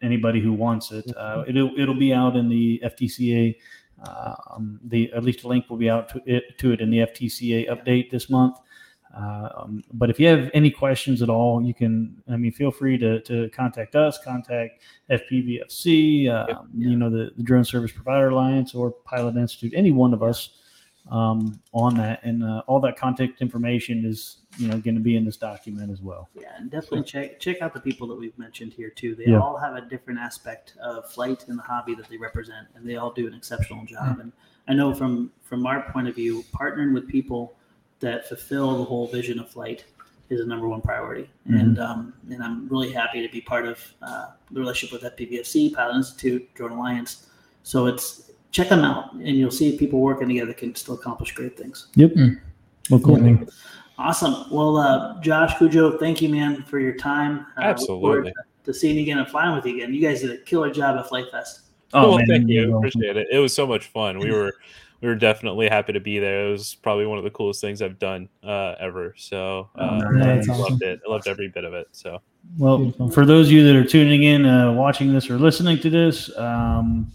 anybody 0.02 0.40
who 0.40 0.52
wants 0.52 0.92
it. 0.92 1.04
Uh, 1.16 1.44
it'll 1.48 1.72
it'll 1.78 1.98
be 1.98 2.12
out 2.12 2.36
in 2.36 2.48
the 2.48 2.80
FTCA 2.84 3.56
um, 4.04 4.80
the 4.84 5.12
at 5.12 5.24
least 5.24 5.44
a 5.44 5.48
link 5.48 5.68
will 5.68 5.76
be 5.76 5.90
out 5.90 6.08
to 6.10 6.22
it, 6.26 6.58
to 6.58 6.72
it 6.72 6.80
in 6.80 6.90
the 6.90 6.98
FTCA 6.98 7.68
update 7.70 8.10
this 8.10 8.28
month. 8.28 8.58
Uh, 9.16 9.48
um, 9.56 9.84
but 9.94 10.10
if 10.10 10.20
you 10.20 10.28
have 10.28 10.50
any 10.52 10.70
questions 10.70 11.22
at 11.22 11.30
all, 11.30 11.62
you 11.62 11.72
can. 11.72 12.22
I 12.28 12.36
mean, 12.36 12.52
feel 12.52 12.70
free 12.70 12.98
to, 12.98 13.20
to 13.22 13.48
contact 13.50 13.96
us, 13.96 14.18
contact 14.22 14.82
FPVFC, 15.10 16.28
uh, 16.28 16.44
yep. 16.48 16.62
you 16.76 16.96
know, 16.96 17.08
the, 17.08 17.30
the 17.36 17.42
Drone 17.42 17.64
Service 17.64 17.92
Provider 17.92 18.28
Alliance 18.28 18.74
or 18.74 18.90
Pilot 18.90 19.36
Institute, 19.36 19.72
any 19.74 19.90
one 19.90 20.12
of 20.12 20.22
us 20.22 20.50
um, 21.10 21.60
on 21.72 21.94
that, 21.96 22.20
and 22.24 22.42
uh, 22.42 22.62
all 22.66 22.80
that 22.80 22.98
contact 22.98 23.40
information 23.40 24.04
is 24.04 24.38
you 24.58 24.68
know 24.68 24.78
going 24.78 24.96
to 24.96 25.00
be 25.00 25.16
in 25.16 25.24
this 25.24 25.36
document 25.36 25.90
as 25.90 26.02
well. 26.02 26.28
Yeah, 26.34 26.48
and 26.58 26.70
definitely 26.70 27.04
check 27.04 27.38
check 27.40 27.62
out 27.62 27.72
the 27.72 27.80
people 27.80 28.06
that 28.08 28.16
we've 28.16 28.36
mentioned 28.38 28.72
here 28.72 28.90
too. 28.90 29.14
They 29.14 29.28
yeah. 29.28 29.38
all 29.38 29.56
have 29.56 29.76
a 29.76 29.82
different 29.82 30.18
aspect 30.18 30.74
of 30.82 31.10
flight 31.10 31.46
and 31.48 31.58
the 31.58 31.62
hobby 31.62 31.94
that 31.94 32.08
they 32.08 32.16
represent, 32.16 32.66
and 32.74 32.86
they 32.86 32.96
all 32.96 33.12
do 33.12 33.26
an 33.26 33.34
exceptional 33.34 33.84
job. 33.86 34.04
Mm-hmm. 34.04 34.20
And 34.20 34.32
I 34.68 34.74
know 34.74 34.94
from 34.94 35.30
from 35.42 35.66
our 35.66 35.90
point 35.90 36.08
of 36.08 36.16
view, 36.16 36.44
partnering 36.52 36.92
with 36.92 37.08
people 37.08 37.55
that 38.00 38.28
fulfill 38.28 38.78
the 38.78 38.84
whole 38.84 39.06
vision 39.06 39.38
of 39.38 39.50
flight 39.50 39.84
is 40.28 40.40
a 40.40 40.46
number 40.46 40.68
one 40.68 40.80
priority. 40.80 41.30
Mhm. 41.48 41.60
And 41.60 41.78
um, 41.78 42.12
and 42.30 42.42
I'm 42.42 42.68
really 42.68 42.92
happy 42.92 43.26
to 43.26 43.32
be 43.32 43.40
part 43.40 43.66
of 43.66 43.78
uh, 44.02 44.28
the 44.50 44.60
relationship 44.60 45.00
with 45.00 45.12
FPVFC, 45.16 45.72
Pilot 45.74 45.96
Institute, 45.96 46.52
Drone 46.54 46.72
Alliance. 46.72 47.28
So 47.62 47.86
it's 47.86 48.30
check 48.50 48.68
them 48.68 48.80
out, 48.80 49.12
and 49.12 49.36
you'll 49.36 49.50
see 49.50 49.76
people 49.76 50.00
working 50.00 50.28
together 50.28 50.52
can 50.52 50.74
still 50.74 50.94
accomplish 50.94 51.32
great 51.34 51.56
things. 51.56 51.88
Yep. 51.94 52.12
Mm. 52.12 52.40
Well, 52.90 53.00
cool. 53.00 53.20
Yeah. 53.20 53.44
Awesome. 53.98 54.44
Well, 54.50 54.76
uh, 54.76 55.20
Josh 55.20 55.56
Cujo, 55.58 55.98
thank 55.98 56.20
you, 56.20 56.28
man, 56.28 56.62
for 56.64 56.78
your 56.78 56.94
time. 56.94 57.46
Uh, 57.56 57.62
Absolutely. 57.62 58.32
To 58.64 58.74
seeing 58.74 58.96
you 58.96 59.02
again 59.02 59.18
and 59.18 59.28
flying 59.28 59.54
with 59.54 59.64
you 59.64 59.76
again. 59.76 59.94
You 59.94 60.00
guys 60.00 60.20
did 60.20 60.30
a 60.30 60.38
killer 60.38 60.70
job 60.70 60.98
at 60.98 61.08
Flite 61.08 61.30
Fest. 61.30 61.60
Oh, 61.94 62.10
well, 62.10 62.18
man, 62.18 62.26
thank 62.26 62.48
you. 62.48 62.60
you're 62.60 62.70
welcome. 62.70 62.88
Appreciate 62.88 63.16
it. 63.16 63.28
It 63.30 63.38
was 63.38 63.54
so 63.54 63.66
much 63.66 63.86
fun. 63.86 64.18
We 64.18 64.30
were 64.32 64.54
we 65.00 65.08
were 65.08 65.14
definitely 65.14 65.68
happy 65.68 65.92
to 65.92 66.00
be 66.00 66.18
there. 66.18 66.48
It 66.48 66.50
was 66.52 66.74
probably 66.74 67.06
one 67.06 67.18
of 67.18 67.24
the 67.24 67.30
coolest 67.30 67.60
things 67.60 67.82
I've 67.82 67.98
done 67.98 68.28
uh, 68.42 68.74
ever. 68.80 69.14
So 69.16 69.68
Oh, 69.76 69.84
uh, 69.84 69.98
nice. 70.10 70.48
I 70.48 70.52
That's 70.52 70.58
loved 70.70 70.82
it. 70.82 71.00
I 71.06 71.10
loved 71.10 71.28
every 71.28 71.48
bit 71.48 71.64
of 71.64 71.74
it. 71.74 71.88
So 71.92 72.20
Well, 72.58 72.78
Beautiful. 72.78 73.10
for 73.10 73.26
those 73.26 73.46
of 73.48 73.52
you 73.52 73.64
that 73.66 73.76
are 73.76 73.84
tuning 73.84 74.22
in, 74.24 74.46
uh, 74.46 74.72
watching 74.72 75.12
this, 75.12 75.28
or 75.30 75.38
listening 75.38 75.78
to 75.80 75.90
this, 75.90 76.34
um, 76.38 77.12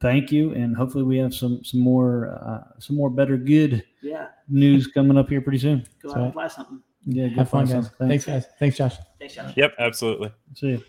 thank 0.00 0.30
you, 0.32 0.52
and 0.54 0.76
hopefully 0.76 1.04
we 1.04 1.18
have 1.18 1.34
some 1.34 1.62
some 1.64 1.80
more 1.80 2.38
uh, 2.42 2.78
some 2.78 2.96
more 2.96 3.10
better 3.10 3.36
good 3.36 3.82
Yeah. 4.02 4.28
news 4.48 4.86
coming 4.86 5.18
up 5.18 5.28
here 5.28 5.40
pretty 5.40 5.58
soon. 5.58 5.86
Go 6.02 6.10
out 6.12 6.16
and 6.18 6.32
fly 6.32 6.48
something. 6.48 6.80
yeah, 7.06 7.28
good 7.28 7.38
Have 7.38 7.50
fun, 7.50 7.66
fun, 7.66 7.80
guys. 7.82 7.90
Thanks, 7.98 8.24
guys. 8.24 8.46
Thanks, 8.58 8.76
Josh. 8.76 8.96
Thanks, 9.18 9.34
Josh. 9.34 9.52
yep, 9.56 9.74
absolutely. 9.78 10.30
See 10.54 10.68
you. 10.68 10.82